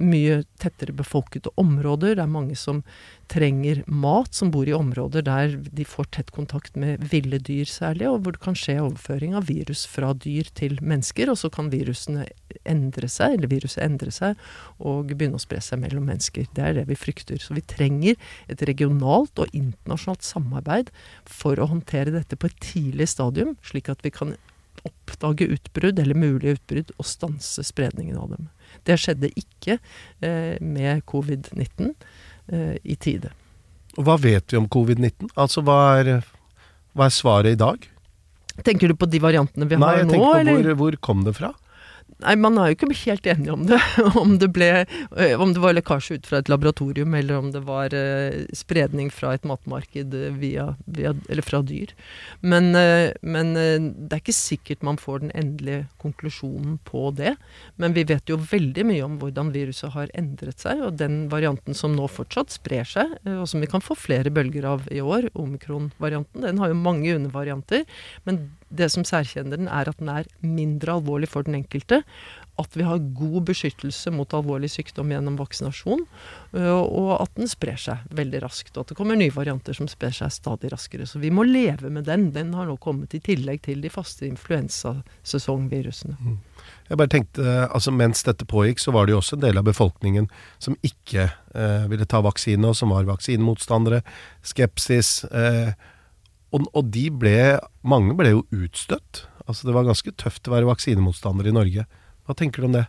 mye 0.00 0.42
tettere 0.60 0.92
befolkede 0.96 1.50
områder. 1.60 2.16
Det 2.16 2.24
er 2.24 2.30
mange 2.30 2.56
som 2.56 2.82
trenger 3.30 3.84
mat, 3.86 4.34
som 4.34 4.50
bor 4.50 4.68
i 4.68 4.74
områder 4.74 5.22
der 5.22 5.56
de 5.56 5.84
får 5.84 6.10
tett 6.10 6.30
kontakt 6.34 6.76
med 6.76 7.04
ville 7.10 7.38
dyr 7.38 7.68
særlig, 7.68 8.08
og 8.08 8.24
hvor 8.24 8.34
det 8.34 8.42
kan 8.42 8.56
skje 8.58 8.80
overføring 8.80 9.36
av 9.36 9.48
virus 9.48 9.86
fra 9.86 10.12
dyr 10.14 10.48
til 10.54 10.78
mennesker. 10.82 11.30
Og 11.30 11.38
så 11.38 11.50
kan 11.52 11.70
virusene 11.70 12.26
endre 12.64 13.08
seg, 13.08 13.36
eller 13.36 13.50
viruset 13.50 13.84
endre 13.84 14.12
seg 14.12 14.38
og 14.78 15.12
begynne 15.14 15.38
å 15.38 15.42
spre 15.42 15.60
seg 15.62 15.80
mellom 15.82 16.08
mennesker. 16.10 16.48
Det 16.56 16.64
er 16.64 16.78
det 16.80 16.88
vi 16.90 16.98
frykter. 16.98 17.40
Så 17.40 17.56
vi 17.56 17.64
trenger 17.64 18.18
et 18.50 18.62
regionalt 18.68 19.38
og 19.40 19.52
internasjonalt 19.56 20.26
samarbeid 20.26 20.90
for 21.28 21.60
å 21.60 21.70
håndtere 21.70 22.14
dette 22.14 22.38
på 22.38 22.50
et 22.50 22.62
tidlig 22.64 23.10
stadium, 23.10 23.56
slik 23.64 23.90
at 23.92 24.02
vi 24.04 24.12
kan 24.14 24.34
oppdage 24.86 25.48
utbrudd, 25.54 25.98
eller 25.98 26.18
mulige 26.18 26.56
utbrudd, 26.58 26.92
og 26.98 27.08
stanse 27.08 27.64
spredningen 27.66 28.18
av 28.20 28.34
dem. 28.34 28.48
Det 28.86 28.96
skjedde 29.00 29.32
ikke 29.38 29.76
eh, 29.76 30.56
med 30.62 31.04
covid-19 31.10 31.92
eh, 32.52 32.76
i 32.82 32.96
tide. 32.96 33.32
Og 33.98 34.06
hva 34.06 34.16
vet 34.22 34.52
vi 34.52 34.60
om 34.60 34.68
covid-19? 34.70 35.32
Altså, 35.34 35.64
hva 35.66 35.80
er, 36.00 36.12
hva 36.94 37.08
er 37.08 37.14
svaret 37.14 37.56
i 37.56 37.60
dag? 37.60 37.88
Tenker 38.66 38.92
du 38.92 38.96
på 38.98 39.08
de 39.08 39.20
variantene 39.22 39.66
vi 39.68 39.78
Nei, 39.78 39.88
har 39.88 40.02
jeg 40.02 40.10
tenker 40.12 40.44
på 40.44 40.52
hvor, 40.52 40.70
hvor 40.82 41.00
kom 41.10 41.24
det 41.26 41.36
fra? 41.38 41.52
Nei, 42.20 42.34
man 42.36 42.58
er 42.60 42.70
jo 42.70 42.76
ikke 42.76 42.90
helt 43.06 43.26
enig 43.30 43.50
om 43.52 43.62
det. 43.68 43.78
Om 44.20 44.36
det, 44.40 44.50
ble, 44.52 44.68
eh, 45.16 45.40
om 45.40 45.52
det 45.54 45.62
var 45.62 45.74
lekkasje 45.76 46.18
ut 46.18 46.26
fra 46.28 46.40
et 46.40 46.50
laboratorium, 46.50 47.14
eller 47.16 47.38
om 47.38 47.50
det 47.54 47.62
var 47.64 47.94
eh, 47.96 48.42
spredning 48.56 49.08
fra 49.14 49.32
et 49.36 49.46
matmarked 49.48 50.14
eh, 50.16 50.34
via, 50.36 50.66
via, 50.84 51.14
eller 51.30 51.46
fra 51.46 51.62
dyr. 51.64 51.92
Men, 52.40 52.70
men 53.22 53.52
det 53.54 54.16
er 54.16 54.20
ikke 54.20 54.34
sikkert 54.36 54.84
man 54.86 54.98
får 55.00 55.22
den 55.24 55.32
endelige 55.38 55.86
konklusjonen 56.02 56.78
på 56.88 57.08
det. 57.16 57.34
Men 57.80 57.96
vi 57.96 58.04
vet 58.08 58.30
jo 58.30 58.38
veldig 58.40 58.86
mye 58.90 59.06
om 59.06 59.18
hvordan 59.22 59.52
viruset 59.54 59.94
har 59.96 60.12
endret 60.18 60.62
seg, 60.62 60.82
og 60.86 60.98
den 61.00 61.22
varianten 61.32 61.76
som 61.76 61.96
nå 61.96 62.08
fortsatt 62.10 62.52
sprer 62.56 62.88
seg, 62.88 63.16
og 63.38 63.46
som 63.50 63.62
vi 63.62 63.70
kan 63.70 63.84
få 63.84 63.96
flere 63.98 64.32
bølger 64.34 64.68
av 64.68 64.88
i 64.92 65.02
år, 65.02 65.30
omikron-varianten, 65.38 66.44
den 66.46 66.60
har 66.60 66.72
jo 66.72 66.80
mange 66.80 67.14
undervarianter. 67.16 67.86
Men 68.28 68.44
det 68.70 68.86
som 68.94 69.04
særkjenner 69.06 69.58
den, 69.58 69.68
er 69.68 69.90
at 69.90 69.98
den 69.98 70.10
er 70.12 70.28
mindre 70.46 70.98
alvorlig 70.98 71.28
for 71.30 71.46
den 71.46 71.58
enkelte. 71.58 72.02
At 72.60 72.76
vi 72.76 72.84
har 72.84 73.00
god 73.16 73.46
beskyttelse 73.48 74.12
mot 74.14 74.34
alvorlig 74.36 74.68
sykdom 74.70 75.10
gjennom 75.10 75.38
vaksinasjon. 75.40 76.04
Og 76.52 77.10
at 77.16 77.32
den 77.38 77.50
sprer 77.50 77.80
seg 77.80 78.04
veldig 78.14 78.42
raskt. 78.44 78.76
Og 78.76 78.84
at 78.84 78.92
det 78.92 78.98
kommer 78.98 79.18
nye 79.18 79.34
varianter 79.34 79.74
som 79.76 79.88
sprer 79.90 80.14
seg 80.14 80.32
stadig 80.34 80.70
raskere. 80.72 81.08
Så 81.08 81.22
vi 81.22 81.32
må 81.34 81.46
leve 81.48 81.90
med 81.90 82.06
den. 82.06 82.30
Den 82.36 82.52
har 82.58 82.68
nå 82.68 82.76
kommet 82.82 83.16
i 83.16 83.22
tillegg 83.24 83.64
til 83.66 83.82
de 83.82 83.90
faste 83.92 84.28
influensasesongvirusene. 84.28 86.36
Jeg 86.90 86.98
bare 86.98 87.10
tenkte, 87.10 87.44
altså 87.70 87.94
Mens 87.94 88.22
dette 88.26 88.46
pågikk, 88.50 88.82
så 88.82 88.94
var 88.94 89.06
det 89.06 89.14
jo 89.14 89.22
også 89.22 89.38
en 89.38 89.46
del 89.46 89.60
av 89.60 89.66
befolkningen 89.66 90.26
som 90.62 90.76
ikke 90.86 91.30
eh, 91.30 91.86
ville 91.90 92.06
ta 92.06 92.20
vaksine, 92.22 92.66
og 92.66 92.76
som 92.76 92.92
var 92.92 93.08
vaksinemotstandere. 93.08 94.02
Skepsis. 94.46 95.22
Eh, 95.30 95.72
og, 96.50 96.66
og 96.74 96.88
de 96.94 97.08
ble 97.14 97.58
Mange 97.86 98.14
ble 98.18 98.34
jo 98.34 98.46
utstøtt. 98.52 99.24
Altså 99.46 99.66
Det 99.68 99.74
var 99.74 99.88
ganske 99.88 100.14
tøft 100.18 100.48
å 100.48 100.54
være 100.54 100.68
vaksinemotstander 100.68 101.48
i 101.50 101.54
Norge. 101.54 101.86
Hva 102.26 102.36
tenker 102.38 102.62
du 102.62 102.70
om 102.70 102.78
det? 102.78 102.86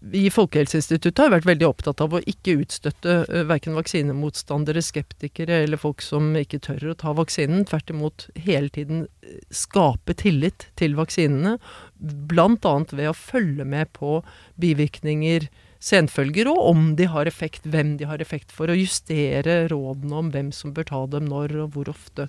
Vi 0.00 0.22
i 0.24 0.32
Folkehelseinstituttet 0.32 1.20
har 1.20 1.32
vært 1.34 1.48
veldig 1.48 1.66
opptatt 1.68 2.00
av 2.00 2.14
å 2.16 2.22
ikke 2.32 2.54
utstøtte 2.62 3.44
verken 3.48 3.74
vaksinemotstandere, 3.76 4.80
skeptikere 4.80 5.58
eller 5.66 5.80
folk 5.80 6.00
som 6.04 6.30
ikke 6.38 6.62
tør 6.64 6.92
å 6.92 6.96
ta 7.02 7.12
vaksinen. 7.16 7.66
Tvert 7.68 7.92
imot 7.92 8.28
hele 8.40 8.72
tiden 8.72 9.04
skape 9.52 10.16
tillit 10.16 10.70
til 10.80 10.96
vaksinene. 10.96 11.58
Annet 12.00 12.94
ved 12.96 13.10
å 13.10 13.16
følge 13.16 13.66
med 13.68 13.92
på 13.96 14.22
bivirkninger, 14.60 15.50
senfølger, 15.80 16.50
og 16.52 16.70
om 16.70 16.86
de 16.96 17.08
har 17.08 17.28
effekt, 17.28 17.64
hvem 17.64 17.96
de 18.00 18.08
har 18.08 18.20
effekt 18.20 18.52
for, 18.52 18.70
og 18.70 18.78
justere 18.78 19.64
rådene 19.72 20.16
om 20.22 20.30
hvem 20.34 20.50
som 20.52 20.74
bør 20.76 20.88
ta 20.90 21.02
dem 21.16 21.28
når 21.30 21.56
og 21.64 21.76
hvor 21.76 21.90
ofte. 21.92 22.28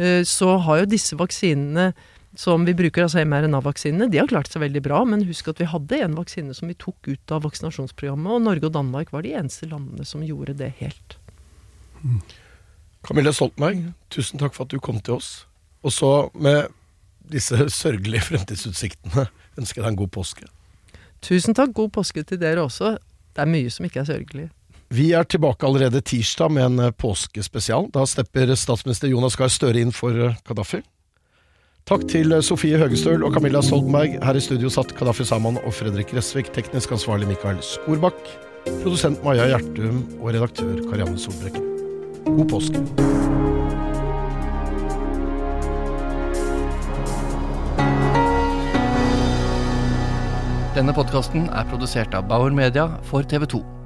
Uh, 0.00 0.22
Så 0.26 0.56
har 0.66 0.82
jo 0.82 0.92
disse 0.92 1.18
vaksinene 1.18 1.92
som 2.38 2.66
vi 2.66 2.74
bruker, 2.76 3.06
altså 3.06 3.22
mRNA-vaksinene, 3.24 4.10
de 4.12 4.20
har 4.20 4.28
klart 4.30 4.50
seg 4.52 4.62
veldig 4.62 4.82
bra. 4.84 5.00
Men 5.08 5.24
husk 5.26 5.48
at 5.50 5.62
vi 5.62 5.70
hadde 5.70 6.02
en 6.04 6.18
vaksine 6.18 6.54
som 6.54 6.68
vi 6.68 6.76
tok 6.78 7.08
ut 7.08 7.32
av 7.34 7.46
vaksinasjonsprogrammet, 7.46 8.34
og 8.34 8.44
Norge 8.44 8.68
og 8.68 8.74
Danmark 8.76 9.14
var 9.14 9.24
de 9.24 9.32
eneste 9.38 9.66
landene 9.70 10.06
som 10.06 10.22
gjorde 10.26 10.58
det 10.60 10.74
helt. 10.82 11.16
Camilla 13.06 13.32
Stoltenberg, 13.32 13.88
tusen 14.12 14.42
takk 14.42 14.54
for 14.54 14.66
at 14.66 14.74
du 14.74 14.82
kom 14.82 15.00
til 15.00 15.16
oss. 15.16 15.32
Og 15.86 15.94
så, 15.94 16.12
med 16.34 16.68
disse 17.32 17.56
sørgelige 17.72 18.28
fremtidsutsiktene, 18.28 19.28
ønsker 19.58 19.80
jeg 19.80 19.86
deg 19.86 19.92
en 19.94 20.00
god 20.04 20.14
påske. 20.14 20.48
Tusen 21.24 21.56
takk. 21.56 21.74
God 21.76 21.92
påske 21.98 22.24
til 22.26 22.40
dere 22.40 22.64
også. 22.66 22.96
Det 23.34 23.44
er 23.44 23.50
mye 23.50 23.72
som 23.72 23.86
ikke 23.88 24.02
er 24.02 24.08
sørgelig. 24.08 24.48
Vi 24.94 25.10
er 25.12 25.26
tilbake 25.28 25.66
allerede 25.68 26.00
tirsdag 26.00 26.52
med 26.54 26.64
en 26.64 26.84
eh, 26.86 26.94
påskespesial. 26.96 27.90
Da 27.92 28.06
stepper 28.08 28.54
statsminister 28.56 29.10
Jonas 29.12 29.36
Gahr 29.36 29.52
Støre 29.52 29.82
inn 29.82 29.92
for 29.92 30.32
Kadafi. 30.48 30.80
Takk 31.88 32.06
til 32.08 32.32
eh, 32.32 32.44
Sofie 32.44 32.80
Høgestøl 32.80 33.24
og 33.24 33.36
Camilla 33.36 33.62
Stoltenberg. 33.64 34.18
Her 34.24 34.40
i 34.40 34.44
studio 34.44 34.72
satt 34.72 34.94
Kadafi 34.96 35.28
Saman 35.28 35.60
og 35.62 35.76
Fredrik 35.76 36.14
Resvik. 36.16 36.52
Teknisk 36.56 36.96
ansvarlig 36.96 37.28
Mikael 37.30 37.60
Skorbakk. 37.64 38.32
Produsent 38.68 39.22
Maja 39.24 39.48
Gjertum 39.52 40.02
og 40.20 40.32
redaktør 40.32 40.80
Karianne 40.88 41.20
Solbrekken. 41.20 41.64
God 42.28 42.48
påske. 42.52 43.47
Denne 50.78 50.92
podkasten 50.94 51.48
er 51.50 51.64
produsert 51.66 52.12
av 52.14 52.28
Bauer 52.30 52.54
Media 52.54 52.84
for 53.08 53.26
TV 53.26 53.48
2. 53.50 53.77